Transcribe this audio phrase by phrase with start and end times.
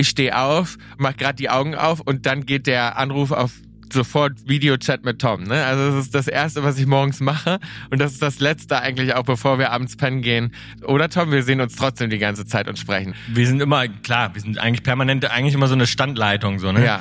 [0.00, 3.50] Ich stehe auf, mach gerade die Augen auf und dann geht der Anruf auf
[3.92, 5.42] sofort Videochat mit Tom.
[5.42, 5.64] Ne?
[5.64, 7.58] Also das ist das Erste, was ich morgens mache
[7.90, 10.52] und das ist das Letzte eigentlich auch, bevor wir abends pennen gehen.
[10.84, 13.16] Oder Tom, wir sehen uns trotzdem die ganze Zeit und sprechen.
[13.26, 16.84] Wir sind immer, klar, wir sind eigentlich permanent, eigentlich immer so eine Standleitung, so, ne?
[16.84, 17.00] Ja.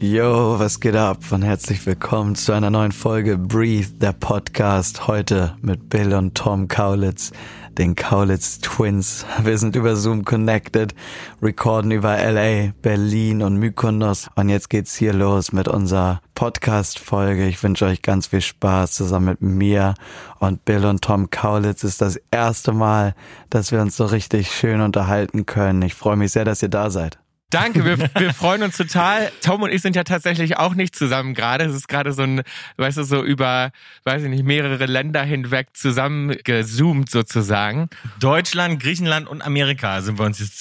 [0.00, 5.08] Yo, was geht ab und herzlich willkommen zu einer neuen Folge Breathe, der Podcast.
[5.08, 7.32] Heute mit Bill und Tom Kaulitz,
[7.78, 9.24] den Kaulitz Twins.
[9.42, 10.94] Wir sind über Zoom connected,
[11.40, 14.28] recorden über LA, Berlin und Mykonos.
[14.34, 17.46] Und jetzt geht's hier los mit unserer Podcast-Folge.
[17.46, 19.94] Ich wünsche euch ganz viel Spaß zusammen mit mir
[20.40, 21.84] und Bill und Tom Kaulitz.
[21.84, 23.14] Ist das erste Mal,
[23.48, 25.82] dass wir uns so richtig schön unterhalten können.
[25.82, 27.18] Ich freue mich sehr, dass ihr da seid.
[27.50, 29.32] Danke, wir, wir freuen uns total.
[29.40, 31.64] Tom und ich sind ja tatsächlich auch nicht zusammen gerade.
[31.64, 32.42] Es ist gerade so ein,
[32.76, 33.70] weißt du, so über,
[34.04, 37.88] weiß ich nicht, mehrere Länder hinweg zusammengezoomt sozusagen.
[38.20, 40.60] Deutschland, Griechenland und Amerika sind wir uns jetzt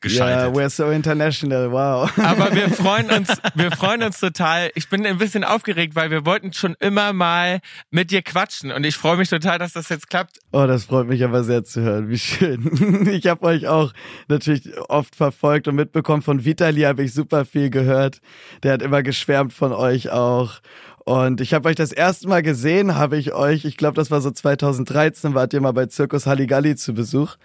[0.00, 0.54] zusammengeschaltet.
[0.54, 2.10] Yeah, we're so international, wow.
[2.18, 4.70] Aber wir freuen uns, wir freuen uns total.
[4.74, 8.84] Ich bin ein bisschen aufgeregt, weil wir wollten schon immer mal mit dir quatschen und
[8.84, 10.38] ich freue mich total, dass das jetzt klappt.
[10.52, 12.08] Oh, das freut mich aber sehr zu hören.
[12.08, 12.70] Wie schön.
[13.10, 13.92] Ich habe euch auch
[14.28, 16.22] natürlich oft verfolgt und mitbekommen.
[16.22, 18.20] Von Vitali habe ich super viel gehört.
[18.62, 20.60] Der hat immer geschwärmt von euch auch.
[21.04, 24.20] Und ich habe euch das erste Mal gesehen, habe ich euch, ich glaube, das war
[24.20, 27.36] so 2013, wart ihr mal bei Zirkus Halligalli zu Besuch.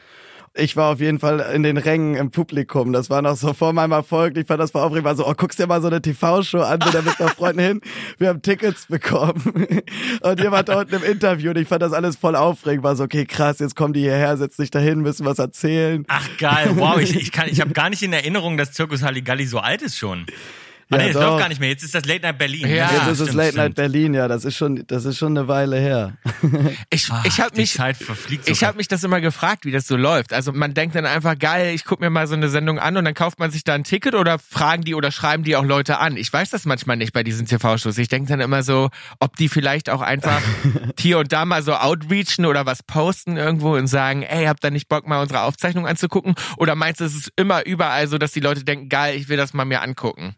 [0.57, 2.93] Ich war auf jeden Fall in den Rängen im Publikum.
[2.93, 4.37] Das war noch so vor meinem Erfolg.
[4.37, 5.03] Ich fand das voll aufregend.
[5.03, 7.65] War so, oh, guckst dir mal so eine TV-Show an, bin da mit einer Freundin
[7.65, 7.81] hin.
[8.19, 9.43] Wir haben Tickets bekommen.
[10.21, 12.85] Und ihr wart da unten im Interview und ich fand das alles voll aufregend.
[12.85, 16.05] War so, okay, krass, jetzt kommen die hierher, setz dich dahin, müssen was erzählen.
[16.07, 19.45] Ach geil, wow, ich, ich, kann, ich habe gar nicht in Erinnerung, dass Zirkus Halligalli
[19.45, 20.25] so alt ist schon.
[20.91, 21.21] Ah, Ja, nee, es doch.
[21.21, 21.69] läuft gar nicht mehr.
[21.69, 22.61] Jetzt ist das Late Night Berlin.
[22.67, 23.75] Ja, Jetzt ist es stimmt, Late Night stimmt.
[23.75, 26.13] Berlin, ja, das ist schon, das ist schon eine Weile her.
[26.91, 29.71] Ich, Ach, ich habe mich, Zeit verfliegt so ich habe mich das immer gefragt, wie
[29.71, 30.31] das so läuft.
[30.33, 33.05] Also man denkt dann einfach, geil, ich gucke mir mal so eine Sendung an und
[33.05, 35.97] dann kauft man sich da ein Ticket oder fragen die oder schreiben die auch Leute
[35.99, 36.15] an.
[36.17, 37.97] Ich weiß das manchmal nicht bei diesen TV-Shows.
[37.97, 40.41] Ich denke dann immer so, ob die vielleicht auch einfach
[40.99, 44.71] hier und da mal so outreachen oder was posten irgendwo und sagen, ey, habt ihr
[44.71, 46.35] nicht Bock, mal unsere Aufzeichnung anzugucken?
[46.57, 49.37] Oder meinst du, es ist immer überall so, dass die Leute denken, geil, ich will
[49.37, 50.35] das mal mir angucken?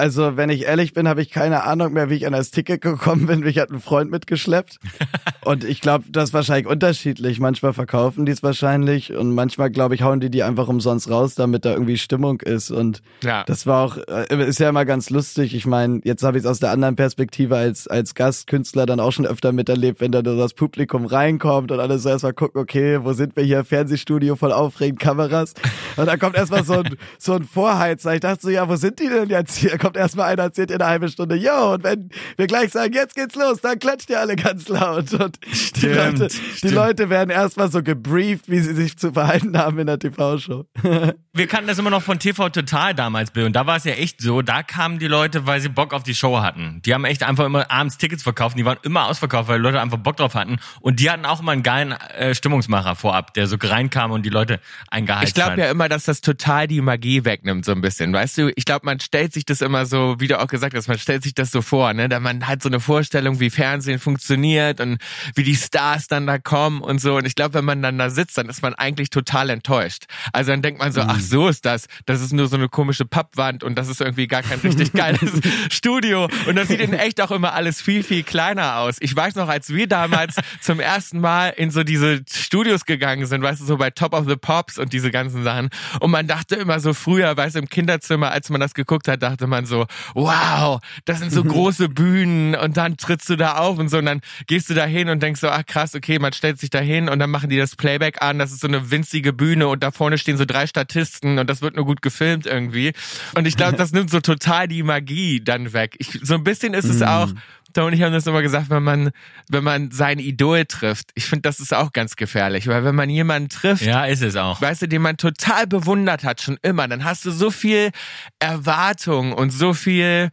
[0.00, 2.80] Also, wenn ich ehrlich bin, habe ich keine Ahnung mehr, wie ich an das Ticket
[2.80, 3.40] gekommen bin.
[3.40, 4.78] Mich hat ein Freund mitgeschleppt.
[5.44, 7.38] Und ich glaube, das ist wahrscheinlich unterschiedlich.
[7.38, 11.34] Manchmal verkaufen die es wahrscheinlich und manchmal, glaube ich, hauen die die einfach umsonst raus,
[11.34, 12.70] damit da irgendwie Stimmung ist.
[12.70, 13.44] Und Ja.
[13.44, 15.54] das war auch, äh, ist ja immer ganz lustig.
[15.54, 19.12] Ich meine, jetzt habe ich es aus der anderen Perspektive als, als Gastkünstler dann auch
[19.12, 23.12] schon öfter miterlebt, wenn da das Publikum reinkommt und alles so erstmal gucken, okay, wo
[23.14, 23.64] sind wir hier?
[23.64, 25.54] Fernsehstudio voll aufregend, Kameras.
[25.96, 28.14] Und dann kommt erstmal so ein, so ein Vorheizer.
[28.14, 29.78] Ich dachte so, ja, wo sind die denn jetzt hier?
[29.78, 33.14] Kommt erstmal einer, erzählt in einer halben Stunde, yo, und wenn wir gleich sagen, jetzt
[33.14, 35.12] geht's los, dann klatscht ihr alle ganz laut.
[35.14, 36.28] Und die Stimmt, Leute,
[36.62, 36.68] die.
[36.68, 40.66] Leute werden erstmal so gebrieft, wie sie sich zu verhalten haben in der TV-Show.
[41.32, 43.44] Wir kannten das immer noch von TV Total damals, Bill.
[43.44, 46.02] Und da war es ja echt so, da kamen die Leute, weil sie Bock auf
[46.02, 46.82] die Show hatten.
[46.84, 48.58] Die haben echt einfach immer abends Tickets verkauft.
[48.58, 50.58] Die waren immer ausverkauft, weil die Leute einfach Bock drauf hatten.
[50.80, 54.30] Und die hatten auch immer einen geilen äh, Stimmungsmacher vorab, der so reinkam und die
[54.30, 54.58] Leute
[54.90, 55.58] eingeheizt Ich glaube hat.
[55.58, 58.12] ja immer, dass das total die Magie wegnimmt, so ein bisschen.
[58.12, 60.88] Weißt du, ich glaube, man stellt sich das immer so, wie du auch gesagt hast,
[60.88, 62.08] man stellt sich das so vor, ne?
[62.08, 64.98] Da man hat so eine Vorstellung, wie Fernsehen funktioniert und
[65.34, 67.16] wie die Stars dann da kommen und so.
[67.16, 70.04] Und ich glaube, wenn man dann da sitzt, dann ist man eigentlich total enttäuscht.
[70.32, 71.86] Also dann denkt man so, ach so ist das.
[72.06, 75.40] Das ist nur so eine komische Pappwand und das ist irgendwie gar kein richtig geiles
[75.70, 76.28] Studio.
[76.46, 78.96] Und das sieht in echt auch immer alles viel, viel kleiner aus.
[79.00, 83.42] Ich weiß noch, als wir damals zum ersten Mal in so diese Studios gegangen sind,
[83.42, 85.70] weißt du, so bei Top of the Pops und diese ganzen Sachen.
[86.00, 89.22] Und man dachte immer so früher, weißt du, im Kinderzimmer, als man das geguckt hat,
[89.22, 93.78] dachte man so, wow, das sind so große Bühnen und dann trittst du da auf
[93.78, 96.32] und so und dann gehst du da hin und denkst so, ach krass, okay, man
[96.32, 98.90] stellt sich da hin und dann machen die das Playback an, das ist so eine
[98.90, 102.46] winzige Bühne und da vorne stehen so drei Statisten und das wird nur gut gefilmt
[102.46, 102.92] irgendwie.
[103.34, 105.96] Und ich glaube, das nimmt so total die Magie dann weg.
[105.98, 107.30] Ich, so ein bisschen ist es auch,
[107.72, 109.10] Tom und ich haben das immer gesagt, wenn man,
[109.48, 111.10] wenn man sein Idol trifft.
[111.14, 114.36] Ich finde, das ist auch ganz gefährlich, weil wenn man jemanden trifft, ja, ist es
[114.36, 114.60] auch.
[114.60, 117.90] weißt du, den man total bewundert hat, schon immer, dann hast du so viel
[118.38, 120.30] Erwartung und so viel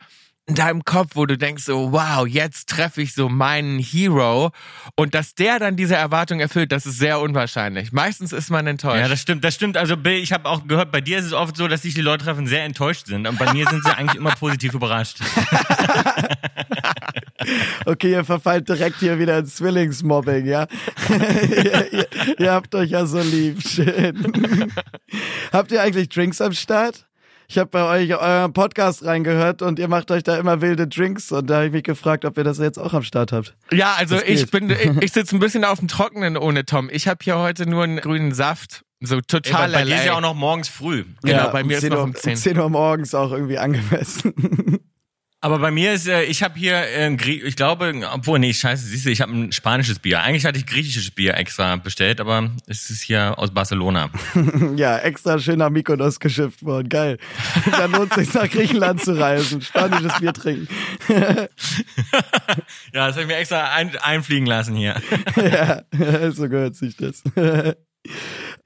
[0.48, 4.52] in deinem Kopf, wo du denkst so, wow, jetzt treffe ich so meinen Hero
[4.96, 7.92] und dass der dann diese Erwartung erfüllt, das ist sehr unwahrscheinlich.
[7.92, 9.02] Meistens ist man enttäuscht.
[9.02, 9.76] Ja, das stimmt, das stimmt.
[9.76, 12.02] Also Bill, ich habe auch gehört, bei dir ist es oft so, dass sich die
[12.02, 15.20] Leute treffen sehr enttäuscht sind und bei mir sind sie eigentlich immer positiv überrascht.
[17.86, 20.68] Okay, ihr verfallt direkt hier wieder ins Zwillingsmobbing, ja?
[21.10, 22.08] ihr, ihr,
[22.38, 23.66] ihr habt euch ja so lieb.
[23.66, 24.34] Schön.
[25.54, 27.07] habt ihr eigentlich Drinks am Start?
[27.50, 31.32] Ich habe bei euch euren Podcast reingehört und ihr macht euch da immer wilde Drinks
[31.32, 33.56] und da habe ich mich gefragt, ob ihr das jetzt auch am Start habt.
[33.72, 34.52] Ja, also Das ich geht.
[34.52, 36.90] bin, ich, ich sitze ein bisschen auf dem Trockenen ohne Tom.
[36.92, 40.06] Ich habe hier heute nur einen grünen Saft, so Ey, total bei, bei dir ist
[40.06, 41.06] ja auch noch morgens früh.
[41.24, 42.36] Genau, bei mir ist 10 noch um 10.
[42.36, 44.34] 10 Uhr morgens auch irgendwie angemessen.
[45.40, 49.06] Aber bei mir ist, äh, ich habe hier, äh, ich glaube, obwohl, nee, scheiße, siehst
[49.06, 50.22] du, ich habe ein spanisches Bier.
[50.22, 54.10] Eigentlich hatte ich griechisches Bier extra bestellt, aber es ist hier aus Barcelona.
[54.76, 56.90] ja, extra schön nach Mykonos geschifft worden.
[56.90, 57.20] Geil.
[57.72, 59.62] Dann lohnt sich nach Griechenland zu reisen.
[59.62, 60.68] Spanisches Bier trinken.
[62.94, 64.96] Ja, das habe ich mir extra ein, einfliegen lassen hier.
[65.36, 65.84] ja,
[66.32, 67.22] so gehört sich das.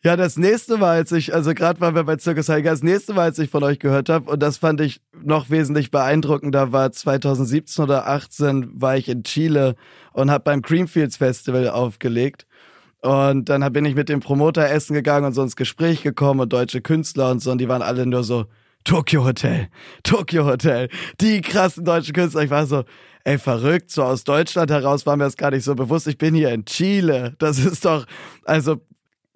[0.04, 3.14] Ja, das nächste Mal, als ich, also gerade waren wir bei Circus Heiger, das nächste
[3.14, 6.92] Mal, als ich von euch gehört habe, und das fand ich noch wesentlich beeindruckender, war
[6.92, 9.76] 2017 oder 18 war ich in Chile
[10.14, 12.48] und habe beim Creamfields Festival aufgelegt.
[13.04, 16.52] Und dann bin ich mit dem Promoter essen gegangen und so ins Gespräch gekommen und
[16.52, 18.46] deutsche Künstler und so, und die waren alle nur so,
[18.84, 19.68] Tokyo Hotel,
[20.02, 20.90] Tokyo Hotel,
[21.20, 22.42] die krassen deutschen Künstler.
[22.42, 22.86] Ich war so,
[23.24, 26.08] ey, verrückt, so aus Deutschland heraus war mir das gar nicht so bewusst.
[26.08, 27.36] Ich bin hier in Chile.
[27.38, 28.08] Das ist doch,
[28.46, 28.82] also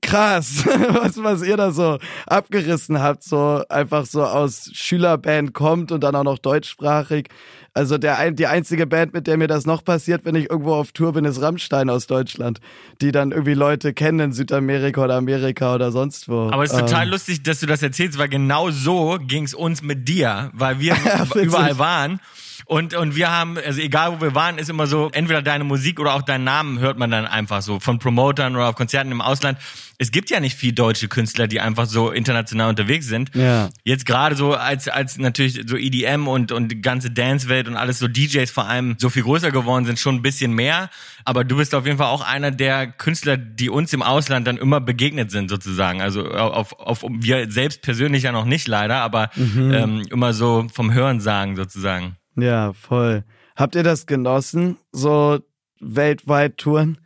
[0.05, 1.97] krass, was, was ihr da so
[2.27, 7.27] abgerissen habt, so einfach so aus Schülerband kommt und dann auch noch deutschsprachig.
[7.73, 10.93] Also der die einzige Band, mit der mir das noch passiert, wenn ich irgendwo auf
[10.93, 12.61] Tour bin, ist Rammstein aus Deutschland,
[13.01, 16.49] die dann irgendwie Leute kennen in Südamerika oder Amerika oder sonst wo.
[16.51, 19.81] Aber es ist total Ähm, lustig, dass du das erzählst, weil genau so ging's uns
[19.81, 20.95] mit dir, weil wir
[21.35, 22.21] überall waren.
[22.67, 25.99] Und, und wir haben, also egal wo wir waren, ist immer so, entweder deine Musik
[25.99, 29.21] oder auch deinen Namen hört man dann einfach so von Promotern oder auf Konzerten im
[29.21, 29.59] Ausland.
[29.99, 33.33] Es gibt ja nicht viel deutsche Künstler, die einfach so international unterwegs sind.
[33.35, 33.69] Ja.
[33.83, 37.99] Jetzt gerade so als, als natürlich so EDM und, und die ganze Dance-Welt und alles
[37.99, 40.89] so DJs vor allem so viel größer geworden sind, schon ein bisschen mehr.
[41.23, 44.57] Aber du bist auf jeden Fall auch einer der Künstler, die uns im Ausland dann
[44.57, 46.01] immer begegnet sind sozusagen.
[46.01, 50.93] Also auf, auf wir selbst persönlich ja noch nicht leider, aber ähm, immer so vom
[50.93, 52.17] Hören sagen sozusagen.
[52.35, 53.23] Ja, voll.
[53.55, 55.39] Habt ihr das genossen, so
[55.79, 56.97] weltweit Touren?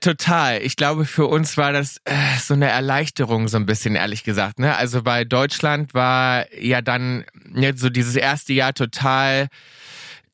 [0.00, 0.60] Total.
[0.62, 4.58] Ich glaube, für uns war das äh, so eine Erleichterung, so ein bisschen, ehrlich gesagt.
[4.58, 4.76] Ne?
[4.76, 7.24] Also bei Deutschland war ja dann
[7.54, 9.48] jetzt so dieses erste Jahr total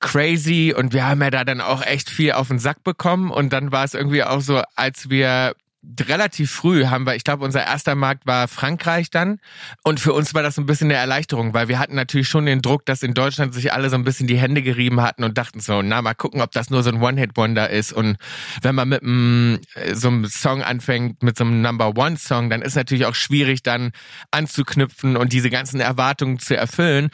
[0.00, 3.52] crazy und wir haben ja da dann auch echt viel auf den Sack bekommen und
[3.52, 5.54] dann war es irgendwie auch so, als wir
[6.00, 9.38] relativ früh haben wir, ich glaube, unser erster Markt war Frankreich dann.
[9.82, 12.61] Und für uns war das ein bisschen eine Erleichterung, weil wir hatten natürlich schon den
[12.61, 15.61] Druck, dass in Deutschland sich alle so ein bisschen die Hände gerieben hatten und dachten
[15.61, 17.93] so, na, mal gucken, ob das nur so ein One-Hit-Wonder ist.
[17.93, 18.17] Und
[18.62, 22.77] wenn man mit einem, äh, so einem Song anfängt, mit so einem Number-One-Song, dann ist
[22.77, 23.93] natürlich auch schwierig, dann
[24.31, 27.11] anzuknüpfen und diese ganzen Erwartungen zu erfüllen.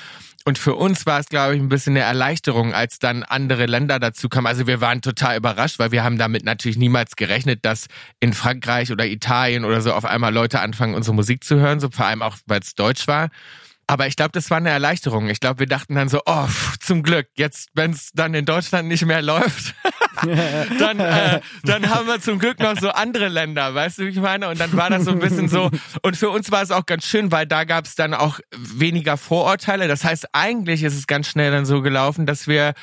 [0.48, 3.98] Und für uns war es, glaube ich, ein bisschen eine Erleichterung, als dann andere Länder
[3.98, 4.46] dazu kamen.
[4.46, 7.86] Also wir waren total überrascht, weil wir haben damit natürlich niemals gerechnet, dass
[8.20, 11.90] in Frankreich oder Italien oder so auf einmal Leute anfangen, unsere Musik zu hören, so
[11.90, 13.30] vor allem auch, weil es deutsch war.
[13.88, 15.28] Aber ich glaube, das war eine Erleichterung.
[15.28, 18.44] Ich glaube, wir dachten dann so, oh, pff, zum Glück, jetzt, wenn es dann in
[18.44, 19.74] Deutschland nicht mehr läuft,
[20.78, 24.20] dann, äh, dann haben wir zum Glück noch so andere Länder, weißt du, wie ich
[24.20, 24.48] meine?
[24.48, 25.70] Und dann war das so ein bisschen so.
[26.02, 29.16] Und für uns war es auch ganz schön, weil da gab es dann auch weniger
[29.16, 29.88] Vorurteile.
[29.88, 32.74] Das heißt, eigentlich ist es ganz schnell dann so gelaufen, dass wir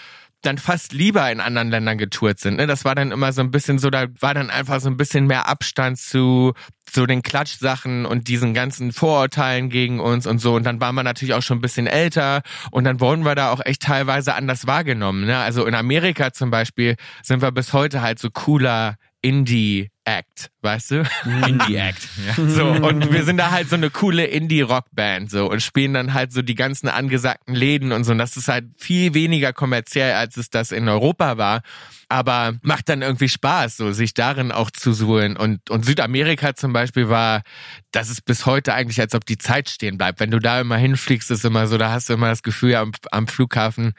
[0.44, 2.58] dann fast lieber in anderen Ländern getourt sind.
[2.58, 2.68] Ne?
[2.68, 5.26] Das war dann immer so ein bisschen so, da war dann einfach so ein bisschen
[5.26, 6.54] mehr Abstand zu
[6.92, 10.54] so den Klatschsachen und diesen ganzen Vorurteilen gegen uns und so.
[10.56, 13.52] Und dann waren wir natürlich auch schon ein bisschen älter und dann wurden wir da
[13.52, 15.26] auch echt teilweise anders wahrgenommen.
[15.26, 15.38] Ne?
[15.38, 21.04] Also in Amerika zum Beispiel sind wir bis heute halt so cooler Indie-Act, weißt du?
[21.48, 22.10] Indie-Act.
[22.28, 22.48] Ja.
[22.48, 26.34] So, und wir sind da halt so eine coole Indie-Rock-Band so und spielen dann halt
[26.34, 28.12] so die ganzen angesagten Läden und so.
[28.12, 31.62] Und das ist halt viel weniger kommerziell, als es das in Europa war.
[32.10, 35.38] Aber macht dann irgendwie Spaß, so sich darin auch zu suhlen.
[35.38, 37.42] Und, und Südamerika zum Beispiel war,
[37.92, 40.20] das ist bis heute eigentlich, als ob die Zeit stehen bleibt.
[40.20, 42.92] Wenn du da immer hinfliegst, ist immer so, da hast du immer das Gefühl am,
[43.12, 43.94] am Flughafen,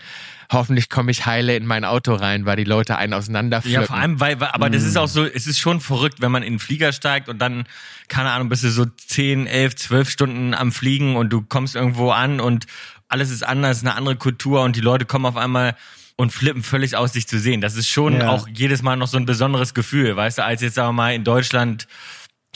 [0.54, 3.82] hoffentlich komme ich heile in mein Auto rein, weil die Leute einen auseinanderpflücken.
[3.82, 6.32] Ja, vor allem, weil, weil aber das ist auch so, es ist schon verrückt, wenn
[6.32, 7.64] man in den Flieger steigt und dann,
[8.08, 12.10] keine Ahnung, bist du so 10, 11, 12 Stunden am Fliegen und du kommst irgendwo
[12.10, 12.64] an und
[13.08, 15.76] alles ist anders, eine andere Kultur und die Leute kommen auf einmal
[16.16, 17.60] und flippen völlig aus, dich zu sehen.
[17.60, 18.28] Das ist schon Ja.
[18.28, 21.14] auch jedes Mal noch so ein besonderes Gefühl, weißt du, als jetzt sagen wir mal
[21.14, 21.86] in Deutschland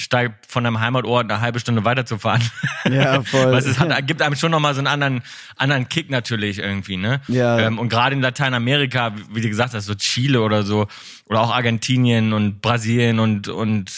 [0.01, 2.43] steigt von deinem Heimatort eine halbe Stunde weiterzufahren.
[2.91, 3.53] Ja, voll.
[3.53, 5.23] Was es hat, gibt einem schon nochmal so einen anderen,
[5.57, 7.21] anderen Kick natürlich irgendwie, ne?
[7.29, 7.59] Ja.
[7.59, 10.87] Ähm, und gerade in Lateinamerika, wie du gesagt hast, so Chile oder so,
[11.27, 13.93] oder auch Argentinien und Brasilien und, und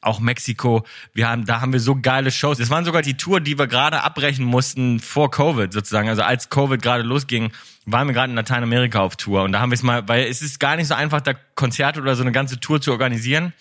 [0.00, 2.58] auch Mexiko, wir haben, da haben wir so geile Shows.
[2.58, 6.08] Das waren sogar die Tour, die wir gerade abbrechen mussten vor Covid sozusagen.
[6.08, 7.50] Also als Covid gerade losging,
[7.86, 10.42] waren wir gerade in Lateinamerika auf Tour und da haben wir es mal, weil es
[10.42, 13.52] ist gar nicht so einfach, da Konzerte oder so eine ganze Tour zu organisieren.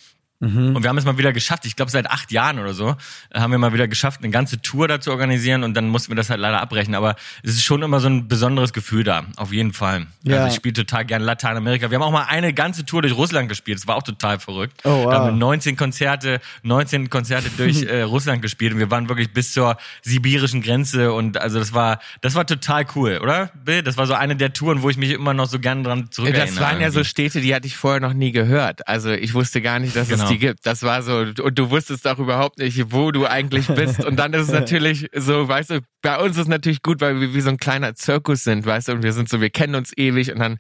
[0.42, 2.96] Und wir haben es mal wieder geschafft, ich glaube seit acht Jahren oder so,
[3.32, 6.12] äh, haben wir mal wieder geschafft, eine ganze Tour da zu organisieren und dann mussten
[6.12, 6.94] wir das halt leider abbrechen.
[6.94, 10.08] Aber es ist schon immer so ein besonderes Gefühl da, auf jeden Fall.
[10.24, 10.38] Ja.
[10.38, 11.90] Also ich spiele total gern Lateinamerika.
[11.90, 14.82] Wir haben auch mal eine ganze Tour durch Russland gespielt, das war auch total verrückt.
[14.84, 15.12] Oh, wow.
[15.12, 19.32] Da haben wir 19 Konzerte, 19 Konzerte durch äh, Russland gespielt und wir waren wirklich
[19.32, 23.52] bis zur sibirischen Grenze und also das war, das war total cool, oder?
[23.64, 23.84] Bill?
[23.84, 26.48] Das war so eine der Touren, wo ich mich immer noch so gern dran zurückerinnere.
[26.54, 27.04] Das waren ja so.
[27.06, 28.88] Städte, die hatte ich vorher noch nie gehört.
[28.88, 30.24] Also ich wusste gar nicht, dass Genau.
[30.24, 30.66] es die gibt.
[30.66, 34.04] Das war so, und du wusstest auch überhaupt nicht, wo du eigentlich bist.
[34.04, 37.34] Und dann ist es natürlich so, weißt du, bei uns ist natürlich gut, weil wir
[37.34, 39.92] wie so ein kleiner Zirkus sind, weißt du, und wir sind so, wir kennen uns
[39.98, 40.60] ewig und dann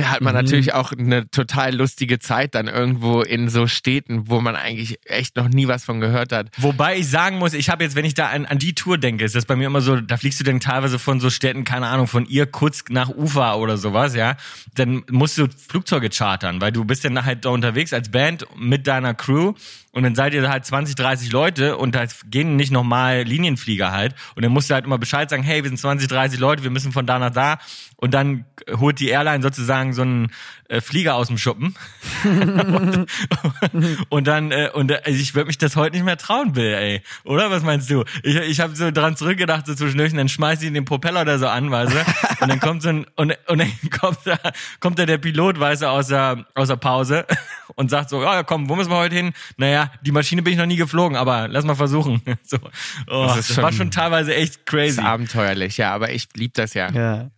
[0.00, 4.56] hat man natürlich auch eine total lustige Zeit dann irgendwo in so Städten, wo man
[4.56, 6.48] eigentlich echt noch nie was von gehört hat.
[6.56, 9.26] Wobei ich sagen muss, ich habe jetzt, wenn ich da an, an die Tour denke,
[9.26, 11.88] ist das bei mir immer so, da fliegst du dann teilweise von so Städten, keine
[11.88, 14.36] Ahnung, von Irkutsk nach Ufa oder sowas, ja.
[14.74, 18.86] Dann musst du Flugzeuge chartern, weil du bist dann halt da unterwegs als Band mit
[18.86, 19.54] deiner Crew
[19.96, 24.14] und dann seid ihr halt 20, 30 Leute und da gehen nicht nochmal Linienflieger halt
[24.34, 26.70] und dann musst du halt immer Bescheid sagen, hey, wir sind 20, 30 Leute, wir
[26.70, 27.56] müssen von da nach da
[27.96, 28.44] und dann
[28.78, 30.32] holt die Airline sozusagen so einen
[30.68, 31.76] äh, Flieger aus dem Schuppen
[32.24, 33.06] und,
[34.10, 37.02] und dann äh, und äh, ich würde mich das heute nicht mehr trauen, Bill, ey.
[37.24, 38.04] Oder was meinst du?
[38.22, 41.38] Ich, ich habe so dran zurückgedacht, so zwischendurch, und dann schmeiß ich den Propeller oder
[41.38, 42.42] so an, weißt du?
[42.42, 44.38] Und dann kommt so ein und, und dann kommt da,
[44.80, 47.26] kommt da der Pilot, weißt du, aus der, aus der Pause
[47.76, 49.32] und sagt so, ja komm, wo müssen wir heute hin?
[49.56, 52.22] Naja, die Maschine bin ich noch nie geflogen, aber lass mal versuchen.
[52.42, 52.58] So,
[53.08, 54.88] oh, Das das, ist war schon- schon teilweise echt crazy.
[54.90, 56.90] ist abenteuerlich, ja, aber ich lieb das ja.
[56.90, 57.30] Ja.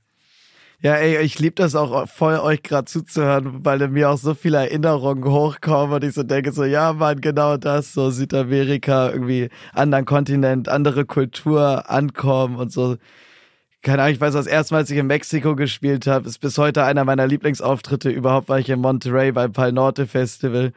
[0.80, 4.58] Ja, ey, ich lieb das auch voll, euch gerade zuzuhören, weil mir auch so viele
[4.58, 10.04] Erinnerungen hochkommen und ich so denke so, ja, Mann, genau das, so Südamerika, irgendwie anderen
[10.04, 12.96] Kontinent, andere Kultur ankommen und so.
[13.82, 16.56] Keine Ahnung, ich weiß, das erste Mal, als ich in Mexiko gespielt habe, ist bis
[16.58, 20.72] heute einer meiner Lieblingsauftritte überhaupt, war ich in Monterrey beim Pal Norte Festival.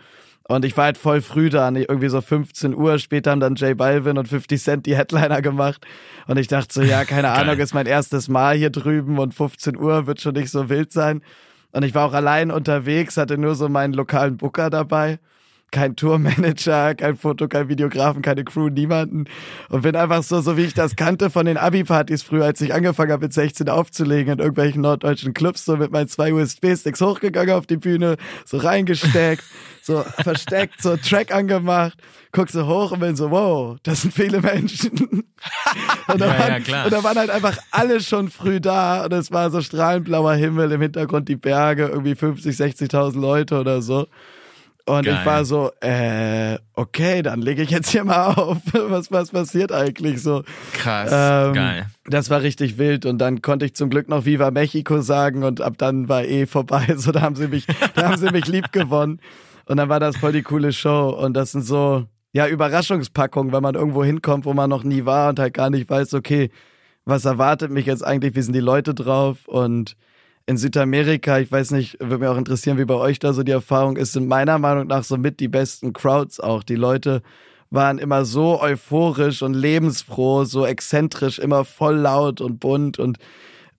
[0.47, 2.99] Und ich war halt voll früh da, nicht irgendwie so 15 Uhr.
[2.99, 5.85] Später haben dann J Balvin und 50 Cent die Headliner gemacht.
[6.27, 9.77] Und ich dachte so, ja, keine Ahnung, ist mein erstes Mal hier drüben und 15
[9.77, 11.21] Uhr wird schon nicht so wild sein.
[11.71, 15.19] Und ich war auch allein unterwegs, hatte nur so meinen lokalen Booker dabei.
[15.71, 19.25] Kein Tourmanager, kein Foto, kein Videografen, keine Crew, niemanden.
[19.69, 22.73] Und bin einfach so, so wie ich das kannte von den Abi-Partys früher, als ich
[22.73, 27.55] angefangen habe mit 16 aufzulegen in irgendwelchen norddeutschen Clubs, so mit meinen zwei USB-Sticks hochgegangen
[27.55, 29.43] auf die Bühne, so reingesteckt,
[29.81, 31.97] so versteckt, so Track angemacht,
[32.33, 34.91] guck so hoch und bin so, wow, das sind viele Menschen.
[36.07, 36.85] und, da Ja, ja, waren, klar.
[36.85, 40.33] und da waren halt einfach alle schon früh da und es war so strahlend blauer
[40.33, 44.07] Himmel, im Hintergrund die Berge, irgendwie 50, 60.000 Leute oder so.
[44.85, 45.17] Und Geil.
[45.19, 48.57] ich war so, äh, okay, dann lege ich jetzt hier mal auf.
[48.73, 50.43] Was, was passiert eigentlich so?
[50.73, 51.09] Krass.
[51.13, 51.85] Ähm, Geil.
[52.05, 55.61] Das war richtig wild und dann konnte ich zum Glück noch Viva Mexico sagen und
[55.61, 56.87] ab dann war eh vorbei.
[56.97, 59.19] So, da haben sie mich, da haben sie mich lieb gewonnen.
[59.65, 63.63] Und dann war das voll die coole Show und das sind so, ja, Überraschungspackungen, wenn
[63.63, 66.49] man irgendwo hinkommt, wo man noch nie war und halt gar nicht weiß, okay,
[67.05, 69.95] was erwartet mich jetzt eigentlich, wie sind die Leute drauf und
[70.45, 73.51] in Südamerika, ich weiß nicht, würde mich auch interessieren, wie bei euch da so die
[73.51, 76.63] Erfahrung ist, sind meiner Meinung nach so mit die besten Crowds auch.
[76.63, 77.21] Die Leute
[77.69, 83.17] waren immer so euphorisch und lebensfroh, so exzentrisch, immer voll laut und bunt und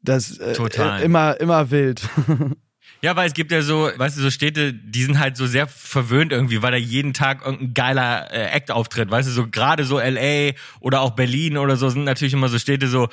[0.03, 2.03] das äh, äh, immer immer wild.
[3.05, 5.67] Ja, weil es gibt ja so, weißt du, so Städte, die sind halt so sehr
[5.67, 9.83] verwöhnt irgendwie, weil da jeden Tag irgendein geiler äh, Act auftritt, weißt du, so gerade
[9.83, 13.09] so LA oder auch Berlin oder so sind natürlich immer so Städte so,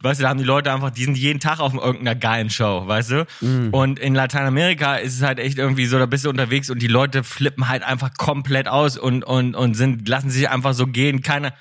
[0.00, 2.86] weißt du, da haben die Leute einfach, die sind jeden Tag auf irgendeiner geilen Show,
[2.86, 3.26] weißt du?
[3.72, 6.88] Und in Lateinamerika ist es halt echt irgendwie so, da bist du unterwegs und die
[6.88, 11.22] Leute flippen halt einfach komplett aus und und und sind lassen sich einfach so gehen,
[11.22, 11.52] keiner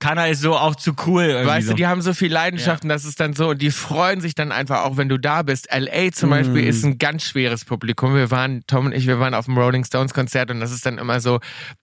[0.00, 1.72] keiner ist so auch zu cool irgendwie Weißt so.
[1.74, 4.34] du, die haben so viel Leidenschaft und das ist dann so und die freuen sich
[4.34, 5.68] dann einfach auch, wenn du da bist.
[5.70, 8.14] LA zum Beispiel ist ein ganz schweres Publikum.
[8.14, 10.86] Wir waren, Tom und ich, wir waren auf dem Rolling Stones Konzert und das ist
[10.86, 11.38] dann immer so,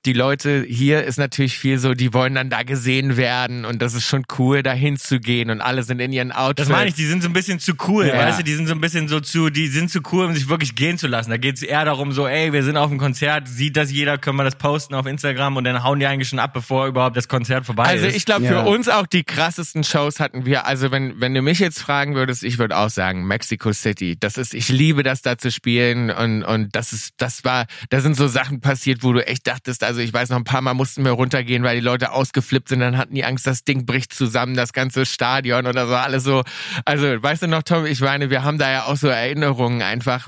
[0.06, 3.94] die Leute hier ist natürlich viel so, die wollen dann da gesehen werden und das
[3.94, 6.68] ist schon cool, da hinzugehen und alle sind in ihren Outfits.
[6.68, 8.16] Das meine ich, die sind so ein bisschen zu cool, Ja.
[8.16, 10.50] weißt du, die sind so ein bisschen so zu, die sind zu cool, um sich
[10.50, 11.30] wirklich gehen zu lassen.
[11.30, 14.38] Da geht's eher darum, so, ey, wir sind auf dem Konzert, sieht das jeder, können
[14.38, 17.28] wir das posten auf Instagram und dann hauen die eigentlich schon ab, bevor überhaupt das
[17.28, 18.64] Konzert vorbei Also Also ich glaube, Ja.
[18.64, 20.66] für uns auch die krassesten Shows hatten wir.
[20.66, 24.18] Also wenn, wenn du mich jetzt fragen würdest, ich würde auch sagen, Mexico City.
[24.20, 28.00] Das ist, ich liebe das da zu spielen und, und das ist, das war, da
[28.02, 30.74] sind so Sachen passiert, wo du echt dachtest, also ich weiß noch, ein paar Mal
[30.74, 34.14] mussten wir runtergehen, weil die Leute ausgeflippt sind, dann hatten die Angst, das Ding bricht
[34.14, 36.44] zusammen, das ganze Stadion oder so, alles so.
[36.86, 40.28] Also, weißt du noch, Tom, ich meine, wir haben da ja auch so Erinnerungen einfach,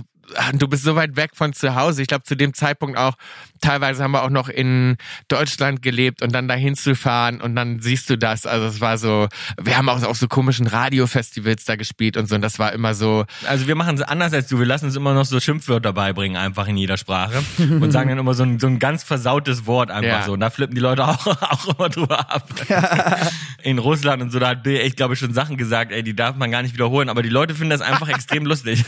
[0.53, 2.01] du bist so weit weg von zu Hause.
[2.03, 3.15] Ich glaube, zu dem Zeitpunkt auch,
[3.61, 4.97] teilweise haben wir auch noch in
[5.27, 8.45] Deutschland gelebt und dann dahin zu fahren und dann siehst du das.
[8.45, 9.27] Also es war so,
[9.61, 12.93] wir haben auch auf so komischen Radiofestivals da gespielt und so und das war immer
[12.93, 14.59] so, Also wir machen es anders als du.
[14.59, 17.43] Wir lassen uns immer noch so Schimpfwörter beibringen, einfach in jeder Sprache.
[17.59, 20.23] Und sagen dann immer so ein, so ein ganz versautes Wort einfach Ja.
[20.23, 20.33] so.
[20.33, 22.49] Und da flippen die Leute auch, auch immer drüber ab.
[23.63, 26.15] In Russland und so, da hat Bill echt, glaube ich, schon Sachen gesagt, ey, die
[26.15, 27.09] darf man gar nicht wiederholen.
[27.09, 28.85] Aber die Leute finden das einfach extrem lustig.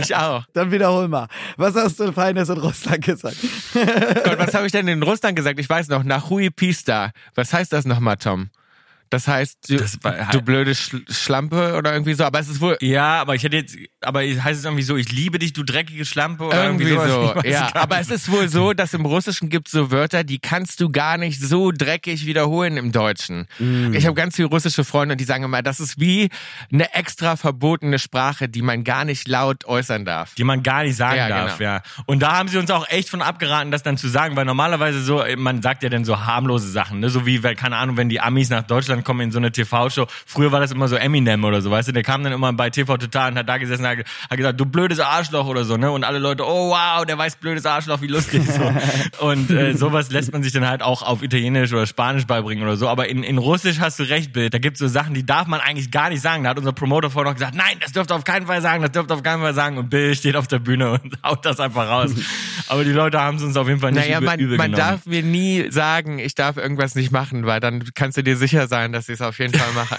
[0.00, 0.44] ich auch.
[0.54, 1.28] Dann wiederhol mal.
[1.56, 3.36] Was hast du Feines in Russland gesagt?
[4.24, 5.58] Gott, was habe ich denn in Russland gesagt?
[5.58, 7.12] Ich weiß noch, nach Hui Pista.
[7.34, 8.50] Was heißt das nochmal, Tom?
[9.10, 12.60] Das heißt, du, Das war- du blöde Sch Schlampe oder irgendwie so, aber es ist
[12.60, 15.62] wohl Ja, aber ich hätte jetzt, aber heißt es irgendwie so, ich liebe dich, du
[15.62, 17.34] dreckige Schlampe oder irgendwie irgendwie, so.
[17.34, 20.80] Weiß Ja, aber es ist wohl so, dass im Russischen gibt so Wörter, die kannst
[20.80, 23.46] du gar nicht so dreckig wiederholen im Deutschen.
[23.58, 23.94] Mm.
[23.94, 26.28] Ich habe ganz viele russische Freunde und die sagen immer, das ist wie
[26.72, 30.34] eine extra verbotene Sprache, die man gar nicht laut äußern darf.
[30.34, 31.70] die man gar nicht sagen Ja, darf, genau.
[31.70, 31.82] ja.
[32.06, 35.02] Und da haben sie uns auch echt von abgeraten, das dann zu sagen, weil normalerweise
[35.02, 38.08] so, man sagt ja dann so harmlose Sachen, ne, so wie, weil, keine Ahnung, wenn
[38.08, 41.44] die Amis nach Deutschland kommen in so eine TV-Show, früher war das immer so Eminem
[41.44, 43.84] oder so, weißt du, der kam dann immer bei TV Total und hat da gesessen
[43.84, 43.98] und hat,
[44.30, 47.36] hat gesagt, du blödes Arschloch oder so, ne, und alle Leute, oh wow, der weiß
[47.36, 48.72] blödes Arschloch, wie lustig, so.
[49.24, 52.76] Und äh, sowas lässt man sich dann halt auch auf Italienisch oder Spanisch beibringen oder
[52.76, 55.46] so, aber in, in Russisch hast du recht, Bild, da gibt's so Sachen, die darf
[55.46, 58.10] man eigentlich gar nicht sagen, da hat unser Promoter vorhin noch gesagt, nein, das dürft
[58.10, 59.78] ihr auf keinen Fall sagen, das dürft ihr auf keinen Fall sagen.
[59.78, 62.10] Und Bill steht auf der Bühne und haut das einfach raus.
[62.68, 64.72] Aber die Leute haben es uns auf jeden Fall nicht Naja, übel, man, übel man
[64.72, 64.90] genommen.
[64.90, 68.66] darf mir nie sagen, ich darf irgendwas nicht machen, weil dann kannst du dir sicher
[68.68, 69.98] sein, dass ich es auf jeden Fall mache.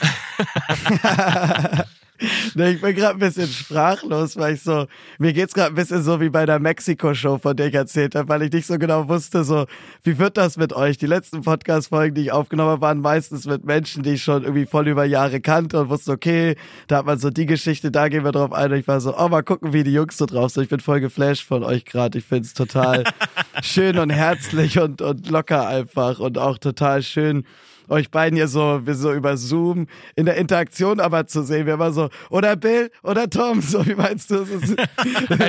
[2.22, 4.88] Ich bin gerade ein bisschen sprachlos, weil ich so,
[5.20, 8.28] mir geht's gerade ein bisschen so wie bei der Mexiko-Show, von der ich erzählt habe,
[8.28, 9.68] weil ich nicht so genau wusste, so,
[10.04, 10.98] wie wird das mit euch?
[10.98, 14.66] Die letzten Podcast-Folgen, die ich aufgenommen habe, waren meistens mit Menschen, die ich schon irgendwie
[14.66, 18.26] voll über Jahre kannte und wusste, okay, da hat man so die Geschichte, da gehen
[18.26, 18.72] wir drauf ein.
[18.74, 20.64] Und ich war so, oh, mal gucken, wie die Jungs so drauf sind.
[20.64, 22.18] Ich bin voll geflasht von euch gerade.
[22.18, 23.06] Ich find's total
[23.64, 27.46] schön und herzlich und, und locker einfach und auch total schön,
[27.90, 31.66] euch beiden hier so, so über Zoom in der Interaktion aber zu sehen.
[31.66, 34.40] Wir immer so, oder Bill oder Tom, so wie meinst du?
[34.50, 34.70] Es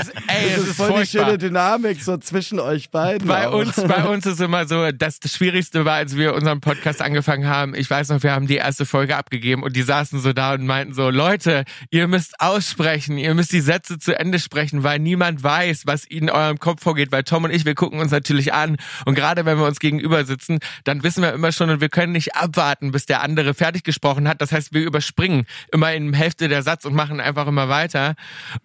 [0.08, 1.24] ist, ey, es ist voll die furchtbar.
[1.26, 3.26] schöne Dynamik so zwischen euch beiden.
[3.26, 3.54] Bei auch.
[3.54, 7.48] uns, bei uns ist immer so, das, das Schwierigste war, als wir unseren Podcast angefangen
[7.48, 7.74] haben.
[7.74, 10.66] Ich weiß noch, wir haben die erste Folge abgegeben und die saßen so da und
[10.66, 15.42] meinten so, Leute, ihr müsst aussprechen, ihr müsst die Sätze zu Ende sprechen, weil niemand
[15.42, 17.12] weiß, was ihnen in eurem Kopf vorgeht.
[17.12, 20.24] Weil Tom und ich, wir gucken uns natürlich an und gerade wenn wir uns gegenüber
[20.24, 23.84] sitzen, dann wissen wir immer schon und wir können nicht abwarten, bis der andere fertig
[23.84, 24.40] gesprochen hat.
[24.40, 28.14] Das heißt, wir überspringen immer in Hälfte der Satz und machen einfach immer weiter.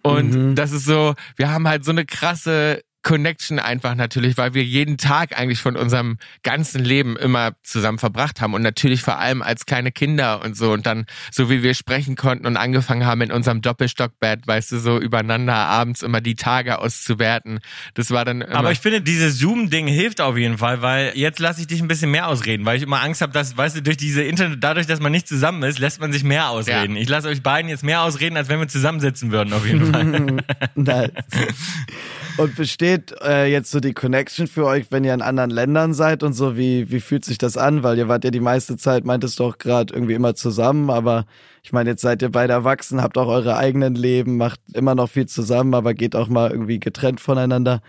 [0.02, 4.64] Und das ist so, wir haben halt so eine krasse Connection einfach natürlich, weil wir
[4.64, 9.42] jeden Tag eigentlich von unserem ganzen Leben immer zusammen verbracht haben und natürlich vor allem
[9.42, 13.20] als kleine Kinder und so und dann so wie wir sprechen konnten und angefangen haben
[13.20, 17.60] in unserem Doppelstockbett, weißt du, so übereinander abends immer die Tage auszuwerten.
[17.94, 21.38] Das war dann immer Aber ich finde, dieses Zoom-Ding hilft auf jeden Fall, weil jetzt
[21.38, 23.82] lasse ich dich ein bisschen mehr ausreden, weil ich immer Angst habe, dass, weißt du,
[23.82, 26.96] durch diese Internet, dadurch, dass man nicht zusammen ist, lässt man sich mehr ausreden.
[26.96, 27.02] Ja.
[27.02, 30.42] Ich lasse euch beiden jetzt mehr ausreden, als wenn wir zusammensitzen würden, auf jeden Fall.
[30.74, 31.12] Nice.
[32.38, 36.22] Und besteht äh, jetzt so die Connection für euch, wenn ihr in anderen Ländern seid
[36.22, 36.56] und so?
[36.56, 37.82] Wie, wie fühlt sich das an?
[37.82, 41.24] Weil ihr wart ja die meiste Zeit, meintest doch gerade irgendwie immer zusammen, aber
[41.62, 45.08] ich meine, jetzt seid ihr beide erwachsen, habt auch eure eigenen Leben, macht immer noch
[45.08, 47.80] viel zusammen, aber geht auch mal irgendwie getrennt voneinander.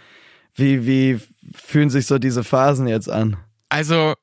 [0.55, 1.19] Wie, wie
[1.53, 3.37] fühlen sich so diese Phasen jetzt an?
[3.69, 4.15] Also,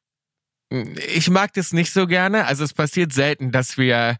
[1.14, 2.46] ich mag das nicht so gerne.
[2.46, 4.16] Also es passiert selten, dass wir,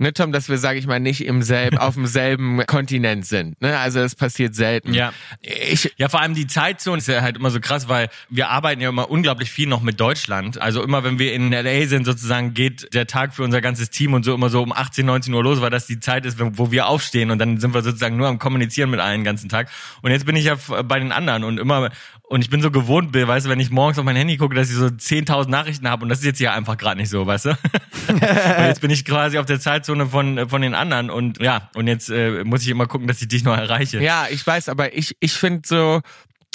[0.00, 3.60] ne Tom, dass wir, sage ich mal, nicht im selben, auf demselben Kontinent sind.
[3.60, 3.78] Ne?
[3.78, 4.94] Also es passiert selten.
[4.94, 5.12] Ja.
[5.40, 8.80] Ich, Ja, vor allem die Zeitzone ist ja halt immer so krass, weil wir arbeiten
[8.80, 10.60] ja immer unglaublich viel noch mit Deutschland.
[10.60, 14.14] Also immer, wenn wir in LA sind, sozusagen, geht der Tag für unser ganzes Team
[14.14, 16.70] und so immer so um 18, 19 Uhr los, weil das die Zeit ist, wo
[16.70, 19.68] wir aufstehen und dann sind wir sozusagen nur am Kommunizieren mit allen den ganzen Tag.
[20.02, 21.90] Und jetzt bin ich ja bei den anderen und immer,
[22.28, 24.68] und ich bin so gewohnt, weißt du, wenn ich morgens auf mein Handy gucke, dass
[24.68, 27.46] ich so 10.000 Nachrichten habe und das ist jetzt hier einfach gerade nicht so, weißt
[27.46, 27.50] du?
[28.08, 28.20] und
[28.66, 32.10] jetzt bin ich quasi auf der Zeitzone von, von den anderen und ja, und jetzt
[32.10, 34.00] äh, muss ich immer gucken, dass ich dich noch erreiche.
[34.00, 36.02] ja, ich weiß, aber ich, ich finde so,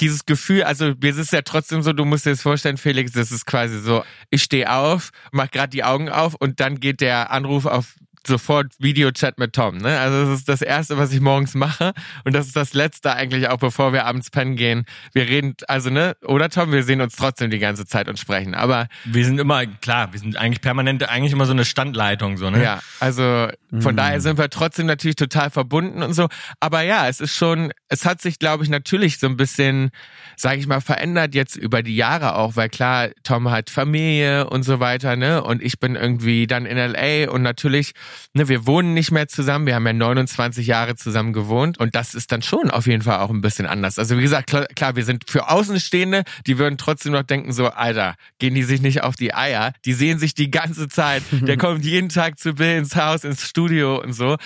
[0.00, 3.30] dieses Gefühl, also mir ist ja trotzdem so, du musst dir das vorstellen, Felix, das
[3.30, 7.30] ist quasi so, ich stehe auf, mach gerade die Augen auf und dann geht der
[7.30, 7.94] Anruf auf
[8.26, 9.78] sofort Videochat mit Tom.
[9.78, 9.98] Ne?
[9.98, 11.92] Also das ist das Erste, was ich morgens mache
[12.24, 14.84] und das ist das Letzte eigentlich auch, bevor wir abends pennen gehen.
[15.12, 18.54] Wir reden, also ne, oder Tom, wir sehen uns trotzdem die ganze Zeit und sprechen.
[18.54, 22.50] Aber wir sind immer klar, wir sind eigentlich permanent, eigentlich immer so eine Standleitung so
[22.50, 22.62] ne.
[22.62, 23.48] Ja, also
[23.80, 23.96] von mhm.
[23.96, 26.28] daher sind wir trotzdem natürlich total verbunden und so.
[26.60, 29.90] Aber ja, es ist schon, es hat sich, glaube ich, natürlich so ein bisschen,
[30.36, 34.62] sage ich mal, verändert jetzt über die Jahre auch, weil klar, Tom hat Familie und
[34.62, 37.92] so weiter, ne, und ich bin irgendwie dann in LA und natürlich,
[38.32, 39.66] ne, wir wohnen nicht mehr zusammen.
[39.66, 43.18] Wir haben ja 29 Jahre zusammen gewohnt und das ist dann schon auf jeden Fall
[43.18, 43.98] auch ein bisschen anders.
[43.98, 47.68] Also wie gesagt, klar, klar wir sind für Außenstehende, die würden trotzdem noch denken so,
[47.68, 49.72] Alter, gehen die sich nicht auf die Eier?
[49.84, 51.22] Die sehen sich die ganze Zeit.
[51.30, 54.36] Der kommt jeden Tag zu Bill ins Haus, ins Studio und so.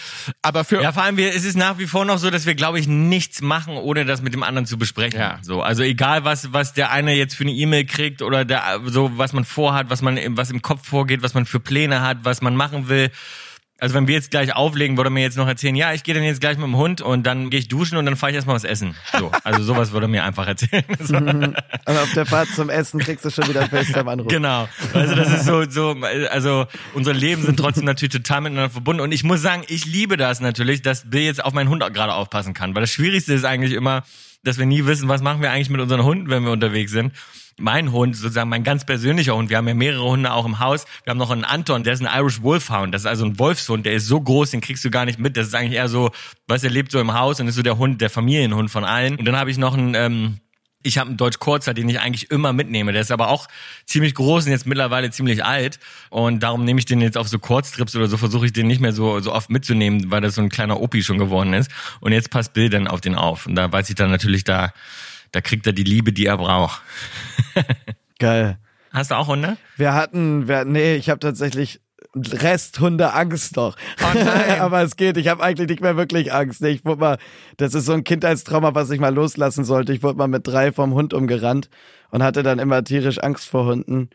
[0.43, 2.55] Aber für ja, vor allem wir, es ist nach wie vor noch so, dass wir,
[2.55, 5.19] glaube ich, nichts machen, ohne das mit dem anderen zu besprechen.
[5.21, 5.39] Ja.
[5.43, 9.17] So, also egal was was der eine jetzt für eine E-Mail kriegt oder der so
[9.17, 12.43] was man vorhat, was man was im Kopf vorgeht, was man für Pläne hat, was
[12.43, 13.11] man machen will
[13.81, 16.25] also wenn wir jetzt gleich auflegen, würde mir jetzt noch erzählen, ja, ich gehe dann
[16.25, 18.57] jetzt gleich mit dem Hund und dann gehe ich duschen und dann fahre ich erstmal
[18.57, 18.97] was essen.
[19.17, 20.85] So, also sowas würde mir einfach erzählen.
[21.01, 21.15] So.
[21.17, 24.29] Aber auf der Fahrt zum Essen kriegst du schon wieder einen FaceTime-Anruf.
[24.29, 24.69] Genau.
[24.93, 25.97] Also das ist so, so,
[26.31, 30.17] also unsere Leben sind trotzdem natürlich total miteinander verbunden und ich muss sagen, ich liebe
[30.17, 33.45] das natürlich, dass Bill jetzt auf meinen Hund gerade aufpassen kann, weil das Schwierigste ist
[33.45, 34.03] eigentlich immer,
[34.43, 37.13] dass wir nie wissen, was machen wir eigentlich mit unseren Hunden, wenn wir unterwegs sind
[37.59, 40.85] mein Hund, sozusagen mein ganz persönlicher Hund, wir haben ja mehrere Hunde auch im Haus.
[41.05, 42.95] Wir haben noch einen Anton, der ist ein Irish Wolfhound.
[42.95, 45.37] Das ist also ein Wolfshund, der ist so groß, den kriegst du gar nicht mit.
[45.37, 46.11] Das ist eigentlich eher so,
[46.47, 49.17] du, er lebt so im Haus und ist so der Hund, der Familienhund von allen.
[49.17, 50.39] Und dann habe ich noch einen, ähm,
[50.83, 52.93] ich habe einen Deutsch Kurzer, den ich eigentlich immer mitnehme.
[52.93, 53.49] Der ist aber auch
[53.85, 55.81] ziemlich groß und jetzt mittlerweile ziemlich alt.
[56.09, 58.81] Und darum nehme ich den jetzt auf so Kurztrips oder so, versuche ich den nicht
[58.81, 61.71] mehr so, so oft mitzunehmen, weil das so ein kleiner Opi schon geworden ist.
[62.01, 63.47] Und jetzt passt Bill dann auf den auf.
[63.47, 64.73] Und da weiß ich dann natürlich, da
[65.33, 66.83] da kriegt er die Liebe, die er braucht.
[68.19, 68.59] Geil.
[68.93, 69.57] Hast du auch Hunde?
[69.77, 71.81] Wir hatten, wir, nee, ich habe tatsächlich
[72.15, 73.77] Resthunde Angst noch.
[74.01, 74.19] Oh.
[74.61, 75.17] Aber es geht.
[75.17, 76.63] Ich habe eigentlich nicht mehr wirklich Angst.
[76.63, 77.19] Ich wurde mal,
[77.59, 79.93] das ist so ein Kindheitstrauma, was ich mal loslassen sollte.
[79.93, 81.69] Ich wurde mal mit drei vom Hund umgerannt
[82.11, 84.11] und hatte dann immer tierisch Angst vor Hunden.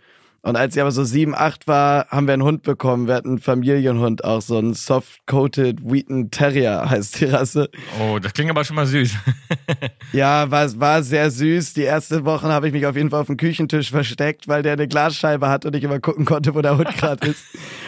[0.45, 3.07] Und als ich aber so sieben, acht war, haben wir einen Hund bekommen.
[3.07, 7.69] Wir hatten einen Familienhund auch, so einen soft-coated Wheaton Terrier heißt die Rasse.
[8.01, 9.15] Oh, das klingt aber schon mal süß.
[10.11, 11.75] ja, war, war sehr süß.
[11.75, 14.73] Die ersten Wochen habe ich mich auf jeden Fall auf dem Küchentisch versteckt, weil der
[14.73, 17.45] eine Glasscheibe hat und ich immer gucken konnte, wo der Hund gerade ist.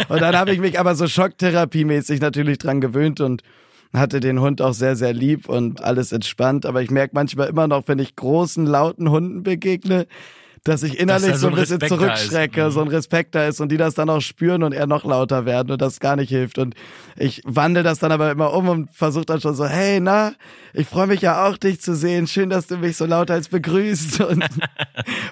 [0.08, 3.44] Und dann habe ich mich aber so schocktherapiemäßig natürlich dran gewöhnt und
[3.92, 6.66] hatte den Hund auch sehr, sehr lieb und alles entspannt.
[6.66, 10.08] Aber ich merke manchmal immer noch, wenn ich großen, lauten Hunden begegne,
[10.66, 13.78] dass ich innerlich dass so ein bisschen zurückschrecke, so ein Respekt da ist und die
[13.78, 16.58] das dann auch spüren und eher noch lauter werden und das gar nicht hilft.
[16.58, 16.74] Und
[17.16, 20.34] ich wandle das dann aber immer um und versuche dann schon so, hey, na,
[20.74, 22.26] ich freue mich ja auch, dich zu sehen.
[22.26, 24.44] Schön, dass du mich so lauter als begrüßt und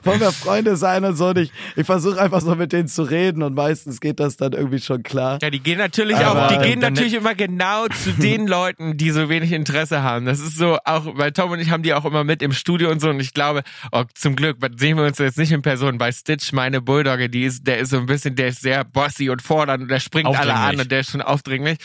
[0.04, 1.30] wollen wir Freunde sein und so.
[1.30, 4.54] Und ich, ich versuche einfach so mit denen zu reden und meistens geht das dann
[4.54, 5.40] irgendwie schon klar.
[5.42, 9.10] Ja, die gehen natürlich aber auch, die gehen natürlich immer genau zu den Leuten, die
[9.10, 10.26] so wenig Interesse haben.
[10.28, 12.92] Das ist so auch, weil Tom und ich haben die auch immer mit im Studio
[12.92, 15.98] und so und ich glaube, oh, zum Glück sehen wir uns jetzt nicht in Person.
[15.98, 19.30] Bei Stitch, meine Bulldogge, die ist, der ist so ein bisschen, der ist sehr bossy
[19.30, 21.78] und fordernd und der springt alle an und der ist schon aufdringlich.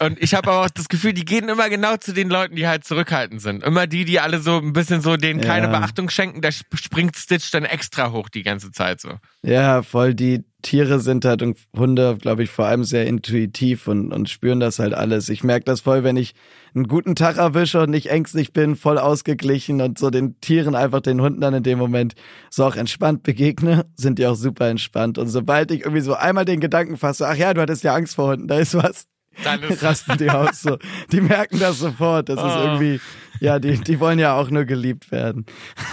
[0.00, 2.66] Und ich habe aber auch das Gefühl, die gehen immer genau zu den Leuten, die
[2.66, 3.62] halt zurückhaltend sind.
[3.62, 5.78] Immer die, die alle so ein bisschen so denen keine ja.
[5.78, 9.18] Beachtung schenken, der springt Stitch dann extra hoch die ganze Zeit so.
[9.42, 14.12] Ja, voll die Tiere sind halt und Hunde, glaube ich, vor allem sehr intuitiv und,
[14.12, 15.28] und spüren das halt alles.
[15.28, 16.34] Ich merke das voll, wenn ich
[16.74, 21.00] einen guten Tag erwische und nicht ängstlich bin, voll ausgeglichen und so den Tieren einfach
[21.00, 22.14] den Hunden dann in dem Moment
[22.50, 25.16] so auch entspannt begegne, sind die auch super entspannt.
[25.16, 28.16] Und sobald ich irgendwie so einmal den Gedanken fasse, ach ja, du hattest ja Angst
[28.16, 29.06] vor Hunden, da ist was,
[29.44, 30.76] dann rasten die aus so.
[31.12, 32.28] Die merken das sofort.
[32.28, 32.46] Das oh.
[32.46, 33.00] ist irgendwie,
[33.40, 35.46] ja, die, die wollen ja auch nur geliebt werden.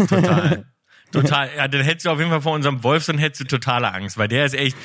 [0.10, 0.66] Total.
[1.22, 4.18] Total, ja, dann hättest du auf jeden Fall vor unserem Wolfson hättest du totale Angst,
[4.18, 4.76] weil der ist echt,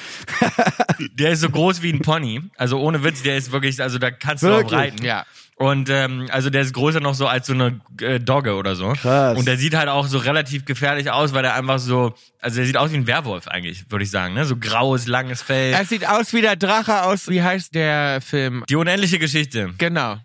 [1.15, 2.43] der ist so groß wie ein Pony.
[2.57, 4.67] Also ohne Witz, der ist wirklich, also da kannst du wirklich?
[4.67, 5.05] auch reiten.
[5.05, 5.25] Ja.
[5.61, 8.95] Und ähm, also der ist größer noch so als so eine äh, Dogge oder so.
[8.95, 9.37] Krass.
[9.39, 12.65] Und der sieht halt auch so relativ gefährlich aus, weil der einfach so, also der
[12.65, 14.47] sieht aus wie ein Werwolf eigentlich, würde ich sagen, ne?
[14.47, 15.75] So graues, langes Fell.
[15.75, 18.65] Er sieht aus wie der Drache aus, wie heißt der Film?
[18.71, 19.75] Die unendliche Geschichte.
[19.77, 20.17] Genau.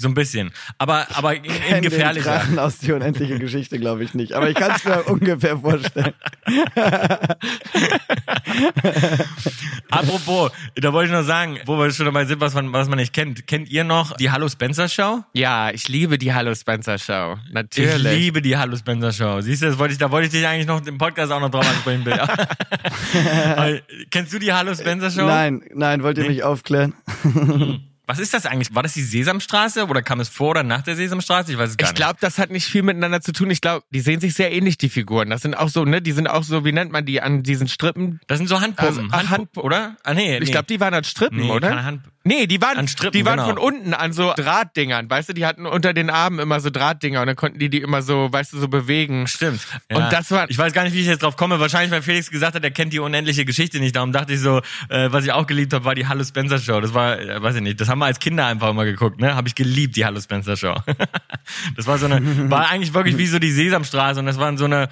[0.00, 0.52] So ein bisschen.
[0.78, 2.38] Aber, aber in, in gefährlicher.
[2.38, 4.32] Drachen aus die unendliche Geschichte glaube ich nicht.
[4.34, 6.14] Aber ich kann es mir ungefähr vorstellen.
[9.90, 12.98] Apropos, da wollte ich noch sagen, wo wir schon dabei sind, was man, was man
[12.98, 13.48] nicht kennt.
[13.48, 15.24] Kennt ihr noch die Hallo Spencer Show?
[15.32, 17.36] Ja, ich liebe die Hallo Spencer Show.
[17.50, 17.96] Natürlich.
[17.96, 19.40] Ich liebe die Hallo Spencer Show.
[19.40, 21.50] Siehst du, das wollte ich, da wollte ich dich eigentlich noch im Podcast auch noch
[21.50, 22.20] drauf ansprechen, Bill.
[24.10, 25.26] kennst du die Hallo Spencer Show?
[25.26, 26.94] Nein, nein, wollt ihr mich aufklären?
[28.08, 28.74] Was ist das eigentlich?
[28.74, 31.52] War das die Sesamstraße oder kam es vor oder nach der Sesamstraße?
[31.52, 33.50] Ich weiß es gar Ich glaube, das hat nicht viel miteinander zu tun.
[33.50, 35.28] Ich glaube, die sehen sich sehr ähnlich, die Figuren.
[35.28, 37.68] Das sind auch so, ne, die sind auch so, wie nennt man die an diesen
[37.68, 38.18] Strippen?
[38.26, 39.12] Das sind so Handpuppen.
[39.12, 39.96] Also, Handpuppen, oder?
[40.04, 40.38] Ah, nee.
[40.38, 40.44] nee.
[40.44, 41.68] Ich glaube, die waren an Strippen, nee, oder?
[41.68, 43.48] keine Hand Nee, die waren, An Strippen, die waren genau.
[43.48, 47.22] von unten an so Drahtdingern, weißt du, die hatten unter den Armen immer so Drahtdinger
[47.22, 49.26] und dann konnten die die immer so, weißt du, so bewegen.
[49.26, 49.60] Stimmt.
[49.90, 51.58] Und das war- Ich weiß gar nicht, wie ich jetzt drauf komme.
[51.58, 53.96] Wahrscheinlich, weil Felix gesagt hat, er kennt die unendliche Geschichte nicht.
[53.96, 54.58] Darum dachte ich so,
[54.90, 56.80] äh, was ich auch geliebt habe, war die Hallo Spencer Show.
[56.82, 59.34] Das war, äh, weiß ich nicht, das haben wir als Kinder einfach immer geguckt, ne?
[59.34, 60.74] Habe ich geliebt, die Hallo Spencer Show.
[61.76, 64.64] das war so eine, war eigentlich wirklich wie so die Sesamstraße und das waren so
[64.64, 64.88] eine,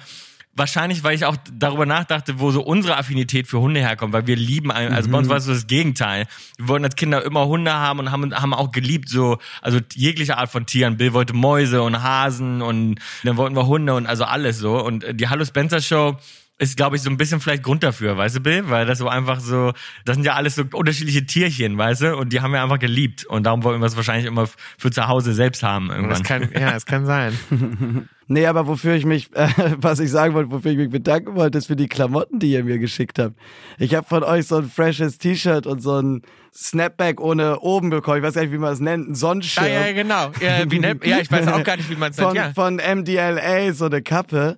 [0.57, 4.35] Wahrscheinlich, weil ich auch darüber nachdachte, wo so unsere Affinität für Hunde herkommt, weil wir
[4.35, 6.25] lieben, also bei uns war es so das Gegenteil.
[6.57, 10.39] Wir wollten als Kinder immer Hunde haben und haben, haben auch geliebt, so, also jegliche
[10.39, 10.97] Art von Tieren.
[10.97, 14.83] Bill wollte Mäuse und Hasen und dann wollten wir Hunde und also alles so.
[14.83, 16.17] Und äh, die Hallo Spencer Show
[16.59, 18.69] ist, glaube ich, so ein bisschen vielleicht Grund dafür, weißt du, Bill?
[18.69, 19.73] Weil das so einfach so,
[20.05, 22.17] das sind ja alles so unterschiedliche Tierchen, weißt du?
[22.17, 23.25] Und die haben wir einfach geliebt.
[23.25, 26.09] Und darum wollten wir es wahrscheinlich immer für zu Hause selbst haben irgendwann.
[26.09, 27.37] Das kann, ja, das kann sein.
[28.29, 31.57] Nee, aber wofür ich mich, äh, was ich sagen wollte, wofür ich mich bedanken wollte,
[31.57, 33.37] ist für die Klamotten, die ihr mir geschickt habt.
[33.77, 38.17] Ich habe von euch so ein freshes T-Shirt und so ein Snapback ohne oben bekommen.
[38.17, 39.07] Ich weiß gar nicht, wie man es nennt.
[39.07, 39.65] Ein Sonnenschirm.
[39.67, 40.31] Ja, ja, genau.
[40.41, 42.27] Ja, wie ja, ich weiß auch gar nicht, wie man es nennt.
[42.27, 42.51] von, Ja.
[42.53, 44.57] von MDLA, so eine Kappe.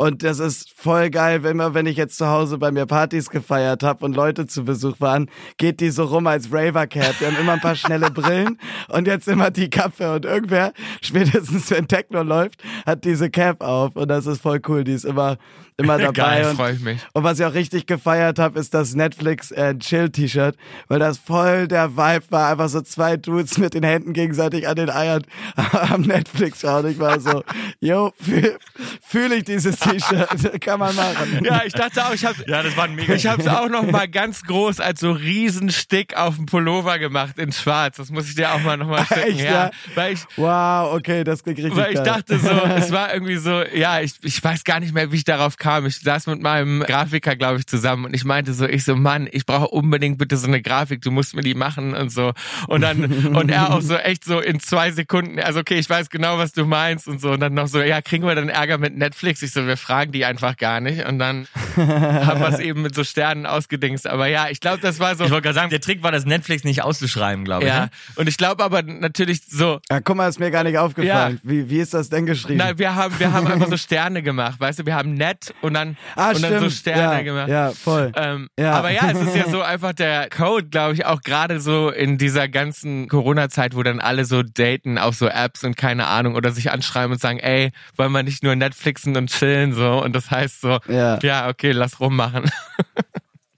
[0.00, 3.28] Und das ist voll geil, wenn immer, wenn ich jetzt zu Hause bei mir Partys
[3.28, 7.16] gefeiert habe und Leute zu Besuch waren, geht die so rum als Raver Cap.
[7.20, 8.56] Die haben immer ein paar schnelle Brillen
[8.88, 10.14] und jetzt immer die Kappe.
[10.14, 13.94] Und irgendwer, spätestens wenn Techno läuft, hat diese Cap auf.
[13.94, 14.84] Und das ist voll cool.
[14.84, 15.36] Die ist immer,
[15.80, 16.12] immer dabei.
[16.12, 17.00] Geil, und, freu ich mich.
[17.12, 20.56] und was ich auch richtig gefeiert habe, ist das Netflix äh, Chill T-Shirt,
[20.88, 22.50] weil das voll der Vibe war.
[22.52, 25.22] Einfach so zwei Dudes mit den Händen gegenseitig an den Eiern
[25.90, 26.86] am Netflix schauen.
[26.88, 27.42] Ich war so,
[27.80, 28.58] yo, fühle
[29.06, 30.60] fühl ich dieses T-Shirt.
[30.60, 31.40] Kann man machen.
[31.44, 33.14] Ja, ich dachte auch, ich habe Ja, das war ein mega.
[33.14, 37.52] ich hab's auch noch mal ganz groß als so Riesenstick auf dem Pullover gemacht in
[37.52, 37.96] schwarz.
[37.96, 39.20] Das muss ich dir auch mal noch mal schicken.
[39.20, 39.70] Echt, ja, ja?
[39.94, 42.04] Weil ich Wow, okay, das richtig weil ich geil.
[42.04, 45.24] dachte so, es war irgendwie so, ja, ich, ich weiß gar nicht mehr, wie ich
[45.24, 45.69] darauf kam.
[45.78, 49.28] Ich saß mit meinem Grafiker, glaube ich, zusammen und ich meinte so, ich so, Mann,
[49.30, 52.32] ich brauche unbedingt bitte so eine Grafik, du musst mir die machen und so.
[52.68, 53.04] Und dann,
[53.36, 56.52] und er auch so echt so in zwei Sekunden, also okay, ich weiß genau, was
[56.52, 57.32] du meinst und so.
[57.32, 59.42] Und dann noch so, ja, kriegen wir dann Ärger mit Netflix?
[59.42, 61.06] Ich so, wir fragen die einfach gar nicht.
[61.06, 64.06] Und dann haben wir es eben mit so Sternen ausgedingst.
[64.06, 65.24] Aber ja, ich glaube, das war so.
[65.24, 67.68] Ich wollte gerade sagen, der Trick war, das Netflix nicht auszuschreiben, glaube ich.
[67.68, 67.90] Ja, Ne?
[68.16, 71.40] und ich glaube aber natürlich so, ja, guck mal, ist mir gar nicht aufgefallen.
[71.42, 72.58] Wie, wie ist das denn geschrieben?
[72.58, 75.74] Nein, wir haben, wir haben einfach so Sterne gemacht, weißt du, wir haben nett und
[75.74, 76.70] dann, ah, und dann so.
[76.70, 77.48] Sterne ja, gemacht.
[77.48, 78.12] Ja, voll.
[78.16, 78.72] Ähm, Ja.
[78.72, 82.18] Aber ja, es ist ja so einfach der Code, glaube ich, auch gerade so in
[82.18, 86.50] dieser ganzen Corona-Zeit, wo dann alle so daten auf so Apps und keine Ahnung oder
[86.52, 90.30] sich anschreiben und sagen, ey, wollen wir nicht nur Netflixen und chillen so und das
[90.30, 91.18] heißt so, Ja.
[91.22, 92.50] ja okay, lass rummachen.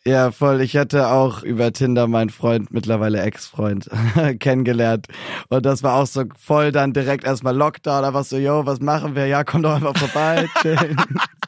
[0.05, 0.61] Ja, voll.
[0.63, 3.89] Ich hatte auch über Tinder meinen Freund, mittlerweile Ex-Freund,
[4.41, 5.07] kennengelernt.
[5.49, 8.05] Und das war auch so voll dann direkt erstmal Lockdown.
[8.05, 9.27] Einfach so, yo, was machen wir?
[9.27, 10.97] Ja, komm doch einfach vorbei, chillen.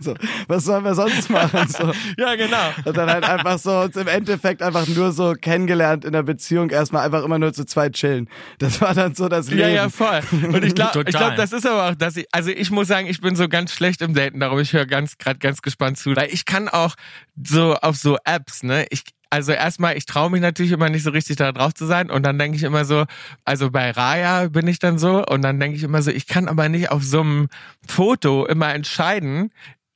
[0.04, 0.14] So,
[0.46, 1.68] was sollen wir sonst machen?
[1.68, 1.92] So.
[2.18, 2.72] ja, genau.
[2.84, 6.70] Und dann halt einfach so uns im Endeffekt einfach nur so kennengelernt in der Beziehung,
[6.70, 8.28] erstmal einfach immer nur zu zweit chillen.
[8.58, 9.60] Das war dann so das Leben.
[9.60, 10.20] Ja, ja, voll.
[10.30, 13.20] Und ich glaube, glaub, das ist aber auch, dass ich, also ich muss sagen, ich
[13.20, 16.28] bin so ganz schlecht im Daten, darum ich höre ganz, gerade ganz gespannt zu, weil
[16.32, 16.94] ich kann auch
[17.42, 21.10] so auf so Apps, ne, ich, also erstmal, ich traue mich natürlich immer nicht so
[21.10, 23.04] richtig da drauf zu sein und dann denke ich immer so,
[23.44, 26.46] also bei Raya bin ich dann so und dann denke ich immer so, ich kann
[26.46, 27.48] aber nicht auf so einem
[27.84, 29.50] Foto immer entscheiden,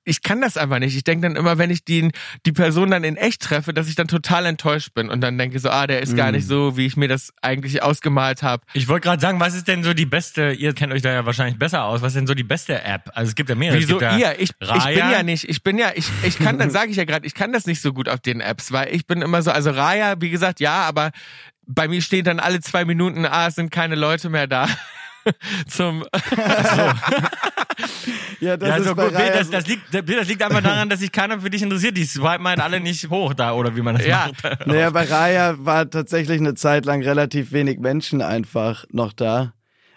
[0.09, 0.97] ich kann das einfach nicht.
[0.97, 2.11] Ich denke dann immer, wenn ich die,
[2.47, 5.59] die Person dann in echt treffe, dass ich dann total enttäuscht bin und dann denke
[5.59, 8.62] so, ah, der ist gar nicht so, wie ich mir das eigentlich ausgemalt habe.
[8.73, 11.27] Ich wollte gerade sagen, was ist denn so die beste, ihr kennt euch da ja
[11.27, 13.11] wahrscheinlich besser aus, was ist denn so die beste App?
[13.14, 13.79] Also es gibt ja mehrere.
[13.79, 14.40] Wieso ja ihr?
[14.40, 17.05] Ich, ich bin ja nicht, ich bin ja, ich, ich kann, dann sage ich ja
[17.05, 19.51] gerade, ich kann das nicht so gut auf den Apps, weil ich bin immer so,
[19.51, 21.11] also Raya, wie gesagt, ja, aber
[21.66, 24.68] bei mir steht dann alle zwei Minuten, ah, es sind keine Leute mehr da.
[25.69, 26.05] Zum
[28.41, 30.43] Ja, das Ja, ist also bei gut, Bill, Raya das, so- das, liegt, das liegt
[30.43, 31.97] einfach daran, dass sich keiner für dich interessiert.
[31.97, 34.31] Die swipen halt alle nicht hoch da, oder wie man das Ja.
[34.43, 34.43] macht.
[34.67, 39.53] Naja, bei Raya war tatsächlich eine Zeit lang relativ wenig Menschen einfach noch da.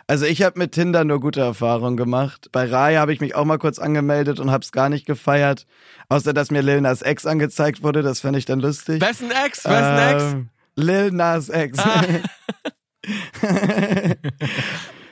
[0.08, 2.50] Also ich habe mit Tinder nur gute Erfahrungen gemacht.
[2.52, 5.66] Bei Raya habe ich mich auch mal kurz angemeldet und habe es gar nicht gefeiert.
[6.10, 9.02] Außer dass mir Lil Nas Ex angezeigt wurde, das fand ich dann lustig.
[9.02, 9.64] Wessen Ex?
[9.66, 10.24] Wessen Ex?
[10.34, 11.80] Ähm, Lil Nas Ex.
[11.80, 12.04] Ah.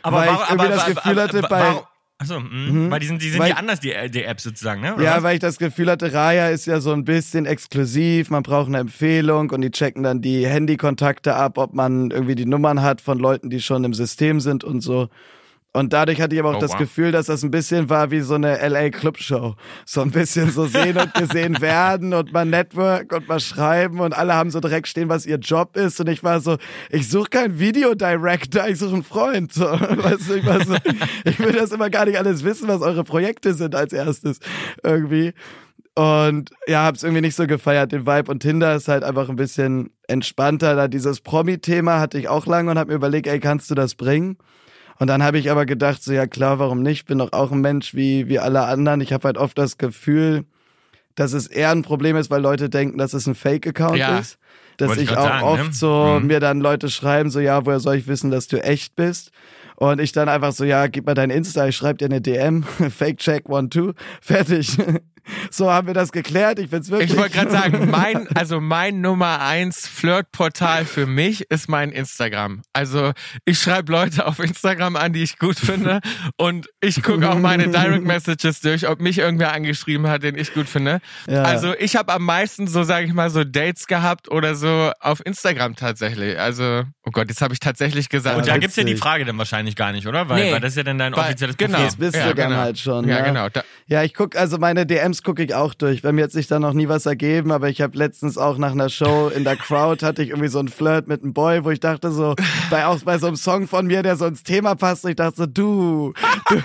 [0.03, 1.83] Weil ich irgendwie das Gefühl hatte, bei- warum-
[2.21, 4.93] Achso, mh, weil die sind, die sind Weil- ja anders, die, die Apps sozusagen, ne?
[4.93, 5.23] Oder Ja, was?
[5.23, 8.79] weil ich das Gefühl hatte, Raya ist ja so ein bisschen exklusiv, man braucht eine
[8.79, 13.19] Empfehlung und die checken dann die Handykontakte ab, ob man irgendwie die Nummern hat von
[13.19, 15.07] Leuten, die schon im System sind und so.
[15.71, 16.79] Und dadurch hatte ich aber auch Oh, das wow.
[16.79, 19.55] Gefühl, dass das ein bisschen war wie so eine LA Clubshow.
[19.85, 24.13] So ein bisschen so sehen und gesehen werden und mal Network und mal schreiben und
[24.17, 25.99] alle haben so direkt stehen, was ihr Job ist.
[25.99, 26.57] Und ich war so,
[26.89, 29.53] ich suche keinen Videodirector, ich suche einen Freund.
[29.53, 30.75] So, weißt du, ich war so,
[31.23, 34.39] ich will das immer gar nicht alles wissen, was eure Projekte sind als erstes
[34.83, 35.33] irgendwie.
[35.93, 38.31] Und ja, hab's irgendwie nicht so gefeiert, den Vibe.
[38.31, 40.75] Und Tinder ist halt einfach ein bisschen entspannter.
[40.75, 43.95] Da dieses Promi-Thema hatte ich auch lange und hab mir überlegt, ey, kannst du das
[43.95, 44.37] bringen?
[44.99, 47.05] Und dann habe ich aber gedacht, so ja klar, warum nicht?
[47.05, 49.01] Bin doch auch ein Mensch wie, wie alle anderen.
[49.01, 50.43] Ich habe halt oft das Gefühl,
[51.15, 54.19] dass es eher ein Problem ist, weil Leute denken, dass es ein Fake-Account Ja.
[54.19, 54.37] ist.
[54.77, 55.73] Dass Wollte ich ich auch sagen, oft ne?
[55.73, 56.27] so Mhm.
[56.27, 59.31] mir dann Leute schreiben, so ja, woher soll ich wissen, dass du echt bist?
[59.75, 62.63] Und ich dann einfach so, ja, gib mal dein Insta, ich schreib dir eine DM,
[62.89, 64.77] Fake Check One Two, fertig.
[65.51, 66.59] So haben wir das geklärt.
[66.59, 67.11] Ich find's wirklich.
[67.11, 72.61] Ich wollte gerade sagen, mein, also mein Nummer eins Flirtportal für mich ist mein Instagram.
[72.73, 73.11] Also
[73.45, 75.99] ich schreibe Leute auf Instagram an, die ich gut finde
[76.37, 80.53] und ich gucke auch meine Direct Messages durch, ob mich irgendwer angeschrieben hat, den ich
[80.53, 80.99] gut finde.
[81.27, 81.43] Ja.
[81.43, 85.25] Also ich habe am meisten so, sage ich mal, so Dates gehabt oder so auf
[85.25, 86.39] Instagram tatsächlich.
[86.39, 88.37] Also, oh Gott, jetzt habe ich tatsächlich gesagt.
[88.37, 90.27] Und da gibt's ja die Frage dann wahrscheinlich gar nicht, oder?
[90.29, 90.51] Weil, Nee.
[90.53, 91.73] weil das ist ja dann dein Weil- offizielles genau.
[91.73, 91.85] Profil.
[91.87, 92.61] Das bist Ja, du dann genau.
[92.61, 93.07] halt schon.
[93.07, 93.23] Ja, ne?
[93.25, 93.49] genau.
[93.49, 96.01] Da, Ja, ich guck, also meine DMs gucke ich auch durch.
[96.01, 98.71] Bei mir hat sich da noch nie was ergeben, aber ich habe letztens auch nach
[98.71, 101.69] einer Show in der Crowd hatte ich irgendwie so einen Flirt mit einem Boy, wo
[101.71, 102.35] ich dachte so,
[102.69, 105.15] bei auch bei so einem Song von mir, der so ins Thema passt, und ich
[105.15, 106.13] dachte so, du,
[106.49, 106.55] du.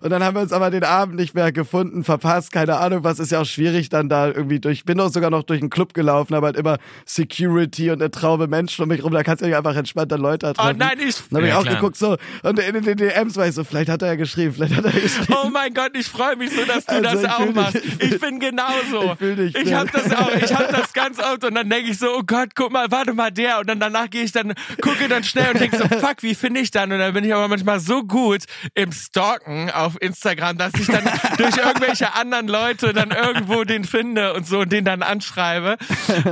[0.00, 3.18] Und dann haben wir uns aber den Abend nicht mehr gefunden, verpasst, keine Ahnung, was
[3.18, 5.70] ist ja auch schwierig dann da irgendwie durch, ich bin auch sogar noch durch einen
[5.70, 9.42] Club gelaufen, aber halt immer Security und eine Traube Menschen um mich rum, da kannst
[9.42, 10.78] du nicht einfach entspannter Leute oh treffen.
[10.78, 11.16] nein, ich.
[11.30, 11.74] Dann habe ich Ja, auch klar.
[11.76, 14.76] geguckt so, und in den DMs war ich so, vielleicht hat er ja geschrieben, vielleicht
[14.76, 15.34] hat er geschrieben.
[15.44, 17.76] Oh mein Gott, ich freue mich so, dass du Also das auch machst.
[18.00, 19.16] ich bin genauso.
[19.20, 22.08] ich Ich hab das auch, ich hab das ganz oft und dann denke ich so,
[22.16, 25.24] oh Gott, guck mal, warte mal der und dann danach gehe ich dann, gucke dann
[25.24, 26.92] schnell und denke so, fuck, wie finde ich dann?
[26.92, 28.44] Und dann bin ich aber manchmal so gut
[28.74, 31.04] im Stalken auf Instagram, dass ich dann
[31.38, 35.76] durch irgendwelche anderen Leute dann irgendwo den finde und so und den dann anschreibe.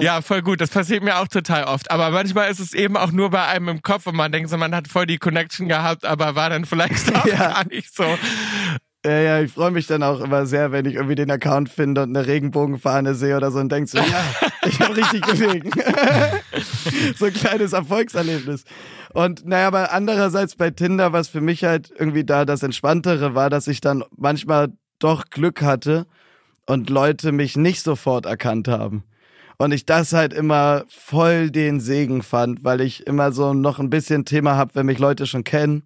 [0.00, 0.60] Ja, voll gut.
[0.60, 1.90] Das passiert mir auch total oft.
[1.90, 4.56] Aber manchmal ist es eben auch nur bei einem im Kopf und man denkt so,
[4.56, 7.36] man hat voll die Connection gehabt, aber war dann vielleicht auch Ja.
[7.36, 8.04] gar nicht so.
[9.06, 12.02] Ja, ja, ich freue mich dann auch immer sehr, wenn ich irgendwie den Account finde
[12.02, 14.24] und eine Regenbogenfahne sehe oder so und denk so, ja,
[14.66, 15.70] ich habe richtig gelegen.
[17.16, 18.64] so ein kleines Erfolgserlebnis.
[19.14, 23.48] Und naja, aber andererseits bei Tinder, was für mich halt irgendwie da das Entspanntere war,
[23.48, 26.08] dass ich dann manchmal doch Glück hatte
[26.66, 29.04] und Leute mich nicht sofort erkannt haben.
[29.56, 33.88] Und ich das halt immer voll den Segen fand, weil ich immer so noch ein
[33.88, 35.84] bisschen Thema habe, wenn mich Leute schon kennen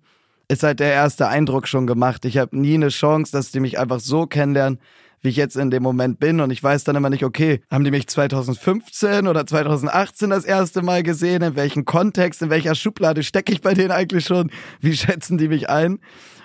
[0.51, 2.25] ist halt der erste Eindruck schon gemacht.
[2.25, 4.81] Ich habe nie eine Chance, dass die mich einfach so kennenlernen,
[5.21, 6.41] wie ich jetzt in dem Moment bin.
[6.41, 10.83] Und ich weiß dann immer nicht, okay, haben die mich 2015 oder 2018 das erste
[10.83, 11.43] Mal gesehen?
[11.43, 14.51] In welchem Kontext, in welcher Schublade stecke ich bei denen eigentlich schon?
[14.81, 16.01] Wie schätzen die mich ein?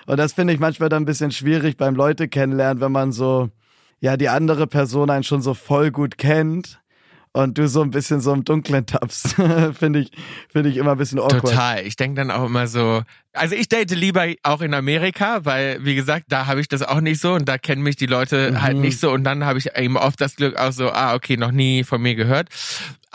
[0.06, 3.48] Und das finde ich manchmal dann ein bisschen schwierig beim Leute kennenlernen, wenn man so,
[3.98, 6.80] ja, die andere Person einen schon so voll gut kennt.
[7.36, 9.36] Und du so ein bisschen so im Dunklen tappst,
[9.78, 10.10] finde ich,
[10.50, 11.42] finde ich immer ein bisschen awkward.
[11.42, 11.86] Total.
[11.86, 13.02] Ich denke dann auch immer so,
[13.34, 17.02] also ich date lieber auch in Amerika, weil, wie gesagt, da habe ich das auch
[17.02, 18.62] nicht so und da kennen mich die Leute Mhm.
[18.62, 21.36] halt nicht so und dann habe ich eben oft das Glück auch so, ah, okay,
[21.36, 22.48] noch nie von mir gehört.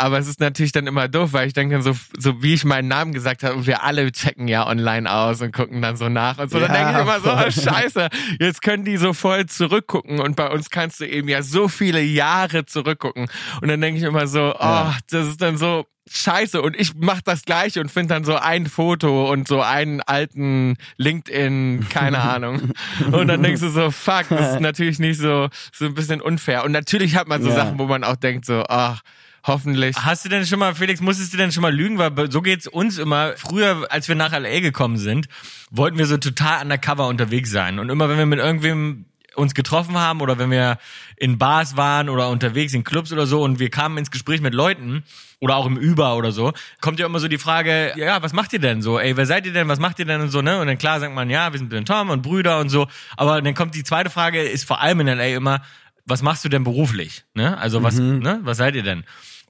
[0.01, 2.87] Aber es ist natürlich dann immer doof, weil ich denke so, so wie ich meinen
[2.87, 6.49] Namen gesagt habe, wir alle checken ja online aus und gucken dann so nach und
[6.49, 6.59] so.
[6.59, 8.09] dann Ja, denke ich immer so, oh, scheiße,
[8.39, 12.01] jetzt können die so voll zurückgucken und bei uns kannst du eben ja so viele
[12.01, 13.27] Jahre zurückgucken.
[13.61, 17.21] Und dann denke ich immer so, oh, das ist dann so, scheiße und ich mach
[17.21, 22.71] das gleiche und finde dann so ein Foto und so einen alten LinkedIn, keine Ahnung.
[23.11, 26.63] Und dann denkst du so, fuck, das ist natürlich nicht so, so ein bisschen unfair.
[26.65, 27.55] Und natürlich hat man so Ja.
[27.55, 29.01] Sachen, wo man auch denkt so, ach,
[29.45, 29.95] hoffentlich.
[29.97, 31.97] Hast du denn schon mal, Felix, musstest du denn schon mal lügen?
[31.97, 33.33] Weil so geht's uns immer.
[33.37, 35.27] Früher, als wir nach LA gekommen sind,
[35.69, 37.79] wollten wir so total undercover unterwegs sein.
[37.79, 40.77] Und immer, wenn wir mit irgendwem uns getroffen haben oder wenn wir
[41.15, 44.53] in Bars waren oder unterwegs in Clubs oder so und wir kamen ins Gespräch mit
[44.53, 45.03] Leuten
[45.39, 46.51] oder auch im Uber oder so,
[46.81, 48.99] kommt ja immer so die Frage, ja, was macht ihr denn so?
[48.99, 49.67] Ey, wer seid ihr denn?
[49.67, 50.59] Was macht ihr denn und so, ne?
[50.59, 52.87] Und dann klar sagt man, ja, wir sind und Tom und Brüder und so.
[53.15, 55.61] Aber dann kommt die zweite Frage, ist vor allem in LA immer,
[56.05, 57.25] was machst du denn beruflich?
[57.33, 57.57] Ne?
[57.57, 58.39] Also was, ne?
[58.43, 59.03] Was seid ihr denn?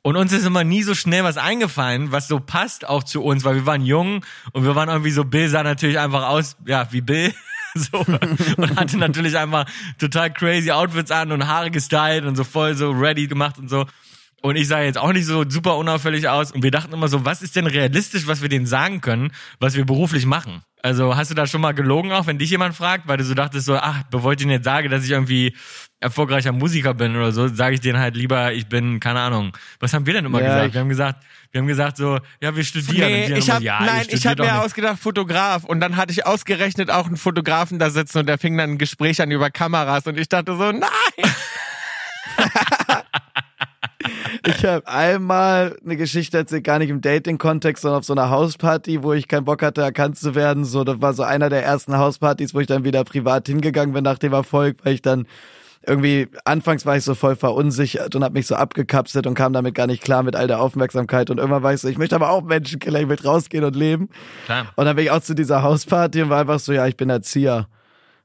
[0.03, 3.43] Und uns ist immer nie so schnell was eingefallen, was so passt auch zu uns,
[3.43, 6.87] weil wir waren jung und wir waren irgendwie so, Bill sah natürlich einfach aus, ja,
[6.91, 7.33] wie Bill.
[7.73, 9.65] So, und hatte natürlich einfach
[9.97, 13.85] total crazy Outfits an und Haare gestylt und so voll so ready gemacht und so.
[14.41, 16.51] Und ich sah jetzt auch nicht so super unauffällig aus.
[16.51, 19.75] Und wir dachten immer so, was ist denn realistisch, was wir denen sagen können, was
[19.75, 20.63] wir beruflich machen?
[20.83, 23.35] Also hast du da schon mal gelogen auch, wenn dich jemand fragt, weil du so
[23.35, 25.55] dachtest so, ach, bevor ich denen jetzt sage, dass ich irgendwie
[25.99, 29.55] erfolgreicher Musiker bin oder so, sage ich denen halt lieber, ich bin, keine Ahnung.
[29.79, 30.73] Was haben wir denn immer Ja, gesagt?
[30.73, 33.11] Wir haben gesagt, wir haben gesagt so, ja, wir studieren.
[33.11, 34.61] Nee, ich hab, ja, nein, ich habe mir nicht.
[34.61, 38.57] ausgedacht Fotograf und dann hatte ich ausgerechnet auch einen Fotografen da sitzen und der fing
[38.57, 40.89] dann ein Gespräch an über Kameras und ich dachte so, nein.
[44.45, 49.03] Ich habe einmal eine Geschichte erzählt, gar nicht im Dating-Kontext, sondern auf so einer Hausparty,
[49.03, 50.65] wo ich keinen Bock hatte, erkannt zu werden.
[50.65, 54.03] So, das war so einer der ersten Hauspartys, wo ich dann wieder privat hingegangen bin
[54.03, 55.27] nach dem Erfolg, weil ich dann
[55.85, 59.73] irgendwie, anfangs war ich so voll verunsichert und habe mich so abgekapselt und kam damit
[59.73, 61.29] gar nicht klar mit all der Aufmerksamkeit.
[61.29, 63.75] Und irgendwann war ich so, ich möchte aber auch Menschen kennenlernen, ich möchte rausgehen und
[63.75, 64.09] leben.
[64.45, 64.67] Klar.
[64.75, 67.09] Und dann bin ich auch zu dieser Hausparty und war einfach so, ja, ich bin
[67.09, 67.67] Erzieher.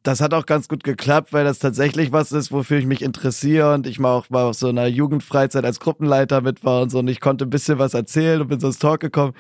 [0.07, 3.75] Das hat auch ganz gut geklappt, weil das tatsächlich was ist, wofür ich mich interessiere
[3.75, 7.01] und ich mal auch mal auf so einer Jugendfreizeit als Gruppenleiter mit war und so
[7.01, 9.33] und ich konnte ein bisschen was erzählen und bin so ins Talk gekommen.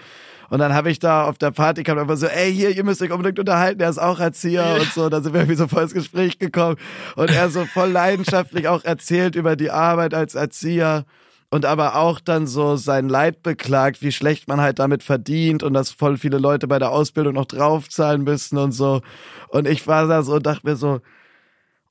[0.50, 3.00] Und dann habe ich da auf der Party kam einfach so, ey, hier, ihr müsst
[3.00, 5.08] euch unbedingt unterhalten, er ist auch Erzieher und so.
[5.08, 6.78] Da sind wir irgendwie so voll ins Gespräch gekommen
[7.14, 11.04] und er so voll leidenschaftlich auch erzählt über die Arbeit als Erzieher
[11.50, 15.74] und aber auch dann so sein Leid beklagt, wie schlecht man halt damit verdient und
[15.74, 19.02] dass voll viele Leute bei der Ausbildung noch draufzahlen müssen und so.
[19.48, 21.00] Und ich war da so und dachte mir so,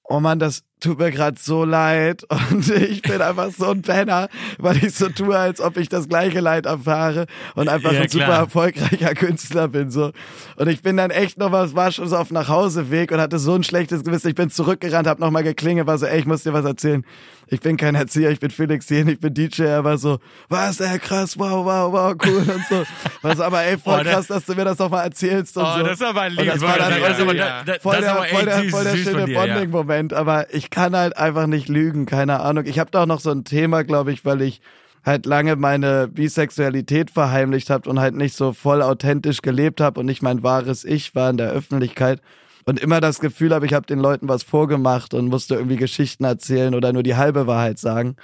[0.04, 4.30] oh Mann, das tut mir gerade so leid und ich bin einfach so ein Penner,
[4.58, 8.10] weil ich so tue, als ob ich das gleiche Leid erfahre und einfach Ja, ein
[8.10, 10.12] super erfolgreicher Künstler bin so.
[10.58, 13.56] Und ich bin dann echt noch was, war schon so auf Nachhauseweg und hatte so
[13.56, 14.30] ein schlechtes Gewissen.
[14.30, 17.06] Ich bin zurückgerannt, hab nochmal geklingelt, war so, ey, ich muss dir was erzählen.
[17.48, 19.64] Ich bin kein Erzieher, ich bin Felix Jen, ich bin DJ.
[19.64, 20.18] Er war so,
[20.50, 22.84] was, ey, krass, wow, wow, wow, cool und so.
[23.22, 25.64] War so, aber ey, voll Oh, krass, dass du mir das noch mal erzählst und
[25.64, 25.84] Oh, so.
[25.84, 26.40] das ist aber lieb.
[26.40, 26.92] Und das war dann
[27.36, 27.64] ja.
[27.64, 29.40] da, da, voll das der, voll der, voll der süß von schöne ja.
[29.40, 32.66] Bonding-Moment, aber ich kann halt einfach nicht lügen, keine Ahnung.
[32.66, 34.62] Ich habe da auch noch so ein Thema, glaube ich, weil ich
[35.06, 40.08] halt lange meine Bisexualität verheimlicht habe und halt nicht so voll authentisch gelebt habe und
[40.08, 42.22] nicht mein wahres Ich war in der Öffentlichkeit
[42.66, 46.24] und immer das Gefühl habe, ich habe den Leuten was vorgemacht und musste irgendwie Geschichten
[46.24, 48.16] erzählen oder nur die halbe Wahrheit sagen.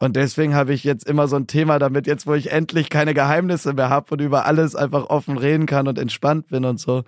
[0.00, 3.14] Und deswegen habe ich jetzt immer so ein Thema damit, jetzt wo ich endlich keine
[3.14, 7.04] Geheimnisse mehr habe und über alles einfach offen reden kann und entspannt bin und so.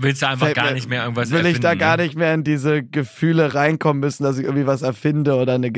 [0.00, 2.02] Willst du einfach Fällt gar mir- nicht mehr irgendwas Will ich da erfinden, gar ne?
[2.04, 5.70] nicht mehr in diese Gefühle reinkommen müssen, dass ich irgendwie was erfinde oder eine,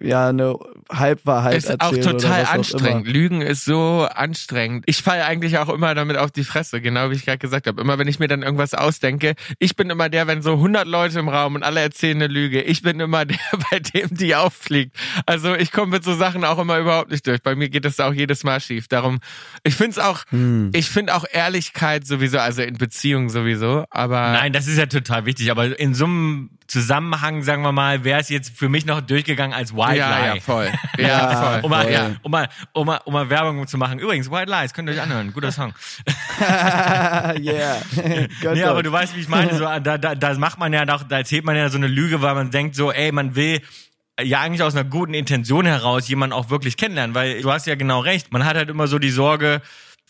[0.00, 0.56] ja, eine
[0.90, 3.04] Halbwahrheit ist auch erzähle total oder was auch anstrengend.
[3.06, 3.12] immer.
[3.12, 4.84] Lügen ist so anstrengend.
[4.86, 7.80] Ich falle eigentlich auch immer damit auf die Fresse, genau wie ich gerade gesagt habe.
[7.80, 11.18] Immer wenn ich mir dann irgendwas ausdenke, ich bin immer der, wenn so 100 Leute
[11.20, 13.38] im Raum und alle erzählen eine Lüge, ich bin immer der,
[13.70, 14.96] bei dem die auffliegt.
[15.26, 17.42] Also ich komme mit so Sachen auch immer überhaupt nicht durch.
[17.42, 18.88] Bei mir geht das auch jedes Mal schief.
[18.88, 19.20] Darum,
[19.62, 20.70] ich finde es auch, Hm.
[20.74, 23.59] ich finde auch Ehrlichkeit sowieso, also in Beziehungen sowieso,
[23.90, 28.04] aber Nein, das ist ja total wichtig, aber in so einem Zusammenhang, sagen wir mal,
[28.04, 30.26] wäre es jetzt für mich noch durchgeganng als White ja, Lie.
[30.36, 30.70] ja, voll.
[30.96, 31.60] Ja, Ja, voll.
[31.62, 31.92] Um mal, Voll.
[31.92, 33.98] ja, um, mal, um, mal, um mal Werbung zu machen.
[33.98, 35.32] Übrigens, White Lies, könnt ihr euch anhören.
[35.32, 35.72] Guter Song.
[37.40, 37.78] yeah.
[38.54, 39.52] Nee, aber du weißt, wie ich meine.
[39.54, 42.22] So, da, da, da macht man ja doch, da erzählt man ja so eine Lüge,
[42.22, 43.60] weil man denkt so, ey, man will
[44.22, 47.74] ja eigentlich aus einer guten Intention heraus jemanden auch wirklich kennenlernen, weil du hast ja
[47.74, 48.32] genau recht.
[48.32, 49.62] Man hat halt immer so die Sorge,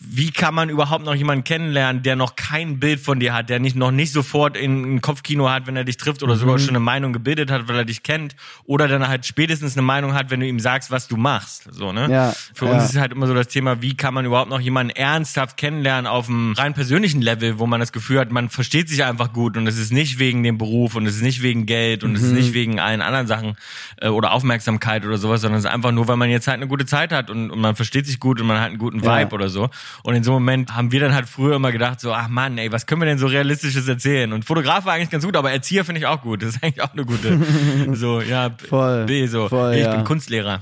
[0.03, 3.59] wie kann man überhaupt noch jemanden kennenlernen, der noch kein Bild von dir hat, der
[3.59, 6.39] nicht noch nicht sofort in ein Kopfkino hat, wenn er dich trifft oder Mhm.
[6.39, 9.83] sogar schon eine Meinung gebildet hat, weil er dich kennt oder dann halt spätestens eine
[9.83, 12.07] Meinung hat, wenn du ihm sagst, was du machst, so, ne?
[12.11, 12.71] Ja, Für ja.
[12.73, 16.07] uns ist halt immer so das Thema, wie kann man überhaupt noch jemanden ernsthaft kennenlernen
[16.07, 19.55] auf einem rein persönlichen Level, wo man das Gefühl hat, man versteht sich einfach gut
[19.55, 22.21] und es ist nicht wegen dem Beruf und es ist nicht wegen Geld und es
[22.21, 22.27] Mhm.
[22.29, 23.55] ist nicht wegen allen anderen Sachen
[24.01, 26.67] äh, oder Aufmerksamkeit oder sowas, sondern es ist einfach nur, weil man jetzt halt eine
[26.67, 29.19] gute Zeit hat und, und man versteht sich gut und man hat einen guten Ja.
[29.19, 29.69] Vibe oder so.
[30.03, 32.57] Und in so einem Moment haben wir dann halt früher immer gedacht, so, ach Mann,
[32.57, 34.33] ey, was können wir denn so realistisches erzählen?
[34.33, 36.41] Und Fotograf war eigentlich ganz gut, aber Erzieher finde ich auch gut.
[36.41, 37.39] Das ist eigentlich auch eine gute.
[37.93, 39.49] so, ja, Voll, B, so.
[39.49, 39.95] voll, ich ja.
[39.95, 40.59] bin Kunstlehrer.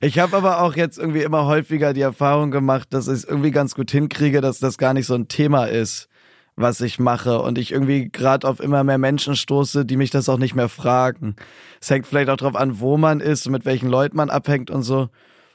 [0.00, 3.52] Ich habe aber auch jetzt irgendwie immer häufiger die Erfahrung gemacht, dass ich es irgendwie
[3.52, 6.08] ganz gut hinkriege, dass das gar nicht so ein Thema ist,
[6.56, 10.28] was ich mache und ich irgendwie gerade auf immer mehr Menschen stoße, die mich das
[10.28, 11.36] auch nicht mehr fragen.
[11.80, 14.72] Es hängt vielleicht auch drauf an, wo man ist und mit welchen Leuten man abhängt
[14.72, 15.08] und so.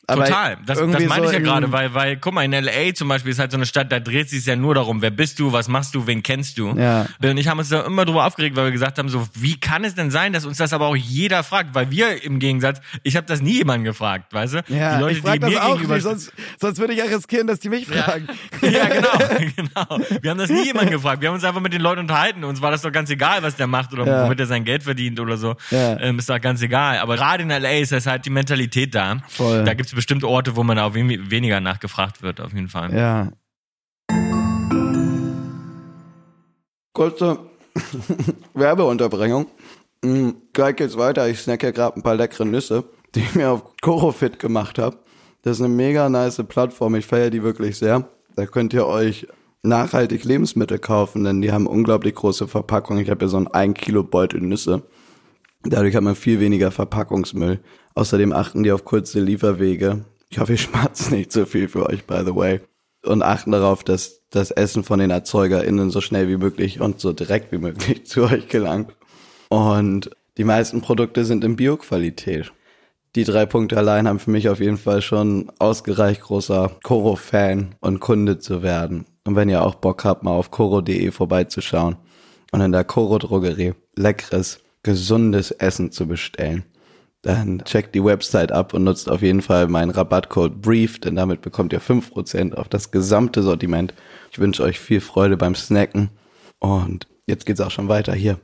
[0.10, 0.58] Aber Total.
[0.66, 3.34] Das, das meine so ich ja gerade, weil, weil, guck mal, in LA zum Beispiel
[3.34, 5.68] ist halt so eine Stadt, da dreht sich ja nur darum, wer bist du, was
[5.68, 6.74] machst du, wen kennst du.
[6.78, 7.08] Ja.
[7.22, 9.84] Und ich haben uns da immer drüber aufgeregt, weil wir gesagt haben, so, wie kann
[9.84, 11.76] es denn sein, dass uns das aber auch jeder fragt?
[11.76, 14.64] Weil wir im Gegensatz, ich habe das nie jemanden gefragt, weißt du?
[14.70, 17.06] Ja, die Leute, ich frage die das mir auch nicht, sonst, sonst würde ich ja
[17.06, 18.28] riskieren, dass die mich fragen.
[18.62, 19.10] ja, genau,
[19.58, 20.08] genau.
[20.22, 21.22] Wir haben das nie jemanden gefragt.
[21.22, 22.46] Wir haben uns einfach mit den Leuten unterhalten.
[22.46, 24.24] Uns war das doch ganz egal, was der macht oder Ja.
[24.24, 25.58] womit er sein Geld verdient oder so.
[25.70, 26.00] Ja.
[26.00, 27.00] Ähm, ist doch ganz egal.
[27.00, 29.18] Aber gerade in LA ist das halt die Mentalität da.
[29.28, 29.66] Voll.
[29.66, 32.94] Da gibt's bestimmte Orte, wo man auch wen- weniger nachgefragt wird, auf jeden Fall.
[32.96, 33.32] Ja.
[36.94, 37.40] Kurze
[38.54, 39.48] Werbeunterbringung.
[40.04, 41.28] Mm, Gleich geht's weiter.
[41.28, 42.84] Ich snacke gerade ein paar leckere Nüsse,
[43.16, 44.98] die ich mir auf Korofit gemacht habe.
[45.44, 46.96] Das ist eine mega nice Plattform.
[46.96, 48.08] Ich feiere die wirklich sehr.
[48.36, 49.28] Da könnt ihr euch
[49.64, 53.02] nachhaltig Lebensmittel kaufen, denn die haben unglaublich große Verpackungen.
[53.04, 54.84] Ich habe ja so ein 1 Kilo Beutel Nüsse.
[55.70, 57.60] Dadurch hat man viel weniger Verpackungsmüll.
[57.94, 60.06] Außerdem achten die auf kurze Lieferwege.
[60.30, 62.62] Ich hoffe, ich schmerzt nicht so viel für euch, by the way.
[63.04, 67.14] Und achten darauf, dass das Essen von den ErzeugerInnen so schnell wie möglich und so
[67.14, 68.96] direkt wie möglich zu euch gelangt.
[69.50, 72.52] Und die meisten Produkte sind in Bioqualität.
[73.16, 78.00] Die drei Punkte allein haben für mich auf jeden Fall schon ausgereicht, großer Koro-Fan und
[78.00, 79.06] Kunde zu werden.
[79.26, 81.98] Und wenn ihr auch Bock habt, mal auf koro.de vorbeizuschauen
[82.52, 86.64] und in der Koro-Drogerie leckeres, gesundes Essen zu bestellen,
[87.22, 91.42] dann checkt die Website ab und nutzt auf jeden Fall meinen Rabattcode BRIEF, denn damit
[91.42, 93.94] bekommt ihr 5% auf das gesamte Sortiment.
[94.32, 96.10] Ich wünsche euch viel Freude beim Snacken
[96.60, 98.40] und jetzt geht's auch schon weiter hier.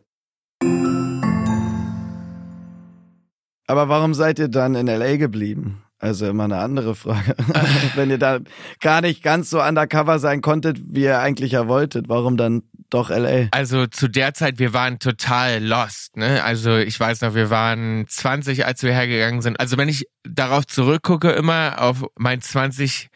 [3.68, 5.84] Aber warum seid ihr dann in LA geblieben?
[6.04, 7.34] Also immer eine andere Frage.
[7.96, 8.40] Wenn ihr da
[8.82, 13.10] gar nicht ganz so undercover sein konntet, wie ihr eigentlich ja wolltet, warum dann doch
[13.10, 13.48] LA?
[13.52, 16.18] Also zu der Zeit, wir waren total lost.
[16.18, 16.44] Ne?
[16.44, 19.62] Also ich weiß noch, wir waren 20, als wir hergegangen sind.
[19.62, 23.08] Also wenn ich darauf zurückgucke, immer auf mein 20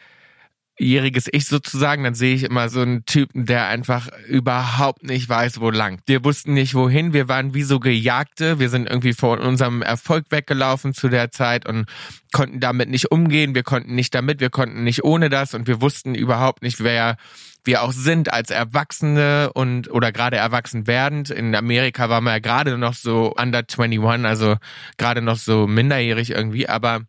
[0.78, 5.60] jähriges Ich sozusagen, dann sehe ich immer so einen Typen, der einfach überhaupt nicht weiß,
[5.60, 6.00] wo lang.
[6.06, 10.26] Wir wussten nicht wohin, wir waren wie so Gejagte, wir sind irgendwie vor unserem Erfolg
[10.30, 11.86] weggelaufen zu der Zeit und
[12.32, 15.54] konnten damit nicht umgehen, wir konnten nicht damit, wir konnten nicht ohne das.
[15.54, 17.16] Und wir wussten überhaupt nicht, wer
[17.64, 21.30] wir auch sind als Erwachsene und oder gerade erwachsen werdend.
[21.30, 24.56] In Amerika waren wir ja gerade noch so under 21, also
[24.96, 27.02] gerade noch so minderjährig irgendwie, aber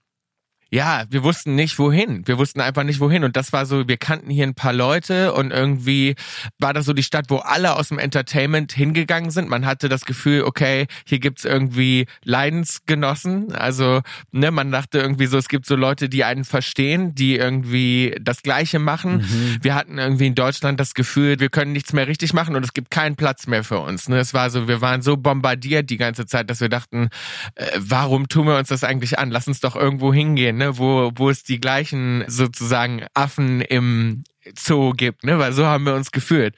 [0.72, 2.28] ja, wir wussten nicht wohin.
[2.28, 3.24] Wir wussten einfach nicht wohin.
[3.24, 6.16] Und das war so, wir kannten hier ein paar Leute und irgendwie
[6.60, 9.50] war das so die Stadt, wo alle aus dem Entertainment hingegangen sind.
[9.50, 13.54] Man hatte das Gefühl, okay, hier gibt's irgendwie Leidensgenossen.
[13.56, 14.02] Also,
[14.32, 18.44] ne, man dachte irgendwie so, es gibt so Leute, die einen verstehen, die irgendwie das
[18.44, 19.18] Gleiche machen.
[19.18, 19.58] Mhm.
[19.62, 22.74] Wir hatten irgendwie in Deutschland das Gefühl, wir können nichts mehr richtig machen und es
[22.74, 24.08] gibt keinen Platz mehr für uns.
[24.08, 24.20] Ne?
[24.20, 27.10] Es war so, wir waren so bombardiert die ganze Zeit, dass wir dachten,
[27.56, 29.32] äh, warum tun wir uns das eigentlich an?
[29.32, 34.24] Lass uns doch irgendwo hingehen ne, wo, wo es die gleichen sozusagen Affen im
[34.58, 35.38] Zoo gibt, ne?
[35.38, 36.56] Weil so haben wir uns gefühlt.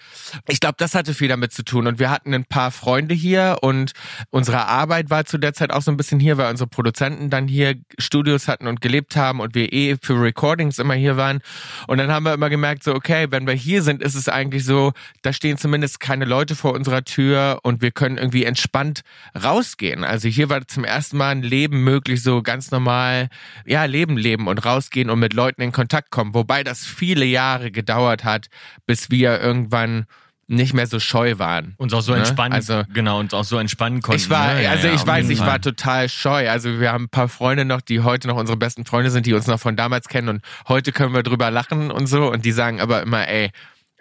[0.48, 1.88] Ich glaube, das hatte viel damit zu tun.
[1.88, 3.94] Und wir hatten ein paar Freunde hier und
[4.30, 7.48] unsere Arbeit war zu der Zeit auch so ein bisschen hier, weil unsere Produzenten dann
[7.48, 11.40] hier Studios hatten und gelebt haben und wir eh für Recordings immer hier waren.
[11.88, 14.64] Und dann haben wir immer gemerkt, so, okay, wenn wir hier sind, ist es eigentlich
[14.64, 19.02] so, da stehen zumindest keine Leute vor unserer Tür und wir können irgendwie entspannt
[19.42, 20.04] rausgehen.
[20.04, 23.30] Also hier war zum ersten Mal ein Leben möglich, so ganz normal,
[23.66, 26.34] ja, Leben leben und rausgehen und mit Leuten in Kontakt kommen.
[26.36, 28.48] Wobei das viele Jahre gedauert hat,
[28.86, 30.06] bis wir irgendwann
[30.52, 31.76] nicht mehr so scheu waren.
[31.78, 32.20] Uns auch so ne?
[32.20, 34.22] entspannen, also, genau, uns auch so entspannen konnten.
[34.22, 34.70] Ich war, ne?
[34.70, 35.48] also ja, ich weiß, ich Fall.
[35.48, 36.50] war total scheu.
[36.50, 39.34] Also wir haben ein paar Freunde noch, die heute noch unsere besten Freunde sind, die
[39.34, 42.52] uns noch von damals kennen und heute können wir drüber lachen und so und die
[42.52, 43.52] sagen aber immer, ey,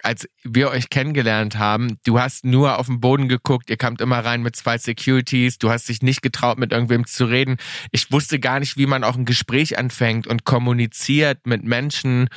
[0.02, 4.18] als wir euch kennengelernt haben, du hast nur auf den Boden geguckt, ihr kamt immer
[4.24, 7.56] rein mit zwei Securities, du hast dich nicht getraut, mit irgendwem zu reden.
[7.90, 12.28] Ich wusste gar nicht, wie man auch ein Gespräch anfängt und kommuniziert mit Menschen.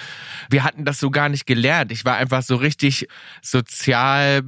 [0.50, 1.92] Wir hatten das so gar nicht gelernt.
[1.92, 3.08] Ich war einfach so richtig
[3.42, 4.44] sozial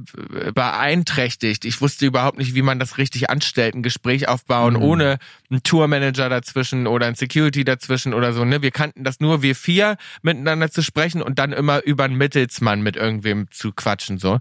[0.54, 1.64] beeinträchtigt.
[1.64, 4.82] Ich wusste überhaupt nicht, wie man das richtig anstellt, ein Gespräch aufbauen, mhm.
[4.82, 5.18] ohne
[5.50, 8.44] einen Tourmanager dazwischen oder ein Security dazwischen oder so.
[8.44, 8.62] Ne?
[8.62, 12.82] Wir kannten das nur, wir vier miteinander zu sprechen und dann immer über einen Mittelsmann
[12.82, 14.38] mit irgendwem zu quatschen so.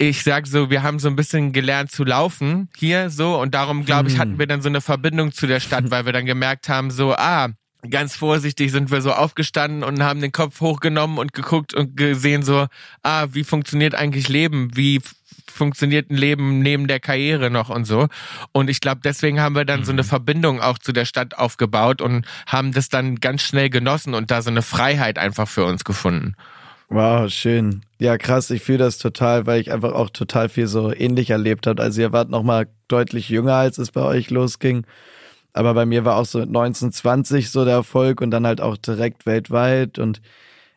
[0.00, 3.84] Ich sag so, wir haben so ein bisschen gelernt zu laufen hier so und darum
[3.84, 4.38] glaube ich hatten hm.
[4.38, 7.48] wir dann so eine Verbindung zu der Stadt, weil wir dann gemerkt haben so, ah,
[7.90, 12.42] ganz vorsichtig sind wir so aufgestanden und haben den Kopf hochgenommen und geguckt und gesehen
[12.42, 12.66] so,
[13.02, 14.76] ah, wie funktioniert eigentlich Leben?
[14.76, 15.00] Wie
[15.50, 18.08] funktioniert ein Leben neben der Karriere noch und so.
[18.52, 20.06] Und ich glaube, deswegen haben wir dann so eine mhm.
[20.06, 24.40] Verbindung auch zu der Stadt aufgebaut und haben das dann ganz schnell genossen und da
[24.40, 26.34] so eine Freiheit einfach für uns gefunden.
[26.90, 27.82] Wow, schön.
[27.98, 31.66] Ja, krass, ich fühle das total, weil ich einfach auch total viel so ähnlich erlebt
[31.66, 31.82] habe.
[31.82, 34.86] Also ihr wart noch mal deutlich jünger, als es bei euch losging.
[35.52, 39.26] Aber bei mir war auch so 1920 so der Erfolg und dann halt auch direkt
[39.26, 40.22] weltweit und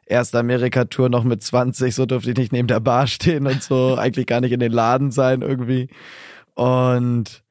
[0.05, 3.95] erste Amerika-Tour noch mit 20, so durfte ich nicht neben der Bar stehen und so,
[3.99, 5.89] eigentlich gar nicht in den Laden sein irgendwie.
[6.55, 7.43] Und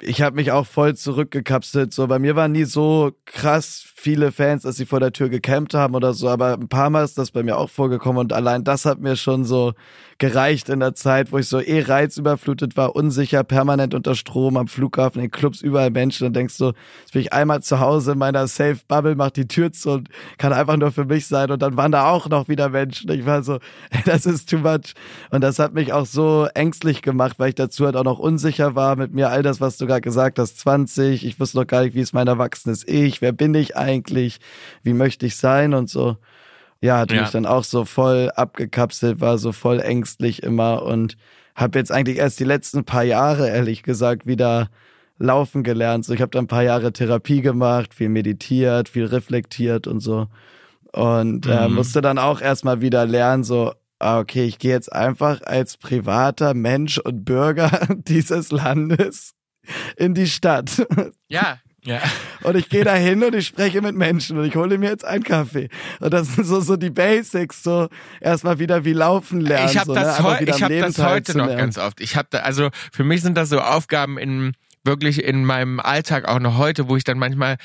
[0.00, 1.92] ich habe mich auch voll zurückgekapselt.
[1.94, 5.74] So, bei mir waren nie so krass viele Fans, dass sie vor der Tür gecampt
[5.74, 8.62] haben oder so, aber ein paar Mal ist das bei mir auch vorgekommen und allein
[8.62, 9.72] das hat mir schon so
[10.18, 14.66] gereicht in der Zeit, wo ich so eh reizüberflutet war, unsicher, permanent unter Strom am
[14.66, 18.18] Flughafen, in Clubs, überall Menschen und denkst so, jetzt bin ich einmal zu Hause in
[18.18, 21.60] meiner Safe Bubble, mach die Tür zu und kann einfach nur für mich sein und
[21.60, 23.10] dann waren da auch noch wieder Menschen.
[23.10, 23.58] Ich war so,
[24.06, 24.94] das ist too much
[25.30, 28.74] und das hat mich auch so ängstlich gemacht, weil ich dazu halt auch noch unsicher
[28.74, 31.82] war mit mir, all das, was du gerade gesagt hast, 20, ich wusste noch gar
[31.82, 33.95] nicht, wie ist mein erwachsenes Ich, wer bin ich eigentlich,
[34.82, 36.16] wie möchte ich sein und so.
[36.80, 37.22] Ja, hat Ja.
[37.22, 41.16] mich dann auch so voll abgekapselt, war so voll ängstlich immer und
[41.54, 44.68] habe jetzt eigentlich erst die letzten paar Jahre, ehrlich gesagt, wieder
[45.18, 46.04] laufen gelernt.
[46.04, 50.26] So, ich habe dann ein paar Jahre Therapie gemacht, viel meditiert, viel reflektiert und so.
[50.92, 51.74] Und äh, Mhm.
[51.74, 56.52] musste dann auch erstmal wieder lernen, so, ah, okay, ich gehe jetzt einfach als privater
[56.52, 59.32] Mensch und Bürger dieses Landes
[59.96, 60.86] in die Stadt.
[61.28, 62.02] Ja, Ja.
[62.42, 65.04] Und ich gehe da hin und ich spreche mit Menschen und ich hole mir jetzt
[65.04, 65.68] einen Kaffee.
[66.00, 67.88] Und das sind so, so die Basics, so
[68.20, 69.70] erstmal wieder wie laufen lernen.
[69.70, 70.00] ich habe so, ne?
[70.00, 72.00] das, Einfach heu ich hab das heute noch ganz oft.
[72.00, 74.52] Ich habe da, also für mich sind das so Aufgaben in
[74.84, 77.56] wirklich in meinem Alltag auch noch heute, wo ich dann manchmal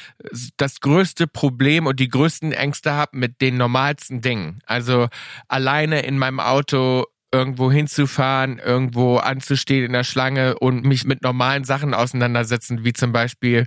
[0.58, 4.60] das größte Problem und die größten Ängste habe mit den normalsten Dingen.
[4.66, 5.08] Also
[5.48, 11.64] alleine in meinem Auto irgendwo hinzufahren, irgendwo anzustehen in der Schlange und mich mit normalen
[11.64, 13.66] Sachen auseinandersetzen, wie zum Beispiel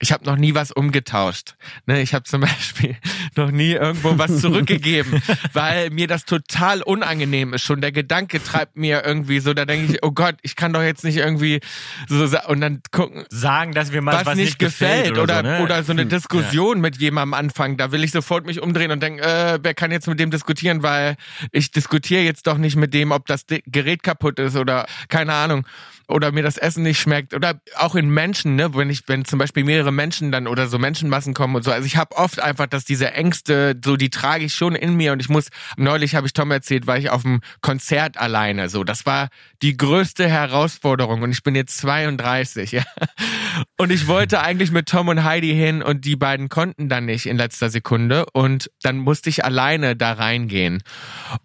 [0.00, 1.56] ich habe noch nie was umgetauscht.
[1.86, 2.96] Ne, ich habe zum Beispiel
[3.36, 5.22] noch nie irgendwo was zurückgegeben,
[5.52, 7.62] weil mir das total unangenehm ist.
[7.62, 10.82] Schon der Gedanke treibt mir irgendwie so, da denke ich, oh Gott, ich kann doch
[10.82, 11.60] jetzt nicht irgendwie
[12.08, 15.62] so und dann gucken, Sagen, dass wir mal was, nicht gefällt, oder, so, ne?
[15.62, 17.76] oder so eine Diskussion mit jemandem anfangen.
[17.76, 20.82] Da will ich sofort mich umdrehen und denken, äh, wer kann jetzt mit dem diskutieren,
[20.82, 21.16] weil
[21.52, 25.66] ich diskutiere jetzt doch nicht mit dem, ob das Gerät kaputt ist oder keine Ahnung
[26.08, 29.38] oder mir das Essen nicht schmeckt oder auch in Menschen, ne, wenn ich, wenn zum
[29.38, 31.70] Beispiel mehrere Menschen dann oder so Menschenmassen kommen und so.
[31.70, 35.12] Also ich habe oft einfach, dass diese Ängste, so die trage ich schon in mir
[35.12, 35.48] und ich muss.
[35.76, 38.70] Neulich habe ich Tom erzählt, war ich auf dem Konzert alleine.
[38.70, 39.28] So, das war
[39.60, 42.84] die größte Herausforderung und ich bin jetzt 32, ja.
[43.76, 47.26] Und ich wollte eigentlich mit Tom und Heidi hin und die beiden konnten dann nicht
[47.26, 48.26] in letzter Sekunde.
[48.32, 50.82] Und dann musste ich alleine da reingehen.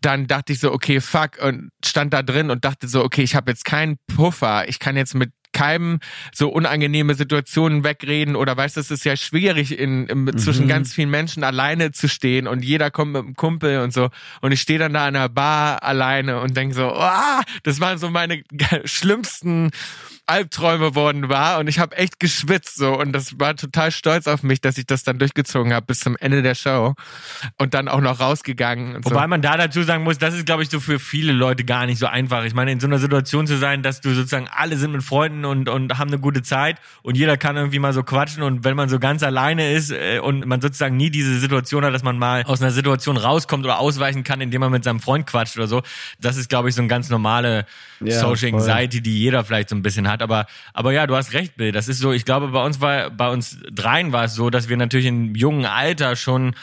[0.01, 3.35] Dann dachte ich so, okay, fuck und stand da drin und dachte so, okay, ich
[3.35, 5.99] habe jetzt keinen Puffer, ich kann jetzt mit keinem
[6.33, 8.35] so unangenehme Situationen wegreden.
[8.35, 12.09] Oder weißt du, es ist ja schwierig in, in zwischen ganz vielen Menschen alleine zu
[12.09, 14.09] stehen und jeder kommt mit einem Kumpel und so.
[14.41, 17.97] Und ich stehe dann da in einer Bar alleine und denke so, ah, das waren
[17.97, 18.43] so meine
[18.83, 19.71] schlimmsten
[20.25, 24.41] Albträume worden war und ich habe echt geschwitzt so und das war total stolz auf
[24.41, 26.93] mich, dass ich das dann durchgezogen habe bis zum Ende der Show
[27.57, 29.11] und dann auch noch rausgegangen und so.
[29.11, 31.85] Wobei man da dazu sagen muss, das ist, glaube ich, so für viele Leute gar
[31.85, 32.45] nicht so einfach.
[32.45, 35.43] Ich meine, in so einer Situation zu sein, dass du sozusagen alle sind mit Freunden
[35.43, 38.77] und, und haben eine gute Zeit und jeder kann irgendwie mal so quatschen und wenn
[38.77, 42.17] man so ganz alleine ist äh, und man sozusagen nie diese Situation hat, dass man
[42.17, 45.67] mal aus einer Situation rauskommt oder ausweichen kann, indem man mit seinem Freund quatscht oder
[45.67, 45.81] so,
[46.19, 47.65] das ist, glaube ich, so ein ganz normale
[47.99, 48.59] Ja, Social voll.
[48.61, 50.12] Anxiety, die jeder vielleicht so ein bisschen hat.
[50.21, 51.71] Aber, aber ja, du hast recht, Bill.
[51.71, 54.69] Das ist so, ich glaube, bei uns war, bei uns dreien war es so, dass
[54.69, 56.55] wir natürlich im jungen Alter schon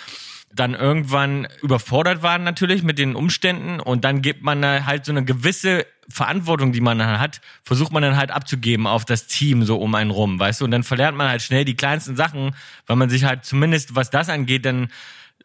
[0.53, 5.25] dann irgendwann überfordert waren natürlich mit den Umständen und dann gibt man halt so eine
[5.25, 9.77] gewisse Verantwortung, die man dann hat, versucht man dann halt abzugeben auf das Team so
[9.79, 12.97] um einen rum, weißt du, und dann verlernt man halt schnell die kleinsten Sachen, weil
[12.97, 14.89] man sich halt zumindest, was das angeht, dann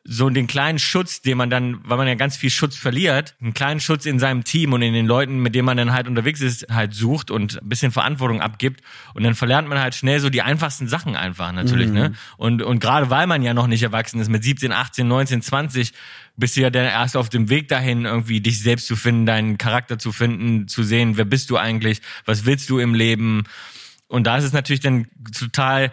[0.08, 3.56] so den kleinen Schutz, den man dann, weil man ja ganz viel Schutz verliert, einen
[3.56, 6.42] kleinen Schutz in seinem Team und in den Leuten, mit denen man dann halt unterwegs
[6.42, 8.82] ist, halt sucht und ein bisschen Verantwortung abgibt
[9.16, 12.14] und dann verlernt man halt schnell so die einfachsten Sachen einfach natürlich, ne?
[12.38, 15.94] Und und gerade weil man ja noch nicht erwachsen ist mit 17, 18, 19, 20
[16.38, 19.58] bist du ja dann erst auf dem Weg dahin, irgendwie dich selbst zu finden, deinen
[19.58, 23.46] Charakter zu finden, zu sehen, wer bist du eigentlich, was willst du im Leben?
[24.08, 25.92] Und da ist es natürlich dann total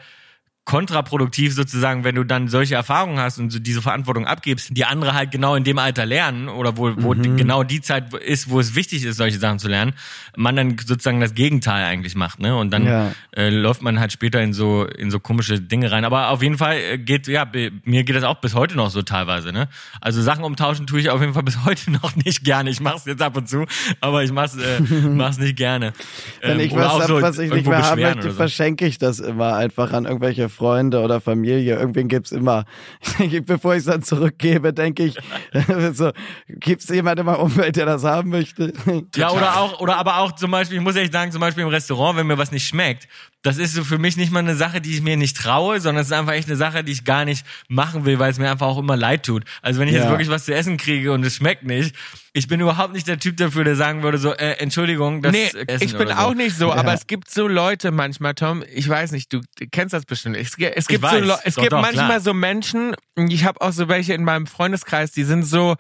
[0.65, 5.13] kontraproduktiv sozusagen, wenn du dann solche Erfahrungen hast und so diese Verantwortung abgibst, die andere
[5.13, 7.37] halt genau in dem Alter lernen oder wo, wo Mhm.
[7.37, 9.93] genau die Zeit ist, wo es wichtig ist, solche Sachen zu lernen,
[10.37, 12.57] man dann sozusagen das Gegenteil eigentlich macht, ne?
[12.57, 13.13] Und dann Ja.
[13.37, 16.05] äh, läuft man halt später in so in so komische Dinge rein.
[16.05, 17.45] Aber auf jeden Fall äh, geht ja
[17.85, 19.69] mir geht das auch bis heute noch so teilweise, ne?
[20.01, 22.71] Also Sachen umtauschen tue ich auf jeden Fall bis heute noch nicht gerne.
[22.71, 23.67] Ich mach's jetzt ab und zu,
[24.01, 25.93] aber ich mach's äh, mach's nicht gerne.
[26.41, 29.19] Wenn Ähm, ich was hab, so was ich nicht mehr haben möchte, verschenke ich das
[29.19, 31.77] immer einfach an irgendwelche Freunde oder Familie.
[31.79, 32.65] Irgendwen gibt's immer.
[33.01, 35.17] Ich denke, bevor ich es dann zurückgebe, denke ich,
[35.93, 36.13] so,
[36.49, 38.73] gibt's jemand in meinem Umfeld, der das haben möchte?
[39.17, 41.71] Ja, oder auch, oder aber auch zum Beispiel, ich muss ehrlich sagen, zum Beispiel im
[41.71, 43.09] Restaurant, wenn mir was nicht schmeckt,
[43.43, 46.03] das ist so für mich nicht mal eine Sache, die ich mir nicht traue, sondern
[46.03, 48.49] es ist einfach echt eine Sache, die ich gar nicht machen will, weil es mir
[48.51, 49.45] einfach auch immer leid tut.
[49.63, 50.11] Also wenn ich jetzt Ja.
[50.11, 51.95] wirklich was zu essen kriege und es schmeckt nicht,
[52.33, 55.51] ich bin überhaupt nicht der Typ dafür, der sagen würde so, äh, Entschuldigung, das nee,
[55.67, 56.15] Essen ich bin so.
[56.15, 56.77] auch nicht so, Ja.
[56.77, 59.41] aber es gibt so Leute manchmal, Tom, ich weiß nicht, du
[59.73, 60.37] kennst das bestimmt.
[60.37, 62.21] Es, es gibt, so, Leu- es doch, gibt doch, manchmal klar.
[62.21, 65.75] so Menschen, ich habe auch so welche in meinem Freundeskreis, die sind so,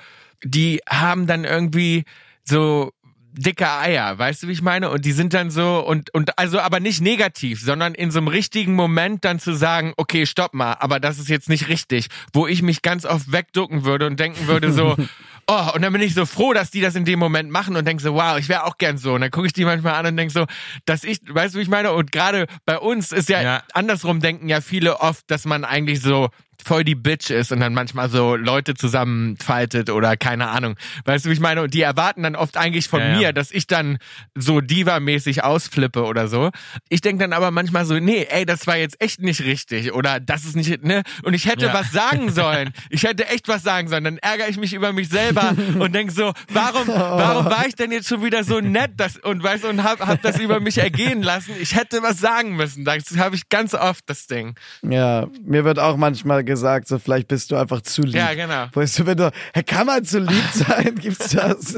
[0.45, 2.05] die haben dann irgendwie
[2.45, 2.93] so
[3.33, 4.91] dicke Eier, weißt du, wie ich meine?
[4.91, 8.28] Und die sind dann so und und also aber nicht negativ, sondern in so einem
[8.28, 12.47] richtigen Moment dann zu sagen, okay, stopp mal, aber das ist jetzt nicht richtig, wo
[12.47, 14.97] ich mich ganz oft wegducken würde und denken würde so,
[15.47, 17.86] oh, und dann bin ich so froh, dass die das in dem Moment machen und
[17.86, 19.14] denke so, wow, ich wäre auch gern so.
[19.14, 20.47] Und dann gucke ich die manchmal an und denke so,
[20.86, 21.93] dass ich, weißt du, wie ich meine?
[21.93, 23.62] Und gerade bei uns ist ja, Ja.
[23.74, 26.28] andersrum denken ja viele oft, dass man eigentlich so
[26.64, 30.76] voll die Bitch ist und dann manchmal so Leute zusammenfaltet oder keine Ahnung.
[31.05, 31.62] Weißt du, wie ich meine?
[31.62, 33.16] Und die erwarten dann oft eigentlich von Ja, ja.
[33.18, 33.99] mir, dass ich dann
[34.36, 36.51] so Diva-mäßig ausflippe oder so.
[36.88, 40.20] Ich denke dann aber manchmal so, nee, ey, das war jetzt echt nicht richtig oder
[40.20, 41.03] das ist nicht, ne?
[41.24, 41.74] Und ich hätte Ja.
[41.74, 42.72] was sagen sollen.
[42.90, 44.05] Ich hätte echt was sagen sollen.
[44.05, 45.32] Dann ärgere ich mich über mich selber
[45.78, 49.43] und denk so, warum, warum war ich denn jetzt schon wieder so nett das, und
[49.43, 51.53] weißt du, und hab, hab das über mich ergehen lassen?
[51.61, 52.85] Ich hätte was sagen müssen.
[52.85, 54.55] Das habe ich ganz oft, das Ding.
[54.83, 58.14] Ja, mir wird auch manchmal gesagt, so vielleicht bist du einfach zu lieb.
[58.14, 58.66] Ja, genau.
[58.72, 60.95] Wo ich so bin, so, hä, kann man zu lieb sein?
[60.97, 61.74] Gibt's das?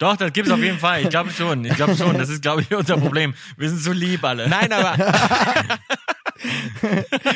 [0.00, 1.02] Doch, das gibt's auf jeden Fall.
[1.02, 1.62] Ich glaube schon.
[1.66, 2.16] Ich glaube schon.
[2.16, 3.34] Das ist, glaube ich, unser Problem.
[3.58, 4.48] Wir sind so lieb alle.
[4.48, 4.96] Nein, aber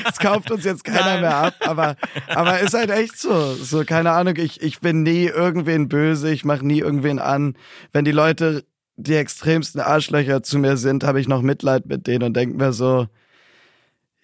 [0.05, 1.21] Das kauft uns jetzt keiner Nein.
[1.23, 1.97] mehr ab, aber,
[2.29, 3.55] aber ist halt echt so.
[3.55, 7.57] So, keine Ahnung, ich, ich bin nie irgendwen böse, ich mache nie irgendwen an.
[7.93, 8.65] Wenn die Leute
[8.97, 12.73] die extremsten Arschlöcher zu mir sind, habe ich noch Mitleid mit denen und denke mir
[12.73, 13.09] so,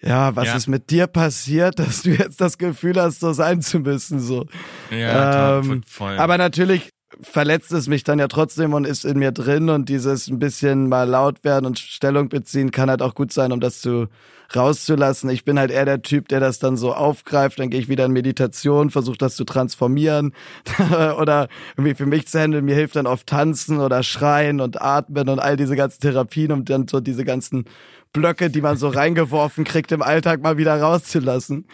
[0.01, 0.57] ja, was Ja.
[0.57, 4.47] ist mit dir passiert, dass du jetzt das Gefühl hast, so sein zu müssen, so.
[4.91, 6.18] Ja, Ähm, voll.
[6.18, 10.28] Aber natürlich verletzt es mich dann ja trotzdem und ist in mir drin und dieses
[10.28, 13.81] ein bisschen mal laut werden und Stellung beziehen kann halt auch gut sein, um das
[13.81, 14.07] zu
[14.55, 15.30] rauszulassen.
[15.30, 18.05] Ich bin halt eher der Typ, der das dann so aufgreift, dann gehe ich wieder
[18.05, 20.32] in Meditation, versuche das zu transformieren
[21.18, 22.64] oder irgendwie für mich zu handeln.
[22.64, 26.64] Mir hilft dann oft tanzen oder schreien und atmen und all diese ganzen Therapien, um
[26.64, 27.64] dann so diese ganzen
[28.12, 31.66] Blöcke, die man so reingeworfen kriegt im Alltag mal wieder rauszulassen.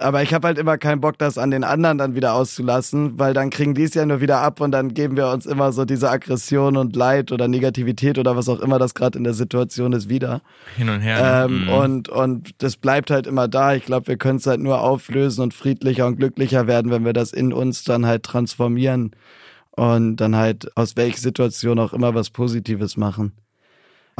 [0.00, 3.34] Aber ich habe halt immer keinen Bock, das an den anderen dann wieder auszulassen, weil
[3.34, 5.84] dann kriegen die es ja nur wieder ab und dann geben wir uns immer so
[5.84, 9.92] diese Aggression und Leid oder Negativität oder was auch immer das gerade in der Situation
[9.92, 10.40] ist wieder.
[10.76, 11.44] Hin und her.
[11.46, 11.68] Ähm, Mhm.
[11.70, 13.74] und, und das bleibt halt immer da.
[13.74, 17.12] Ich glaube, wir können es halt nur auflösen und friedlicher und glücklicher werden, wenn wir
[17.12, 19.10] das in uns dann halt transformieren
[19.72, 23.32] und dann halt aus welcher Situation auch immer was Positives machen.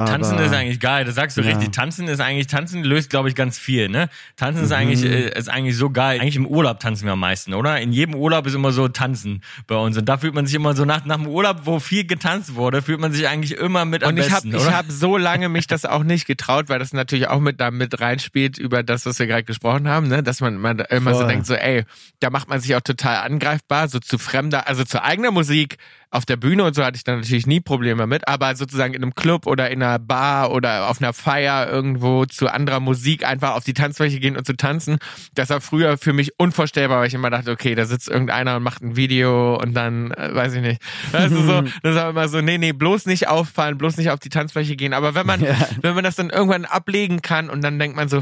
[0.06, 1.48] Tanzen Aber- ist eigentlich geil, das sagst du Ja.
[1.48, 1.72] richtig.
[1.72, 4.08] Tanzen ist eigentlich, Tanzen löst, glaube ich, ganz viel, ne?
[4.36, 4.64] Tanzen Mhm.
[4.66, 6.20] ist eigentlich, äh, ist eigentlich so geil.
[6.20, 7.80] Eigentlich im Urlaub tanzen wir am meisten, oder?
[7.80, 9.96] In jedem Urlaub ist immer so Tanzen bei uns.
[9.96, 12.82] Und da fühlt man sich immer so nach, nach dem Urlaub, wo viel getanzt wurde,
[12.82, 15.84] fühlt man sich eigentlich immer mit am Und ich habe hab so lange mich das
[15.84, 19.26] auch nicht getraut, weil das natürlich auch mit da mit reinspielt über das, was wir
[19.26, 20.22] gerade gesprochen haben, ne?
[20.22, 21.28] dass man, man immer so Voll.
[21.28, 21.84] denkt, so ey,
[22.20, 25.76] da macht man sich auch total angreifbar, so zu fremder, also zu eigener Musik
[26.10, 29.02] auf der Bühne und so hatte ich da natürlich nie Probleme mit, aber sozusagen in
[29.02, 33.54] einem Club oder in einer Bar oder auf einer Feier irgendwo zu anderer Musik einfach
[33.54, 34.98] auf die Tanzfläche gehen und zu tanzen,
[35.34, 38.62] das war früher für mich unvorstellbar, weil ich immer dachte, okay, da sitzt irgendeiner und
[38.62, 40.82] macht ein Video und dann, äh, weiß ich nicht.
[41.12, 44.20] Das ist so, das aber immer so, nee, nee, bloß nicht auffallen, bloß nicht auf
[44.20, 44.92] die Tanzfläche gehen.
[44.92, 45.40] Aber wenn man,
[45.82, 48.20] wenn man das dann irgendwann ablegen kann und dann denkt man so,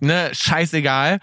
[0.00, 1.18] ne, scheißegal.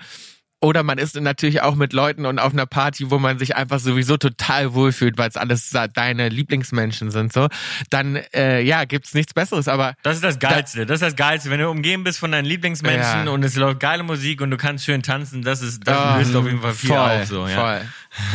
[0.66, 3.78] Oder man ist natürlich auch mit Leuten und auf einer Party, wo man sich einfach
[3.80, 7.50] sowieso total wohlfühlt, weil es alles deine Lieblingsmenschen sind, so.
[7.92, 10.88] Dann, äh, ja, gibt's nichts Besseres, aber Das ist das Geilste.
[10.88, 11.52] Das ist das Geilste.
[11.52, 13.32] Wenn du umgeben bist von deinen Lieblingsmenschen Ja.
[13.32, 16.36] und es läuft geile Musik und du kannst schön tanzen, das ist, das Ah, löst
[16.36, 17.56] auf jeden Fall viel voll, auf, so, ja.
[17.62, 17.82] voll.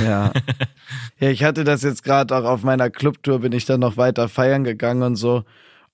[0.07, 0.33] Ja.
[1.19, 4.29] ja, ich hatte das jetzt gerade auch auf meiner Clubtour, bin ich dann noch weiter
[4.29, 5.45] feiern gegangen und so.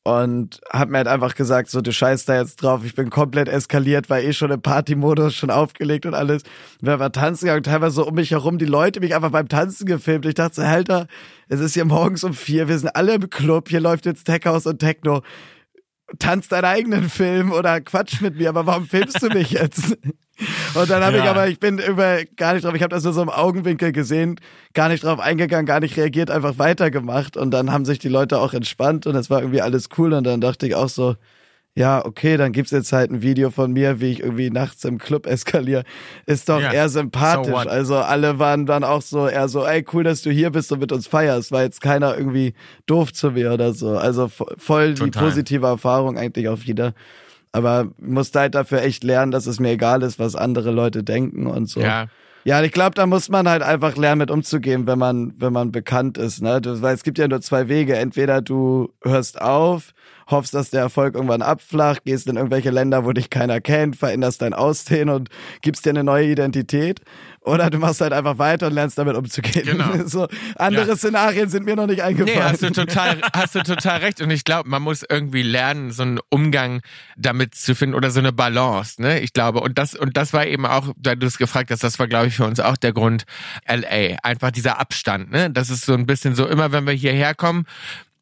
[0.07, 2.85] Und hab mir halt einfach gesagt, so, du scheißt da jetzt drauf.
[2.85, 6.45] Ich bin komplett eskaliert, war eh schon im Partymodus, schon aufgelegt und alles.
[6.81, 9.85] Wir waren tanzen gegangen, teilweise so um mich herum, die Leute mich einfach beim Tanzen
[9.85, 10.25] gefilmt.
[10.25, 11.09] Ich dachte so, Alter,
[11.49, 14.43] es ist hier morgens um vier, wir sind alle im Club, hier läuft jetzt Tech
[14.45, 15.23] House und Techno.
[16.19, 19.97] Tanz deinen eigenen Film oder quatsch mit mir, aber warum filmst du mich jetzt?
[20.75, 21.31] Und dann habe ich Ja.
[21.31, 24.39] aber, ich bin über gar nicht drauf, ich habe das nur so im Augenwinkel gesehen,
[24.75, 28.39] gar nicht drauf eingegangen, gar nicht reagiert, einfach weitergemacht und dann haben sich die Leute
[28.39, 31.17] auch entspannt und es war irgendwie alles cool und dann dachte ich auch so,
[31.79, 34.97] ja, okay, dann gibt's jetzt halt ein Video von mir, wie ich irgendwie nachts im
[34.99, 35.85] Club eskaliere.
[36.25, 37.53] Ist doch Ja, eher sympathisch.
[37.53, 40.73] so also alle waren dann auch so eher so, ey, cool, dass du hier bist
[40.73, 41.53] und mit uns feierst.
[41.53, 42.55] War jetzt keiner irgendwie
[42.87, 43.91] doof zu mir oder so.
[43.99, 45.23] Also vo- voll die Total.
[45.25, 46.95] positive Erfahrung eigentlich auf jeder.
[47.53, 51.47] Aber musste halt dafür echt lernen, dass es mir egal ist, was andere Leute denken
[51.47, 51.81] und so.
[51.81, 52.07] Ja.
[52.45, 55.73] Ja, ich glaube, da muss man halt einfach lernen, mit umzugehen, wenn man, wenn man
[55.73, 56.41] bekannt ist.
[56.43, 56.61] Ne?
[56.65, 57.97] Weil es gibt ja nur zwei Wege.
[57.97, 59.95] Entweder du hörst auf,
[60.29, 64.43] hoffst, dass der Erfolg irgendwann abflacht, gehst in irgendwelche Länder, wo dich keiner kennt, veränderst
[64.43, 65.29] dein Aussehen und
[65.61, 67.01] gibst dir eine neue Identität.
[67.47, 69.65] Oder du machst halt einfach weiter und lernst damit umzugehen.
[69.65, 70.05] Genau.
[70.07, 70.97] so, andere Ja.
[70.97, 72.37] Szenarien sind mir noch nicht eingefallen.
[72.39, 74.21] Nee, hast du total, hast du total recht.
[74.21, 76.81] Und ich glaube, man muss irgendwie lernen, so einen Umgang
[77.17, 79.21] damit zu finden oder so eine Balance, ne?
[79.21, 79.61] Ich glaube.
[79.61, 82.27] Und das, und das war eben auch, da du es gefragt hast, das war, glaube
[82.27, 83.27] ich, für uns auch der Grund
[83.69, 84.17] LA.
[84.25, 85.49] Einfach dieser Abstand, ne?
[85.49, 87.65] Das ist so ein bisschen so, immer wenn wir hierher kommen,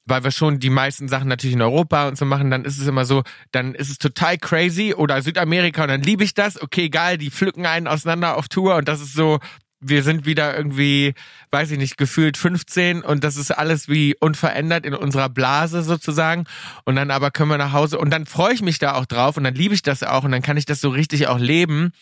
[0.06, 2.86] weil wir schon die meisten Sachen natürlich in Europa und so machen, dann ist es
[2.86, 6.88] immer so, dann ist es total crazy oder Südamerika und dann liebe ich das, okay,
[6.88, 9.40] geil, die pflücken einen auseinander auf Tour und das ist so,
[9.86, 11.14] wir sind wieder irgendwie,
[11.50, 16.44] weiß ich nicht, gefühlt 15 und das ist alles wie unverändert in unserer Blase sozusagen.
[16.84, 19.36] Und dann aber können wir nach Hause und dann freue ich mich da auch drauf
[19.36, 21.92] und dann liebe ich das auch und dann kann ich das so richtig auch leben.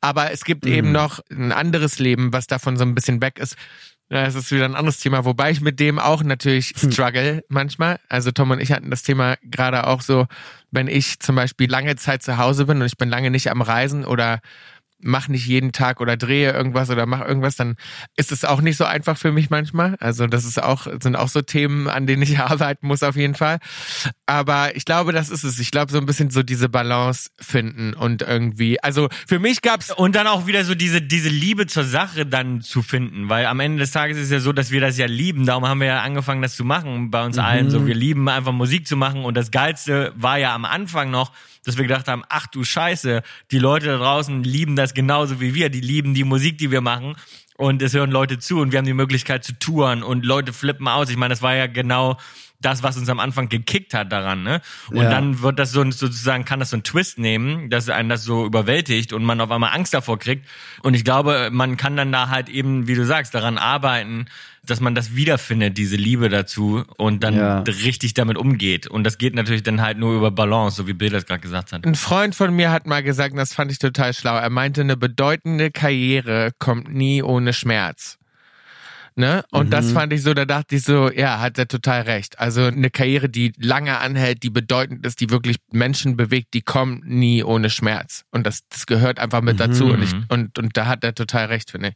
[0.00, 0.72] Aber es gibt mhm.
[0.72, 3.56] eben noch ein anderes Leben, was davon so ein bisschen weg ist.
[4.10, 6.92] Ja, es ist wieder ein anderes Thema, wobei ich mit dem auch natürlich hm.
[6.92, 7.98] struggle manchmal.
[8.08, 10.26] Also Tom und ich hatten das Thema gerade auch so,
[10.70, 13.62] wenn ich zum Beispiel lange Zeit zu Hause bin und ich bin lange nicht am
[13.62, 14.40] Reisen oder
[15.04, 17.76] mach nicht jeden Tag oder drehe irgendwas oder mach irgendwas, dann
[18.16, 19.96] ist es auch nicht so einfach für mich manchmal.
[20.00, 23.34] Also das ist auch, sind auch so Themen, an denen ich arbeiten muss auf jeden
[23.34, 23.58] Fall.
[24.26, 25.58] Aber ich glaube, das ist es.
[25.58, 29.90] Ich glaube, so ein bisschen so diese Balance finden und irgendwie, also für mich gab's
[29.90, 33.60] und dann auch wieder so diese, diese Liebe zur Sache dann zu finden, weil am
[33.60, 35.46] Ende des Tages ist es ja so, dass wir das ja lieben.
[35.46, 37.42] Darum haben wir ja angefangen, das zu machen bei uns mhm.
[37.42, 37.70] allen.
[37.70, 41.32] So, wir lieben einfach Musik zu machen und das Geilste war ja am Anfang noch,
[41.64, 45.54] dass wir gedacht haben, ach du Scheiße, die Leute da draußen lieben das genauso wie
[45.54, 47.16] wir, die lieben die Musik, die wir machen
[47.56, 50.88] und es hören Leute zu und wir haben die Möglichkeit zu touren und Leute flippen
[50.88, 51.08] aus.
[51.08, 52.18] Ich meine, das war ja genau
[52.60, 54.60] das, was uns am Anfang gekickt hat daran, ne?
[54.90, 55.10] Und ja.
[55.10, 58.46] dann wird das so sozusagen, kann das so einen Twist nehmen, dass einen das so
[58.46, 60.46] überwältigt und man auf einmal Angst davor kriegt.
[60.82, 64.26] Und ich glaube, man kann dann da halt eben, wie du sagst, daran arbeiten,
[64.66, 67.60] dass man das wiederfindet, diese Liebe dazu und dann ja.
[67.60, 68.86] richtig damit umgeht.
[68.86, 71.72] Und das geht natürlich dann halt nur über Balance, so wie Bill das gerade gesagt
[71.72, 71.86] hat.
[71.86, 74.80] Ein Freund von mir hat mal gesagt, und das fand ich total schlau, er meinte,
[74.80, 78.18] eine bedeutende Karriere kommt nie ohne Schmerz.
[79.16, 79.44] Ne?
[79.52, 79.70] Und mhm.
[79.70, 82.40] das fand ich so, da dachte ich so, ja, hat er total recht.
[82.40, 87.08] Also eine Karriere, die lange anhält, die bedeutend ist, die wirklich Menschen bewegt, die kommt
[87.08, 88.24] nie ohne Schmerz.
[88.32, 89.58] Und das, das gehört einfach mit mhm.
[89.58, 89.84] dazu.
[89.86, 91.94] Und, ich, und, und da hat er total recht, finde ich.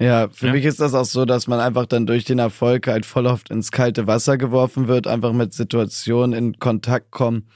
[0.00, 0.52] Ja, für ja.
[0.52, 3.50] mich ist das auch so, dass man einfach dann durch den Erfolg halt voll oft
[3.50, 7.48] ins kalte Wasser geworfen wird, einfach mit Situationen in Kontakt kommen,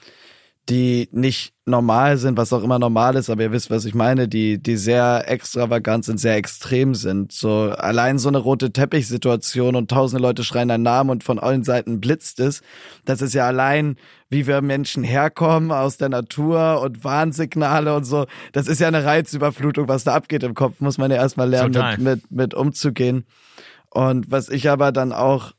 [0.68, 4.28] die nicht normal sind, was auch immer normal ist, aber ihr wisst, was ich meine,
[4.28, 7.32] die, die sehr extravagant sind, sehr extrem sind.
[7.32, 11.64] So allein so eine rote Teppichsituation und tausende Leute schreien deinen Namen und von allen
[11.64, 12.62] Seiten blitzt es.
[13.04, 13.96] Das ist ja allein,
[14.30, 18.26] wie wir Menschen herkommen aus der Natur und Warnsignale und so.
[18.52, 21.96] Das ist ja eine Reizüberflutung, was da abgeht im Kopf, muss man ja erstmal lernen,
[21.96, 23.26] mit, mit, mit umzugehen.
[23.90, 25.52] Und was ich aber dann auch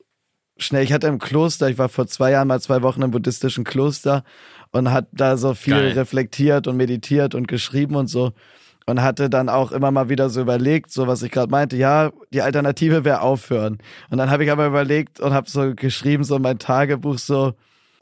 [0.58, 3.64] schnell, ich hatte im Kloster, ich war vor zwei Jahren mal zwei Wochen im buddhistischen
[3.64, 4.24] Kloster
[4.76, 5.91] und hat da so viel Geil.
[5.93, 8.34] reflektiert und meditiert und geschrieben und so
[8.86, 12.11] und hatte dann auch immer mal wieder so überlegt, so was ich gerade meinte, ja,
[12.34, 13.78] die Alternative wäre aufhören.
[14.09, 17.53] Und dann habe ich aber überlegt und habe so geschrieben, so mein Tagebuch so,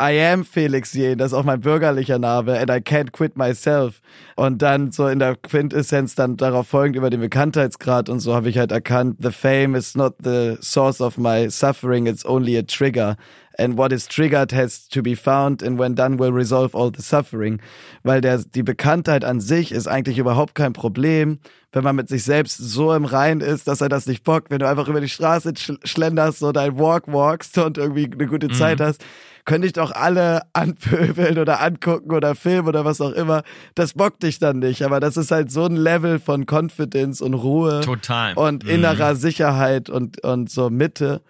[0.01, 4.01] I am Felix Jen, das ist auch mein bürgerlicher Name, and I can't quit myself.
[4.35, 8.49] Und dann so in der Quintessenz dann darauf folgend über den Bekanntheitsgrad und so habe
[8.49, 12.63] ich halt erkannt, the fame is not the source of my suffering, it's only a
[12.63, 13.15] trigger
[13.57, 17.01] and what is triggered has to be found and when done will resolve all the
[17.01, 17.59] suffering.
[18.03, 21.39] Weil der, die Bekanntheit an sich ist eigentlich überhaupt kein Problem,
[21.71, 24.49] wenn man mit sich selbst so im Rein ist, dass er das nicht bockt.
[24.49, 28.47] Wenn du einfach über die Straße schlenderst, so dein Walk walkst und irgendwie eine gute
[28.47, 28.53] mhm.
[28.53, 29.03] Zeit hast,
[29.45, 33.43] könnte ich doch alle anpöbeln oder angucken oder filmen oder was auch immer.
[33.75, 34.83] Das bockt dich dann nicht.
[34.83, 37.81] Aber das ist halt so ein Level von Confidence und Ruhe.
[37.81, 38.33] Total.
[38.35, 39.17] Und innerer mhm.
[39.17, 41.21] Sicherheit und, und so Mitte,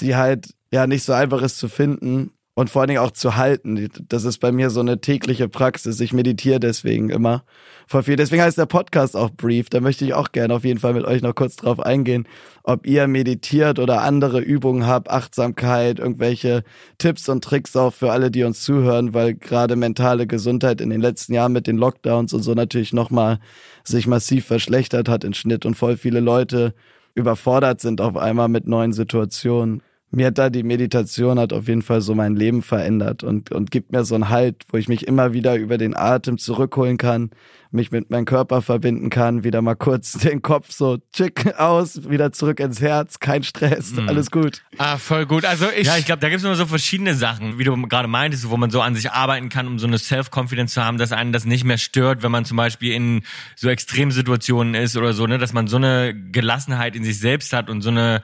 [0.00, 3.36] die halt ja nicht so einfach ist zu finden und vor allen Dingen auch zu
[3.36, 3.88] halten.
[4.08, 6.00] Das ist bei mir so eine tägliche Praxis.
[6.00, 7.44] Ich meditiere deswegen immer
[7.88, 8.16] voll viel.
[8.16, 9.70] Deswegen heißt der Podcast auch Brief.
[9.70, 12.28] Da möchte ich auch gerne auf jeden Fall mit euch noch kurz drauf eingehen,
[12.62, 16.62] ob ihr meditiert oder andere Übungen habt, Achtsamkeit, irgendwelche
[16.98, 21.00] Tipps und Tricks auch für alle, die uns zuhören, weil gerade mentale Gesundheit in den
[21.00, 23.40] letzten Jahren mit den Lockdowns und so natürlich nochmal
[23.82, 26.72] sich massiv verschlechtert hat in Schnitt und voll viele Leute
[27.16, 29.82] überfordert sind auf einmal mit neuen Situationen
[30.14, 33.70] mir hat da die Meditation hat auf jeden Fall so mein Leben verändert und, und
[33.70, 37.30] gibt mir so einen Halt, wo ich mich immer wieder über den Atem zurückholen kann,
[37.70, 42.32] mich mit meinem Körper verbinden kann, wieder mal kurz den Kopf so tschick aus, wieder
[42.32, 44.08] zurück ins Herz, kein Stress, mhm.
[44.08, 44.62] alles gut.
[44.78, 45.44] Ah, voll gut.
[45.44, 45.86] Also ich.
[45.86, 48.56] Ja, ich glaube, da gibt es immer so verschiedene Sachen, wie du gerade meintest, wo
[48.56, 51.44] man so an sich arbeiten kann, um so eine Self-Confidence zu haben, dass einen das
[51.44, 53.22] nicht mehr stört, wenn man zum Beispiel in
[53.56, 57.68] so Extremsituationen ist oder so, ne, dass man so eine Gelassenheit in sich selbst hat
[57.68, 58.22] und so eine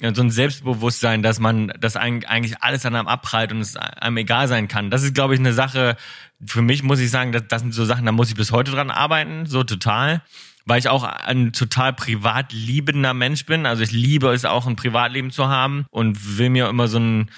[0.00, 4.46] so ein Selbstbewusstsein, dass man das eigentlich alles an einem abprallt und es einem egal
[4.48, 4.90] sein kann.
[4.90, 5.96] Das ist, glaube ich, eine Sache,
[6.44, 8.70] für mich muss ich sagen, das, das sind so Sachen, da muss ich bis heute
[8.70, 10.22] dran arbeiten, so total.
[10.68, 13.66] Weil ich auch ein total privat liebender Mensch bin.
[13.66, 17.30] Also ich liebe es auch, ein Privatleben zu haben und will mir immer so ein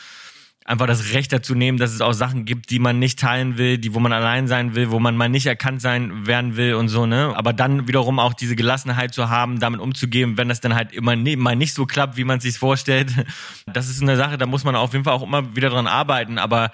[0.69, 3.79] einfach das Recht dazu nehmen, dass es auch Sachen gibt, die man nicht teilen will,
[3.79, 6.89] die wo man allein sein will, wo man mal nicht erkannt sein werden will und
[6.89, 7.33] so, ne?
[7.35, 11.17] Aber dann wiederum auch diese Gelassenheit zu haben, damit umzugehen, wenn das dann halt immer
[11.17, 13.13] ne, mal nicht so klappt, wie man es sich vorstellt.
[13.67, 16.39] Das ist eine Sache, da muss man auf jeden Fall auch immer wieder dran arbeiten,
[16.39, 16.71] aber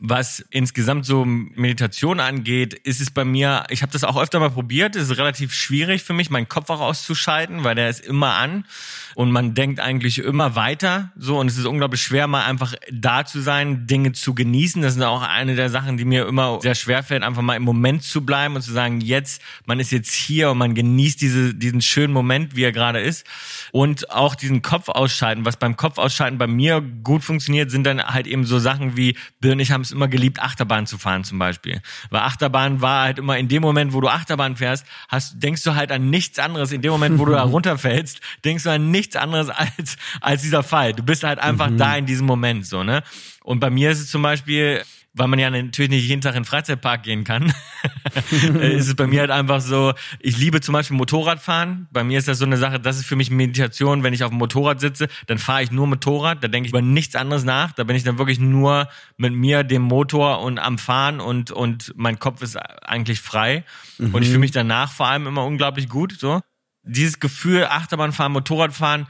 [0.00, 4.50] was insgesamt so Meditation angeht, ist es bei mir, ich habe das auch öfter mal
[4.50, 8.34] probiert, es ist relativ schwierig für mich, meinen Kopf auch auszuschalten, weil der ist immer
[8.34, 8.64] an
[9.14, 13.24] und man denkt eigentlich immer weiter so und es ist unglaublich schwer, mal einfach da
[13.24, 14.80] zu sein, Dinge zu genießen.
[14.82, 17.64] Das ist auch eine der Sachen, die mir immer sehr schwer fällt, einfach mal im
[17.64, 21.54] Moment zu bleiben und zu sagen, jetzt, man ist jetzt hier und man genießt diese,
[21.54, 23.26] diesen schönen Moment, wie er gerade ist
[23.72, 25.44] und auch diesen Kopf ausschalten.
[25.44, 29.16] Was beim Kopf ausschalten bei mir gut funktioniert, sind dann halt eben so Sachen wie,
[29.42, 31.80] und ich haben es immer geliebt, Achterbahn zu fahren zum Beispiel.
[32.10, 35.74] Weil Achterbahn war halt immer in dem Moment, wo du Achterbahn fährst, hast, denkst du
[35.74, 36.72] halt an nichts anderes.
[36.72, 40.62] In dem Moment, wo du da runterfällst, denkst du an nichts anderes als, als dieser
[40.62, 40.92] Fall.
[40.92, 41.78] Du bist halt einfach mhm.
[41.78, 43.02] da in diesem Moment, so, ne?
[43.42, 44.82] Und bei mir ist es zum Beispiel,
[45.18, 47.52] weil man ja natürlich nicht jeden Tag in den Freizeitpark gehen kann,
[48.60, 51.88] ist es bei mir halt einfach so, ich liebe zum Beispiel Motorradfahren.
[51.90, 54.30] Bei mir ist das so eine Sache, das ist für mich Meditation, wenn ich auf
[54.30, 57.72] dem Motorrad sitze, dann fahre ich nur Motorrad, da denke ich über nichts anderes nach,
[57.72, 61.92] da bin ich dann wirklich nur mit mir, dem Motor und am Fahren und, und
[61.96, 63.64] mein Kopf ist eigentlich frei.
[63.98, 64.14] Mhm.
[64.14, 66.40] Und ich fühle mich danach vor allem immer unglaublich gut, so.
[66.84, 69.06] Dieses Gefühl, Achterbahnfahren, Motorradfahren,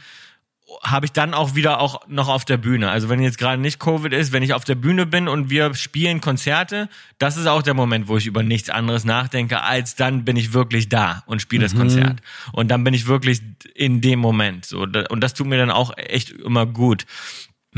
[0.82, 2.90] habe ich dann auch wieder auch noch auf der Bühne.
[2.90, 5.74] Also wenn jetzt gerade nicht Covid ist, wenn ich auf der Bühne bin und wir
[5.74, 6.88] spielen Konzerte,
[7.18, 10.52] das ist auch der Moment, wo ich über nichts anderes nachdenke, als dann bin ich
[10.52, 11.78] wirklich da und spiele das mhm.
[11.78, 12.20] Konzert.
[12.52, 13.40] Und dann bin ich wirklich
[13.74, 14.66] in dem Moment.
[14.66, 17.06] So und das tut mir dann auch echt immer gut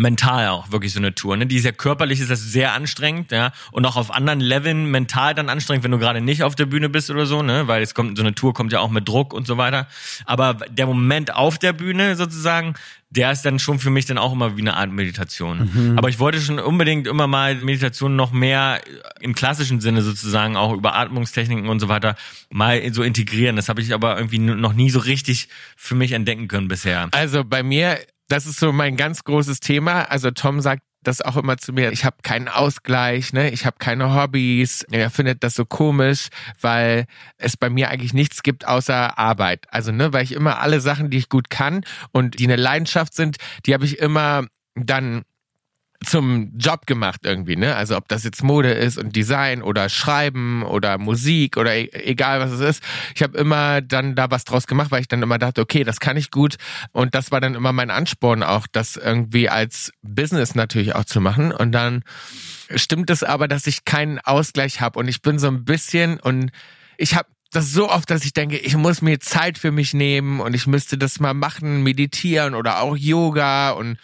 [0.01, 1.37] mental auch wirklich so eine Tour.
[1.37, 1.47] Ne?
[1.47, 5.35] Die ist ja körperlich ist das sehr anstrengend, ja, und auch auf anderen Leveln mental
[5.35, 7.95] dann anstrengend, wenn du gerade nicht auf der Bühne bist oder so, ne, weil es
[7.95, 9.87] kommt so eine Tour kommt ja auch mit Druck und so weiter.
[10.25, 12.75] Aber der Moment auf der Bühne sozusagen,
[13.11, 15.69] der ist dann schon für mich dann auch immer wie eine Art Meditation.
[15.73, 15.99] Mhm.
[15.99, 18.81] Aber ich wollte schon unbedingt immer mal Meditation noch mehr
[19.21, 22.15] im klassischen Sinne sozusagen auch über Atmungstechniken und so weiter
[22.51, 23.57] mal so integrieren.
[23.57, 27.09] Das habe ich aber irgendwie noch nie so richtig für mich entdecken können bisher.
[27.11, 27.99] Also bei mir
[28.31, 30.03] das ist so mein ganz großes Thema.
[30.05, 33.51] Also Tom sagt das auch immer zu mir, ich habe keinen Ausgleich, ne?
[33.51, 34.85] ich habe keine Hobbys.
[34.91, 36.29] Er findet das so komisch,
[36.61, 37.07] weil
[37.39, 39.67] es bei mir eigentlich nichts gibt außer Arbeit.
[39.71, 43.15] Also, ne, weil ich immer alle Sachen, die ich gut kann und die eine Leidenschaft
[43.15, 45.23] sind, die habe ich immer dann
[46.05, 47.77] zum Job gemacht irgendwie, ne?
[47.77, 52.41] Also ob das jetzt Mode ist und Design oder Schreiben oder Musik oder e egal
[52.41, 52.83] was es ist.
[53.15, 56.01] Ich habe immer dann da was draus gemacht, weil ich dann immer dachte, okay, das
[56.01, 56.57] kann ich gut
[56.93, 61.21] und das war dann immer mein Ansporn auch, das irgendwie als Business natürlich auch zu
[61.21, 62.03] machen und dann
[62.75, 66.51] stimmt es aber, dass ich keinen Ausgleich habe und ich bin so ein bisschen und
[66.97, 70.41] ich habe das so oft, dass ich denke, ich muss mir Zeit für mich nehmen
[70.41, 73.99] und ich müsste das mal machen, meditieren oder auch Yoga und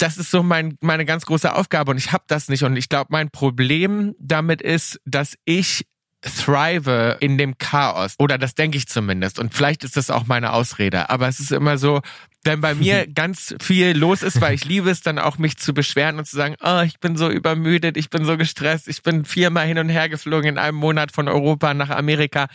[0.00, 2.62] das ist so mein, meine ganz große Aufgabe und ich habe das nicht.
[2.64, 5.86] Und ich glaube, mein Problem damit ist, dass ich
[6.22, 8.14] thrive in dem Chaos.
[8.18, 9.38] Oder das denke ich zumindest.
[9.38, 11.08] Und vielleicht ist das auch meine Ausrede.
[11.08, 12.02] Aber es ist immer so,
[12.44, 15.72] wenn bei mir ganz viel los ist, weil ich liebe es dann auch mich zu
[15.72, 19.24] beschweren und zu sagen, oh, ich bin so übermüdet, ich bin so gestresst, ich bin
[19.24, 22.48] viermal hin und her geflogen in einem Monat von Europa nach Amerika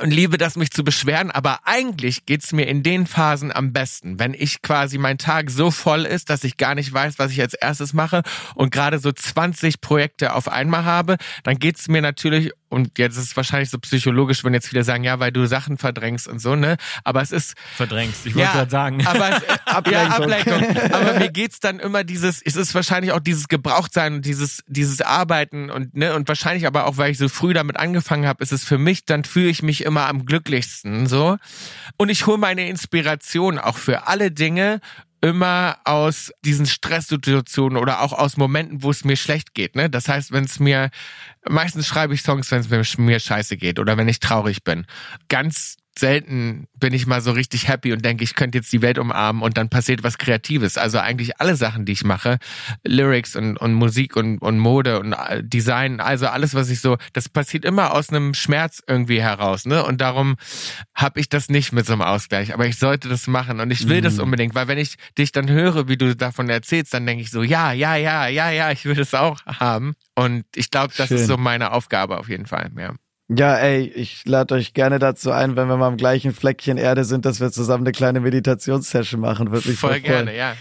[0.00, 1.30] und liebe das, mich zu beschweren.
[1.30, 5.70] Aber eigentlich geht's mir in den Phasen am besten, wenn ich quasi mein Tag so
[5.70, 8.22] voll ist, dass ich gar nicht weiß, was ich als erstes mache
[8.54, 13.28] und gerade so 20 Projekte auf einmal habe, dann geht's mir natürlich und jetzt ist
[13.28, 16.56] es wahrscheinlich so psychologisch, wenn jetzt viele sagen, ja, weil du Sachen verdrängst und so,
[16.56, 16.76] ne?
[17.04, 18.26] Aber es ist verdrängst.
[18.26, 19.06] Ich wollte ja, gerade sagen.
[19.06, 20.08] Aber es, Ablenkung.
[20.08, 20.92] Ja, Ablenkung.
[20.92, 25.00] Aber mir geht's dann immer dieses, es ist wahrscheinlich auch dieses Gebrauchtsein und dieses dieses
[25.02, 28.52] Arbeiten und ne und wahrscheinlich aber auch, weil ich so früh damit angefangen habe, ist
[28.52, 31.36] es für mich, dann fühle ich mich immer am glücklichsten so
[31.96, 34.80] und ich hole meine Inspiration auch für alle Dinge
[35.24, 39.74] immer aus diesen Stresssituationen oder auch aus Momenten, wo es mir schlecht geht.
[39.74, 39.88] Ne?
[39.88, 40.90] Das heißt, wenn es mir,
[41.48, 44.86] meistens schreibe ich Songs, wenn es mir, mir scheiße geht oder wenn ich traurig bin.
[45.30, 48.98] Ganz selten bin ich mal so richtig happy und denke, ich könnte jetzt die Welt
[48.98, 50.76] umarmen und dann passiert was Kreatives.
[50.76, 52.38] Also eigentlich alle Sachen, die ich mache,
[52.84, 56.96] Lyrics und, und Musik und, und Mode und äh, Design, also alles, was ich so,
[57.12, 59.84] das passiert immer aus einem Schmerz irgendwie heraus, ne?
[59.84, 60.36] Und darum
[60.94, 62.52] habe ich das nicht mit so einem Ausgleich.
[62.52, 64.04] Aber ich sollte das machen und ich will mhm.
[64.04, 67.30] das unbedingt, weil wenn ich dich dann höre, wie du davon erzählst, dann denke ich
[67.30, 69.94] so, ja, ja, ja, ja, ja, ich will das auch haben.
[70.14, 71.18] Und ich glaube, das Schön.
[71.18, 72.94] ist so meine Aufgabe auf jeden Fall, ja.
[73.28, 77.04] Ja, ey, ich lade euch gerne dazu ein, wenn wir mal am gleichen Fleckchen Erde
[77.04, 79.50] sind, dass wir zusammen eine kleine Meditationssession machen.
[79.50, 80.56] Würde mich voll, voll gerne, ja.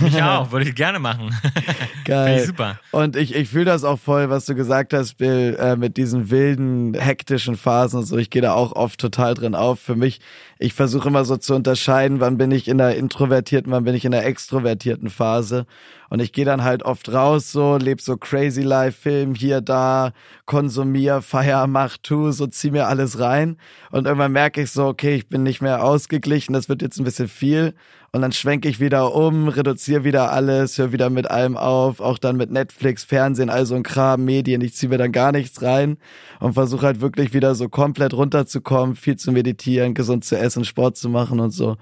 [0.00, 1.34] Mich auch, würde ich gerne machen.
[2.04, 2.38] Geil.
[2.38, 2.80] ich super.
[2.90, 6.30] Und ich, ich fühle das auch voll, was du gesagt hast, Bill, äh, mit diesen
[6.30, 8.16] wilden, hektischen Phasen und so.
[8.16, 9.78] Ich gehe da auch oft total drin auf.
[9.78, 10.20] Für mich,
[10.58, 14.06] ich versuche immer so zu unterscheiden, wann bin ich in der introvertierten, wann bin ich
[14.06, 15.66] in der extrovertierten Phase.
[16.10, 20.12] Und ich gehe dann halt oft raus, so, leb so crazy life, Film hier, da,
[20.46, 23.58] konsumier, feier, mach, tu, so zieh mir alles rein.
[23.90, 27.04] Und irgendwann merke ich so, okay, ich bin nicht mehr ausgeglichen, das wird jetzt ein
[27.04, 27.74] bisschen viel.
[28.10, 32.16] Und dann schwenke ich wieder um, reduziere wieder alles, höre wieder mit allem auf, auch
[32.16, 34.62] dann mit Netflix, Fernsehen, also ein Kram, Medien.
[34.62, 35.98] Ich ziehe mir dann gar nichts rein
[36.40, 40.96] und versuche halt wirklich wieder so komplett runterzukommen, viel zu meditieren, gesund zu essen, Sport
[40.96, 41.76] zu machen und so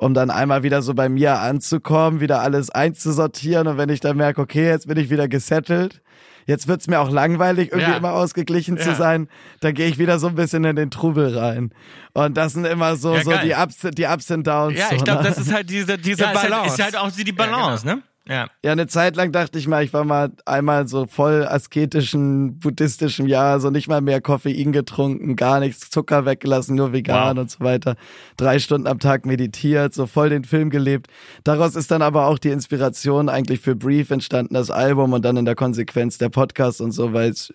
[0.00, 4.16] um dann einmal wieder so bei mir anzukommen, wieder alles einzusortieren und wenn ich dann
[4.16, 6.00] merke, okay, jetzt bin ich wieder gesettelt,
[6.46, 7.96] jetzt wird's mir auch langweilig, irgendwie Ja.
[7.96, 8.94] immer ausgeglichen zu Ja.
[8.94, 9.28] sein,
[9.60, 11.72] dann gehe ich wieder so ein bisschen in den Trubel rein.
[12.12, 14.78] Und das sind immer so, Ja, so die Ups, die Ups and Downs.
[14.78, 15.28] Ja, ich glaube, ne?
[15.28, 16.54] das ist halt diese, diese Ja, ist Balance.
[16.70, 18.02] halt, ist halt auch die Balance, ne?
[18.30, 18.46] Ja.
[18.64, 23.26] Ja, eine Zeit lang dachte ich mal, ich war mal einmal so voll asketischen, buddhistischen
[23.26, 27.42] Jahr, so nicht mal mehr Koffein getrunken, gar nichts, Zucker weggelassen, nur vegan Wow.
[27.42, 27.96] und so weiter.
[28.36, 31.08] Drei Stunden am Tag meditiert, so voll den Film gelebt.
[31.42, 35.36] Daraus ist dann aber auch die Inspiration eigentlich für Brief entstanden, das Album und dann
[35.36, 37.52] in der Konsequenz der Podcast und so, weil es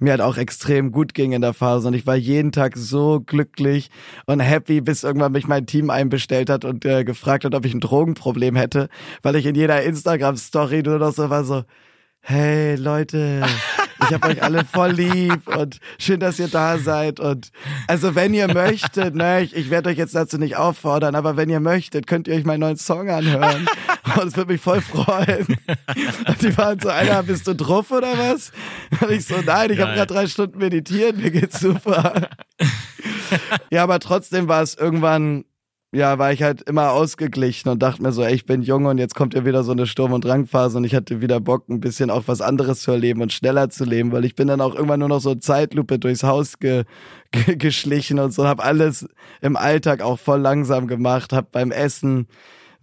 [0.00, 3.20] mir halt auch extrem gut ging in der Phase und ich war jeden Tag so
[3.24, 3.90] glücklich
[4.26, 7.74] und happy, bis irgendwann mich mein Team einbestellt hat und äh, gefragt hat, ob ich
[7.74, 8.88] ein Drogenproblem hätte,
[9.22, 9.82] weil ich in jeder
[10.16, 11.64] Instagram-Story nur noch so war so,
[12.20, 13.44] hey Leute,
[14.00, 17.50] ich hab euch alle voll lieb und schön, dass ihr da seid und
[17.86, 21.50] also wenn ihr möchtet, ne, ich, ich werde euch jetzt dazu nicht auffordern, aber wenn
[21.50, 23.68] ihr möchtet, könnt ihr euch meinen neuen Song anhören
[24.16, 25.46] und es würde mich voll freuen.
[26.26, 28.52] Und die waren so, Alter, bist du drauf oder was?
[29.00, 32.28] Und ich so, nein, ich habe gerade drei Stunden meditiert, mir geht's super.
[33.70, 35.44] ja, aber trotzdem war es irgendwann,
[35.96, 38.98] ja, war ich halt immer ausgeglichen und dachte mir so, ey, ich bin jung und
[38.98, 41.80] jetzt kommt ja wieder so eine Sturm- und Drangphase und ich hatte wieder Bock, ein
[41.80, 44.74] bisschen auch was anderes zu erleben und schneller zu leben, weil ich bin dann auch
[44.74, 46.84] irgendwann nur noch so Zeitlupe durchs Haus ge
[47.32, 49.08] ge geschlichen und so, hab alles
[49.40, 52.28] im Alltag auch voll langsam gemacht, hab beim Essen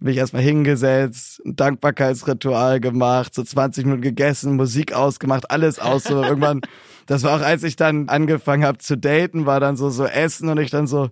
[0.00, 6.04] mich erstmal hingesetzt, ein Dankbarkeitsritual gemacht, so 20 Minuten gegessen, Musik ausgemacht, alles aus.
[6.04, 6.60] So irgendwann,
[7.06, 10.48] das war auch, als ich dann angefangen habe zu daten, war dann so so Essen
[10.48, 11.10] und ich dann so,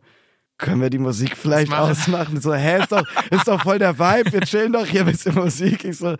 [0.62, 1.90] können wir die Musik vielleicht machen?
[1.90, 2.40] ausmachen?
[2.40, 5.34] So, hä, ist doch, ist doch voll der Vibe, wir chillen doch hier ein bisschen
[5.34, 5.84] Musik.
[5.84, 6.16] Ich so,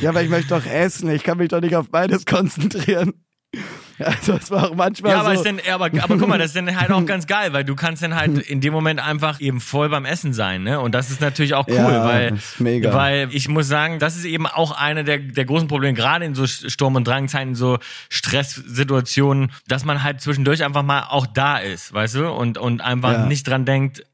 [0.00, 3.12] ja, aber ich möchte doch essen, ich kann mich doch nicht auf beides konzentrieren.
[4.22, 5.34] Also es war auch manchmal Ja, aber, so.
[5.36, 7.74] ist denn, aber, aber guck mal, das ist dann halt auch ganz geil, weil du
[7.74, 10.80] kannst dann halt in dem Moment einfach eben voll beim Essen sein, ne?
[10.80, 12.92] Und das ist natürlich auch cool, Ja, weil, mega.
[12.94, 16.34] weil ich muss sagen, das ist eben auch eine der, der großen Probleme, gerade in
[16.34, 17.78] so Sturm- und Drangzeiten, so
[18.10, 22.30] Stresssituationen, dass man halt zwischendurch einfach mal auch da ist, weißt du?
[22.30, 23.26] Und, und einfach Ja.
[23.26, 24.04] nicht dran denkt,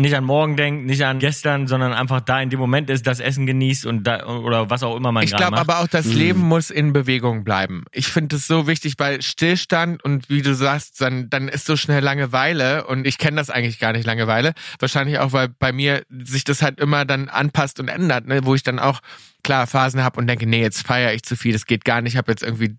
[0.00, 3.20] nicht an morgen denkt, nicht an gestern, sondern einfach da in dem Moment ist, das
[3.20, 6.06] Essen genießt und da, oder was auch immer man Ich gerade glaube aber auch, das
[6.06, 7.84] Leben muss in Bewegung bleiben.
[7.92, 11.76] Ich finde es so wichtig, weil Stillstand und wie du sagst, dann, dann ist so
[11.76, 14.54] schnell Langeweile und ich kenne das eigentlich gar nicht Langeweile.
[14.78, 18.40] Wahrscheinlich auch, weil bei mir sich das halt immer dann anpasst und ändert, ne?
[18.44, 19.00] wo ich dann auch
[19.42, 22.14] klar Phasen habe und denke, nee, jetzt feiere ich zu viel, das geht gar nicht,
[22.14, 22.76] ich habe jetzt irgendwie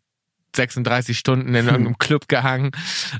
[0.56, 2.72] 36 Stunden in irgendeinem Club gehangen.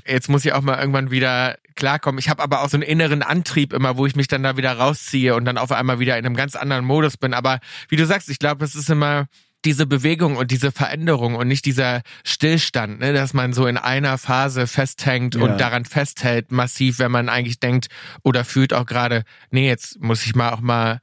[0.06, 2.18] Jetzt muss ich auch mal irgendwann wieder klarkommen.
[2.18, 4.72] Ich habe aber auch so einen inneren Antrieb immer, wo ich mich dann da wieder
[4.72, 7.34] rausziehe und dann auf einmal wieder in einem ganz anderen Modus bin.
[7.34, 9.26] Aber wie du sagst, ich glaube, das ist immer
[9.64, 14.18] diese Bewegung und diese Veränderung und nicht dieser Stillstand, ne, dass man so in einer
[14.18, 15.42] Phase festhängt Ja.
[15.42, 17.86] und daran festhält massiv, wenn man eigentlich denkt
[18.24, 19.22] oder fühlt auch gerade,
[19.52, 21.00] nee, jetzt muss ich mal auch mal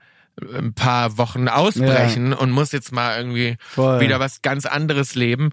[0.57, 3.99] ein paar Wochen ausbrechen und muss jetzt mal irgendwie Voll.
[4.01, 5.51] wieder was ganz anderes leben.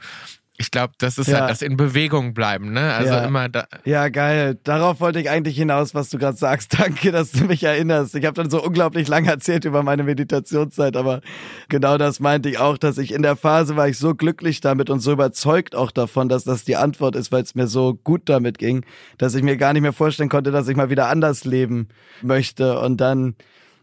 [0.58, 1.40] Ich glaube, das ist Ja.
[1.40, 2.94] halt das in Bewegung bleiben, ne?
[2.94, 3.24] Also Ja.
[3.26, 3.66] immer da.
[3.84, 4.58] Ja, geil.
[4.64, 6.72] Darauf wollte ich eigentlich hinaus, was du gerade sagst.
[6.78, 8.14] Danke, dass du mich erinnerst.
[8.14, 11.20] Ich habe dann so unglaublich lang erzählt über meine Meditationszeit, aber
[11.68, 14.88] genau das meinte ich auch, dass ich in der Phase war ich so glücklich damit
[14.90, 18.22] und so überzeugt auch davon, dass das die Antwort ist, weil es mir so gut
[18.26, 18.84] damit ging,
[19.18, 21.88] dass ich mir gar nicht mehr vorstellen konnte, dass ich mal wieder anders leben
[22.22, 22.80] möchte.
[22.80, 23.34] Und dann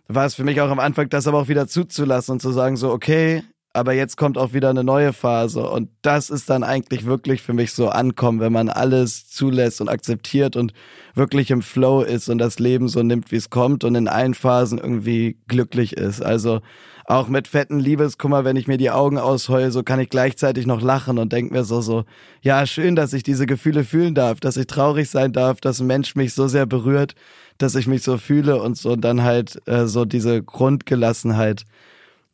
[0.07, 2.77] war es für mich auch am Anfang, das aber auch wieder zuzulassen und zu sagen
[2.77, 3.43] so, okay,
[3.73, 7.53] aber jetzt kommt auch wieder eine neue Phase und das ist dann eigentlich wirklich für
[7.53, 10.73] mich so ankommen, wenn man alles zulässt und akzeptiert und
[11.15, 14.35] wirklich im Flow ist und das Leben so nimmt, wie es kommt und in allen
[14.35, 16.21] Phasen irgendwie glücklich ist.
[16.21, 16.61] Also
[17.05, 20.81] auch mit fetten Liebeskummer, wenn ich mir die Augen ausheule, so kann ich gleichzeitig noch
[20.81, 22.05] lachen und denk mir so, so,
[22.41, 25.87] ja, schön, dass ich diese Gefühle fühlen darf, dass ich traurig sein darf, dass ein
[25.87, 27.15] Mensch mich so sehr berührt,
[27.57, 31.65] dass ich mich so fühle und so und dann halt äh, so diese Grundgelassenheit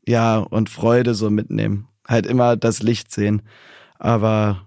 [0.07, 1.87] ja, und Freude so mitnehmen.
[2.07, 3.41] Halt immer das Licht sehen.
[3.99, 4.65] Aber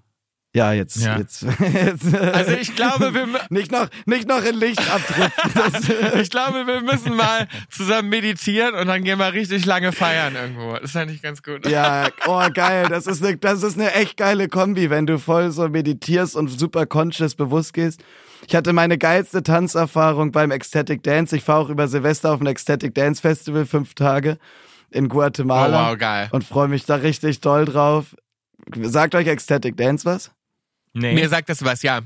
[0.54, 1.18] Ja, jetzt, Ja.
[1.18, 5.50] jetzt, jetzt Also ich glaube, wir, nicht noch, nicht noch in Licht abdriften.
[5.54, 10.34] Das, ich glaube, wir müssen mal zusammen meditieren und dann gehen wir richtig lange feiern
[10.34, 10.76] irgendwo.
[10.76, 11.66] Das fand ich ganz gut.
[11.66, 15.50] ja, oh geil, das ist eine, das ist eine echt geile Kombi, wenn du voll
[15.52, 18.04] so meditierst und super conscious bewusst gehst.
[18.46, 21.34] Ich hatte meine geilste Tanzerfahrung beim Ecstatic Dance.
[21.34, 24.36] Ich fahre auch über Silvester auf ein Ecstatic Dance Festival, fünf Tage
[24.94, 25.88] in Guatemala.
[25.88, 26.28] Oh, wow, geil.
[26.32, 28.14] Und freue mich da richtig doll drauf.
[28.74, 30.30] Sagt euch Ecstatic Dance was?
[30.92, 31.14] Nee.
[31.14, 32.00] Mir sagt das was, ja.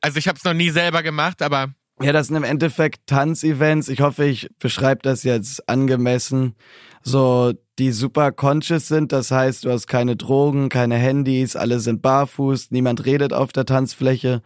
[0.00, 3.88] Also ich habe es noch nie selber gemacht, aber Ja, das sind im Endeffekt Tanzevents.
[3.88, 6.54] Ich hoffe, ich beschreibe das jetzt angemessen.
[7.02, 9.12] So, die super conscious sind.
[9.12, 13.66] Das heißt, du hast keine Drogen, keine Handys, alle sind barfuß, niemand redet auf der
[13.66, 14.42] Tanzfläche.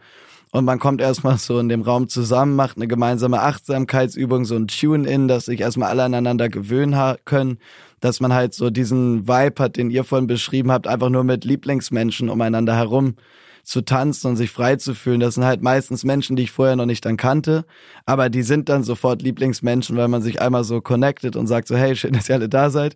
[0.55, 4.69] Und man kommt erstmal so in dem Raum zusammen, macht eine gemeinsame Achtsamkeitsübung, so ein
[4.69, 6.95] Tune-In, dass sich erstmal alle aneinander gewöhnen
[7.25, 7.57] können,
[7.99, 11.43] dass man halt so diesen Vibe hat, den ihr vorhin beschrieben habt, einfach nur mit
[11.43, 13.15] Lieblingsmenschen umeinander herum
[13.63, 15.19] zu tanzen und sich frei zu fühlen.
[15.19, 17.65] Das sind halt meistens Menschen, die ich vorher noch nicht dann kannte,
[18.05, 21.75] aber die sind dann sofort Lieblingsmenschen, weil man sich einmal so connectet und sagt so,
[21.75, 22.95] hey, schön, dass ihr alle da seid.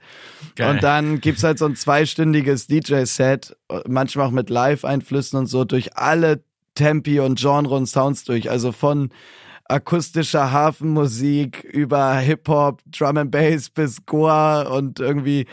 [0.55, 0.75] Geil.
[0.75, 5.97] Und dann gibt's halt so ein zweistündiges DJ-Set, manchmal auch mit Live-Einflüssen und so durch
[5.97, 6.41] alle
[6.79, 8.49] Tempi und Genre und Sounds durch.
[8.49, 9.09] Also von
[9.65, 15.45] akustischer Hafenmusik über Hip-Hop, Drum and Bass bis Goa und irgendwie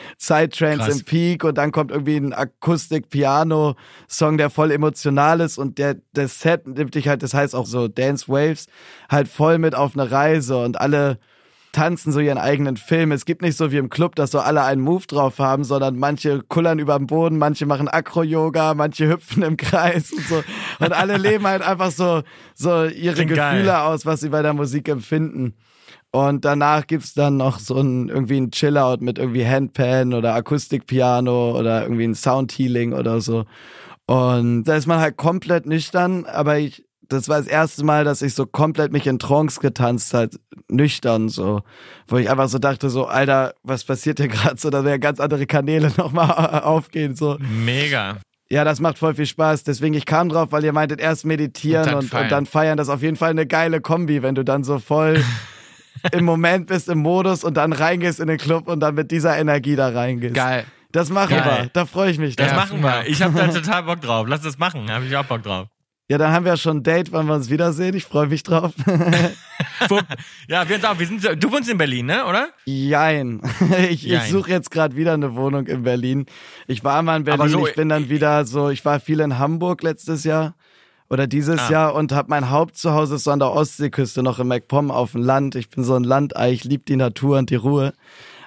[0.78, 1.00] Krass.
[1.00, 6.40] im Peak und dann kommt irgendwie ein Akustik-Piano-Song, der voll emotional ist und der, das
[6.40, 8.66] Set nimmt dich halt, das heißt auch so Dance Waves,
[9.10, 11.18] halt voll mit auf eine Reise und alle
[11.76, 13.12] tanzen so ihren eigenen Film.
[13.12, 15.98] Es gibt nicht so wie im Club, dass so alle einen Move drauf haben, sondern
[15.98, 20.42] manche kullern überm Boden, manche machen Akro-Yoga, manche hüpfen im Kreis und so.
[20.80, 22.22] Und alle leben halt einfach so,
[22.54, 23.76] so ihre Klingt Gefühle geil.
[23.82, 25.54] aus, was sie bei der Musik empfinden.
[26.12, 31.58] Und danach gibt's dann noch so ein, irgendwie ein Chillout mit irgendwie Handpan oder Akustikpiano
[31.58, 33.44] oder irgendwie ein Soundhealing oder so.
[34.06, 38.22] Und da ist man halt komplett nüchtern, aber ich, das war das erste Mal, dass
[38.22, 40.38] ich so komplett mich in Trance getanzt halt
[40.68, 41.62] nüchtern so,
[42.08, 45.20] wo ich einfach so dachte so, Alter, was passiert hier gerade so, da werden ganz
[45.20, 46.30] andere Kanäle nochmal
[46.62, 47.36] aufgehen so.
[47.40, 48.18] Mega.
[48.48, 49.64] Ja, das macht voll viel Spaß.
[49.64, 52.28] Deswegen, ich kam drauf, weil ihr meintet erst meditieren Und dann und, und, feiern.
[52.28, 52.76] dann feiern.
[52.76, 55.20] Das ist auf jeden Fall eine geile Kombi, wenn du dann so voll
[56.12, 59.36] im Moment bist, im Modus und dann reingehst in den Club und dann mit dieser
[59.36, 60.34] Energie da reingehst.
[60.34, 60.64] geil.
[60.92, 61.62] Das machen Geil.
[61.64, 61.70] wir.
[61.74, 62.36] Da freue ich mich.
[62.36, 62.56] Das drauf.
[62.56, 63.06] machen wir.
[63.06, 64.26] Ich habe da total Bock drauf.
[64.28, 64.90] Lass das machen.
[64.90, 65.66] Habe ich auch Bock drauf.
[66.08, 67.96] Ja, dann haben wir schon ein Date, wann wir uns wiedersehen.
[67.96, 68.72] Ich freue mich drauf.
[70.48, 70.98] Ja, wir sind auch.
[70.98, 72.24] Wir sind, du wohnst in Berlin, ne?
[72.26, 72.48] Oder?
[72.64, 73.40] Jein.
[73.90, 76.26] Ich, ich suche jetzt gerade wieder eine Wohnung in Berlin.
[76.66, 79.38] Ich war mal in Berlin, so- ich bin dann wieder so, ich war viel in
[79.38, 80.54] Hamburg letztes Jahr
[81.08, 81.70] oder dieses Ah.
[81.70, 85.54] Jahr und habe mein Hauptzuhause so an der Ostseeküste noch in MacPom auf dem Land.
[85.54, 87.92] Ich bin so ein Landei, ich liebe die Natur und die Ruhe.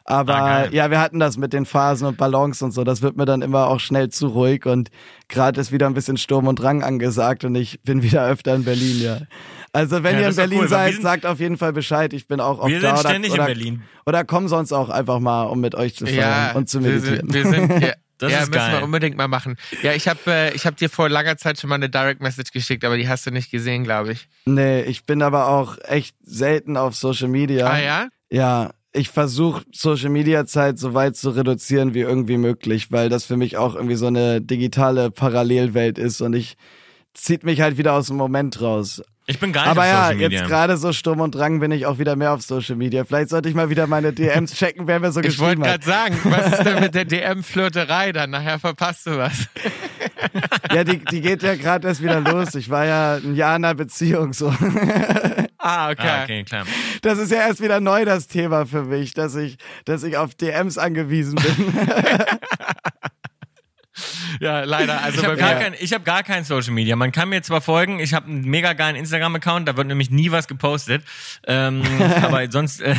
[0.09, 2.83] Aber Ah, ja, wir hatten das mit den Phasen und Ballons und so.
[2.83, 4.89] Das wird mir dann immer auch schnell zu ruhig und
[5.27, 8.63] gerade ist wieder ein bisschen Sturm und Drang angesagt und ich bin wieder öfter in
[8.63, 9.19] Berlin, ja.
[9.71, 12.11] Also wenn Ja, ihr in Berlin cool, seid, wir sind- sagt auf jeden Fall Bescheid.
[12.13, 13.83] Ich bin auch oft Wir da sind oder, ständig in oder, Berlin.
[14.07, 16.91] Oder komm sonst auch einfach mal, um mit euch zu feiern Ja, und zu wir
[16.91, 17.29] meditieren.
[17.29, 18.77] sind, wir sind ja, Das ja ist müssen geil.
[18.79, 19.55] wir unbedingt mal machen.
[19.81, 22.51] Ja, ich habe äh, ich hab dir vor langer Zeit schon mal eine Direct Message
[22.51, 24.27] geschickt, aber die hast du nicht gesehen, glaube ich.
[24.45, 27.67] nee, ich bin aber auch echt selten auf Social Media.
[27.67, 28.07] Ah ja?
[28.31, 33.25] Ja, ich versuche Social Media Zeit so weit zu reduzieren wie irgendwie möglich, weil das
[33.25, 36.57] für mich auch irgendwie so eine digitale Parallelwelt ist und ich
[37.13, 39.01] zieht mich halt wieder aus dem Moment raus.
[39.27, 40.39] Ich bin gar nicht Aber auf ja, Social Media.
[40.39, 43.03] jetzt gerade so Sturm und Drang bin ich auch wieder mehr auf Social Media.
[43.03, 45.83] Vielleicht sollte ich mal wieder meine DMs checken, wer mir so Ich wollte geschrieben hat.
[45.83, 48.31] gerade sagen, was ist denn mit der DM-Flirterei dann?
[48.31, 49.47] Nachher verpasst du was.
[50.73, 52.55] Ja, die, die geht ja gerade erst wieder los.
[52.55, 54.51] Ich war ja ein Jahr in einer Beziehung so.
[55.59, 56.07] Ah, okay.
[56.07, 56.65] Ah, okay, klar.
[57.01, 60.33] Das ist ja erst wieder neu das Thema für mich, dass ich, dass ich auf
[60.35, 61.73] DMs angewiesen bin.
[64.39, 65.01] Ja, leider.
[65.01, 66.95] Also Ich habe gar, mir- kein, ich hab gar kein Social Media.
[66.95, 70.31] Man kann mir zwar folgen, ich habe einen mega geilen Instagram-Account, da wird nämlich nie
[70.31, 71.03] was gepostet.
[71.45, 71.81] Ähm,
[72.23, 72.95] aber sonst, äh,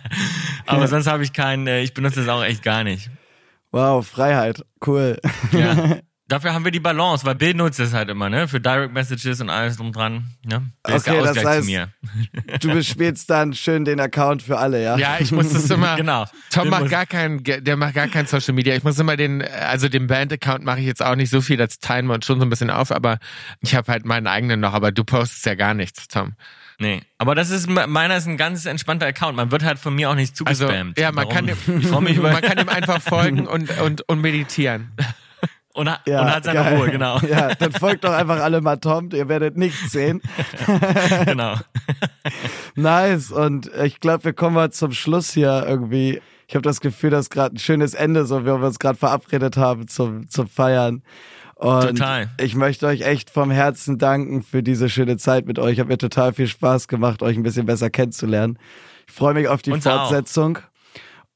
[0.66, 3.10] aber sonst habe ich keinen, äh, ich benutze das auch echt gar nicht.
[3.70, 5.18] Wow, Freiheit, cool.
[5.52, 5.98] Ja.
[6.30, 8.46] Dafür haben wir die Balance, weil Bill nutzt es halt immer, ne?
[8.46, 10.28] Für Direct Messages und alles drum dran.
[10.44, 10.70] Ne?
[10.86, 11.88] Der ist Okay, das heißt- zu mir.
[12.60, 14.96] Du bespielst dann schön den Account für alle, ja?
[14.96, 15.96] Ja, ich muss das immer.
[16.00, 16.24] Genau.
[16.50, 18.76] Tom macht gar kein, der macht gar kein Social Media.
[18.76, 21.80] Ich muss immer den, also den Band-Account mache ich jetzt auch nicht so viel, das
[21.80, 23.18] teilen wir uns schon so ein bisschen auf, aber
[23.60, 26.34] ich habe halt meinen eigenen noch, aber du postest ja gar nichts, Tom.
[26.78, 29.36] Nee, aber das ist, meiner ist ein ganz entspannter Account.
[29.36, 30.98] Man wird halt von mir auch nicht Also, zugespammt.
[30.98, 31.34] ja, man Warum?
[31.34, 34.92] kann, ich freu mich dem, über man kann dem einfach folgen und, und, und meditieren.
[35.80, 36.76] und, Ja, und hat seine geil.
[36.76, 37.18] Ruhe, genau.
[37.28, 40.20] Ja, dann folgt doch einfach alle mal Tom, ihr werdet nichts sehen.
[41.24, 41.54] genau.
[42.76, 43.32] Nice.
[43.32, 46.20] Und ich glaube, wir kommen mal zum Schluss hier irgendwie.
[46.46, 48.98] Ich habe das Gefühl, das ist gerade ein schönes Ende, so wie wir uns gerade
[48.98, 51.02] verabredet haben zum, zum Feiern.
[51.56, 52.30] Und Total.
[52.40, 55.78] ich möchte euch echt vom Herzen danken für diese schöne Zeit mit euch.
[55.78, 58.58] Hat mir total viel Spaß gemacht, euch ein bisschen besser kennenzulernen.
[59.06, 60.69] Ich freue mich auf die Uns auch.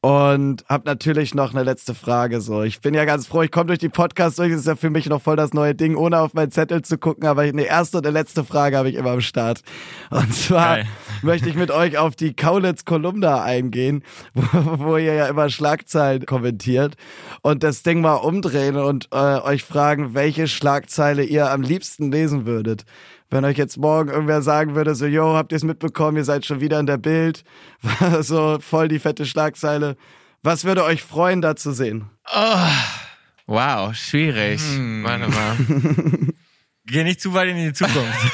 [0.05, 2.43] Und habe natürlich noch eine letzte Frage.
[2.43, 4.51] So, ich bin ja ganz froh, ich komme durch die Podcasts durch.
[4.51, 6.99] Das ist ja für mich noch voll das neue Ding, ohne auf meinen Zettel zu
[6.99, 7.27] gucken.
[7.27, 9.63] Aber eine erste und eine letzte Frage habe ich immer am Start.
[10.11, 10.87] Und zwar Geil.
[11.23, 14.05] möchte ich mit euch auf die Kaulitz-Kolumna eingehen,
[14.35, 16.97] wo, wo ihr ja immer Schlagzeilen kommentiert
[17.41, 22.45] und das Ding mal umdrehen und äh, euch fragen, welche Schlagzeile ihr am liebsten lesen
[22.45, 22.85] würdet.
[23.31, 26.47] Wenn euch jetzt morgen irgendwer sagen würde, so, yo, habt ihr es mitbekommen, ihr seid
[26.47, 27.45] schon wieder in der Bild,
[27.83, 29.97] war so voll die fette Schlagzeile.
[30.43, 32.11] Was würde euch freuen, da zu sehen?
[33.47, 34.61] Wow, schwierig.
[35.03, 35.57] Warte mal.
[36.87, 38.33] Geh nicht zu weit in die Zukunft.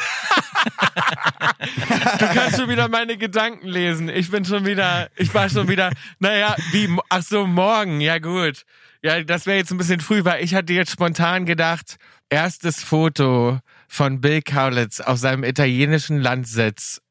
[2.18, 4.08] Du kannst schon wieder meine Gedanken lesen.
[4.08, 8.64] Ich bin schon wieder, ich war schon wieder, naja, wie, ach so, morgen, ja gut.
[9.02, 11.96] Ja, das wäre jetzt ein bisschen früh, weil ich hatte jetzt spontan gedacht,
[12.28, 13.60] erstes Foto
[13.92, 17.02] von Bill Kaulitz auf seinem italienischen Landsitz,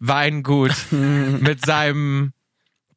[0.00, 2.34] Weingut, mit seinem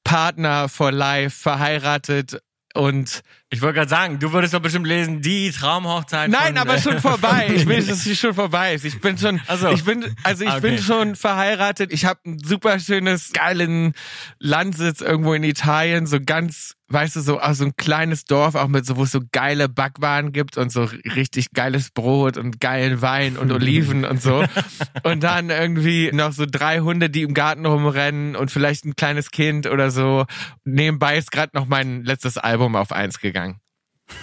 [0.04, 2.42] Partner for life, verheiratet
[2.74, 6.30] und Ich wollte gerade sagen, du würdest doch bestimmt lesen, die Traumhochzeit.
[6.30, 7.50] Nein, aber äh, schon vorbei.
[7.56, 8.84] Ich will, dass sie schon vorbei ist.
[8.86, 9.70] Ich bin schon, Ach so.
[9.70, 10.84] ich bin, also ich Ah, bin okay.
[10.84, 11.92] schon verheiratet.
[11.94, 13.94] Ich habe ein super schönes, geilen
[14.38, 18.68] Landsitz irgendwo in Italien, so ganz, weißt du, so, auch so ein kleines Dorf, auch
[18.68, 23.02] mit so, wo es so geile Backwaren gibt und so richtig geiles Brot und geilen
[23.02, 24.44] Wein und Oliven und so.
[25.04, 29.32] Und dann irgendwie noch so drei Hunde, die im Garten rumrennen und vielleicht ein kleines
[29.32, 30.26] Kind oder so.
[30.66, 33.60] Nebenbei ist gerade noch mein letztes Album auf eins gegangen.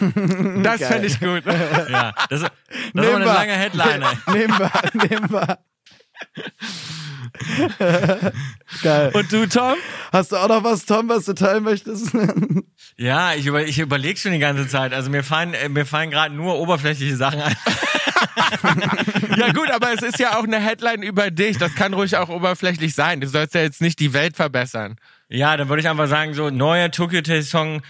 [0.62, 1.44] Das fände ich gut.
[1.46, 2.50] Ja, das, das ist
[2.94, 4.02] eine lange Headline.
[4.02, 4.38] ey.
[4.38, 4.70] Nehmen wir,
[5.08, 5.58] nehmen wir.
[8.82, 9.10] Geil.
[9.14, 9.74] Und du, Tom?
[10.16, 12.12] Hast du auch noch was, Tom, was du teilen möchtest?
[12.98, 14.94] Ja, ich, über, ich überlege schon die ganze Zeit.
[14.94, 17.54] Also mir fallen, äh, mir fallen gerade nur oberflächliche Sachen ein.
[19.36, 21.58] Ja gut, aber es ist ja auch eine Headline über dich.
[21.58, 23.20] Das kann ruhig auch oberflächlich sein.
[23.20, 24.96] Du sollst ja jetzt nicht die Welt verbessern.
[25.28, 27.82] Ja, dann würde ich einfach sagen, so neuer Tokyo Hotel Song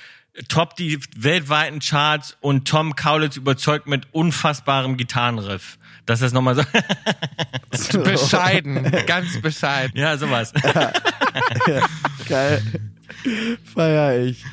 [0.49, 5.79] top die weltweiten Charts und Tom Kaulitz überzeugt mit unfassbarem Gitarrenriff.
[6.07, 6.63] Das ist nochmal so.
[7.99, 9.99] Bescheiden, ganz bescheiden.
[9.99, 10.53] ja, sowas.
[12.29, 12.63] Geil.
[13.75, 14.45] Feier ich.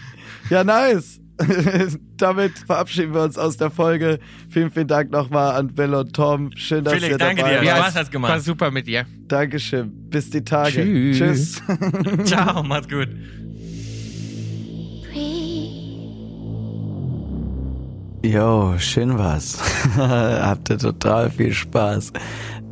[0.49, 1.19] Ja, nice.
[2.17, 4.19] Damit verabschieden wir uns aus der Folge.
[4.49, 6.51] Vielen, vielen Dank nochmal an Bill und Tom.
[6.55, 7.67] Schön, dass Felix, ihr danke dabei dir.
[7.67, 7.77] wart.
[7.77, 8.31] Spaß es hat's gemacht.
[8.31, 9.05] War super mit dir.
[9.27, 9.91] Dankeschön.
[10.09, 10.83] Bis die Tage.
[10.83, 11.17] Tschüss.
[11.17, 12.25] Tschüss.
[12.25, 13.09] Ciao, macht's gut.
[18.25, 19.59] Jo, schön was.
[19.97, 22.13] Habt ihr total viel Spaß,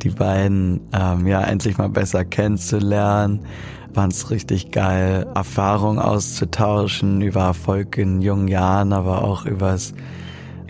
[0.02, 3.40] die beiden ähm, ja endlich mal besser kennenzulernen.
[3.92, 9.92] Fand's richtig geil, Erfahrungen auszutauschen über Erfolg in jungen Jahren, aber auch übers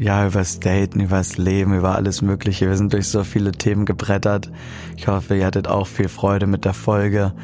[0.01, 2.69] ja, übers Daten, übers Leben, über alles Mögliche.
[2.69, 4.51] Wir sind durch so viele Themen gebrettert.
[4.97, 7.35] Ich hoffe, ihr hattet auch viel Freude mit der Folge.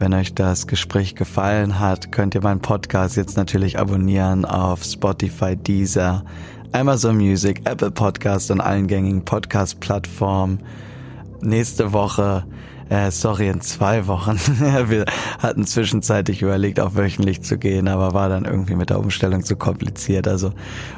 [0.00, 5.54] Wenn euch das Gespräch gefallen hat, könnt ihr meinen Podcast jetzt natürlich abonnieren auf Spotify,
[5.54, 6.24] Deezer,
[6.72, 10.60] Amazon Music, Apple Podcast und allen gängigen Podcast-Plattformen.
[11.40, 12.44] Nächste Woche,
[12.90, 14.38] äh, sorry, in zwei Wochen.
[14.88, 15.06] Wir
[15.38, 19.56] hatten zwischenzeitlich überlegt, auch wöchentlich zu gehen, aber war dann irgendwie mit der Umstellung zu
[19.56, 20.28] kompliziert.
[20.28, 20.52] Also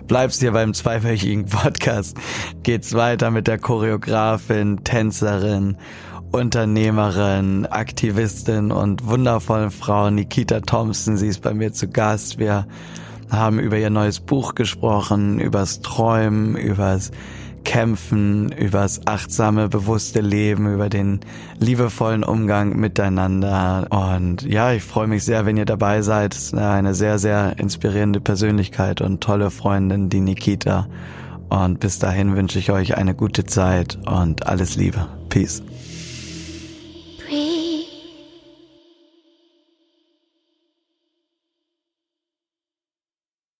[0.08, 2.16] bleibst hier beim zweiwöchigen Podcast.
[2.62, 5.76] Geht's weiter mit der Choreografin, Tänzerin,
[6.32, 11.16] Unternehmerin, Aktivistin und wundervollen Frau Nikita Thompson.
[11.16, 12.38] Sie ist bei mir zu Gast.
[12.38, 12.66] Wir
[13.30, 17.10] haben über ihr neues Buch gesprochen, übers Träumen, übers
[17.64, 21.20] Kämpfen, übers achtsame, bewusste Leben, über den
[21.58, 23.86] liebevollen Umgang miteinander.
[23.90, 26.34] Und ja, ich freue mich sehr, wenn ihr dabei seid.
[26.34, 30.88] Es ist eine sehr, sehr inspirierende Persönlichkeit und tolle Freundin, die Nikita.
[31.48, 35.06] Und bis dahin wünsche ich euch eine gute Zeit und alles Liebe.
[35.28, 35.62] Peace.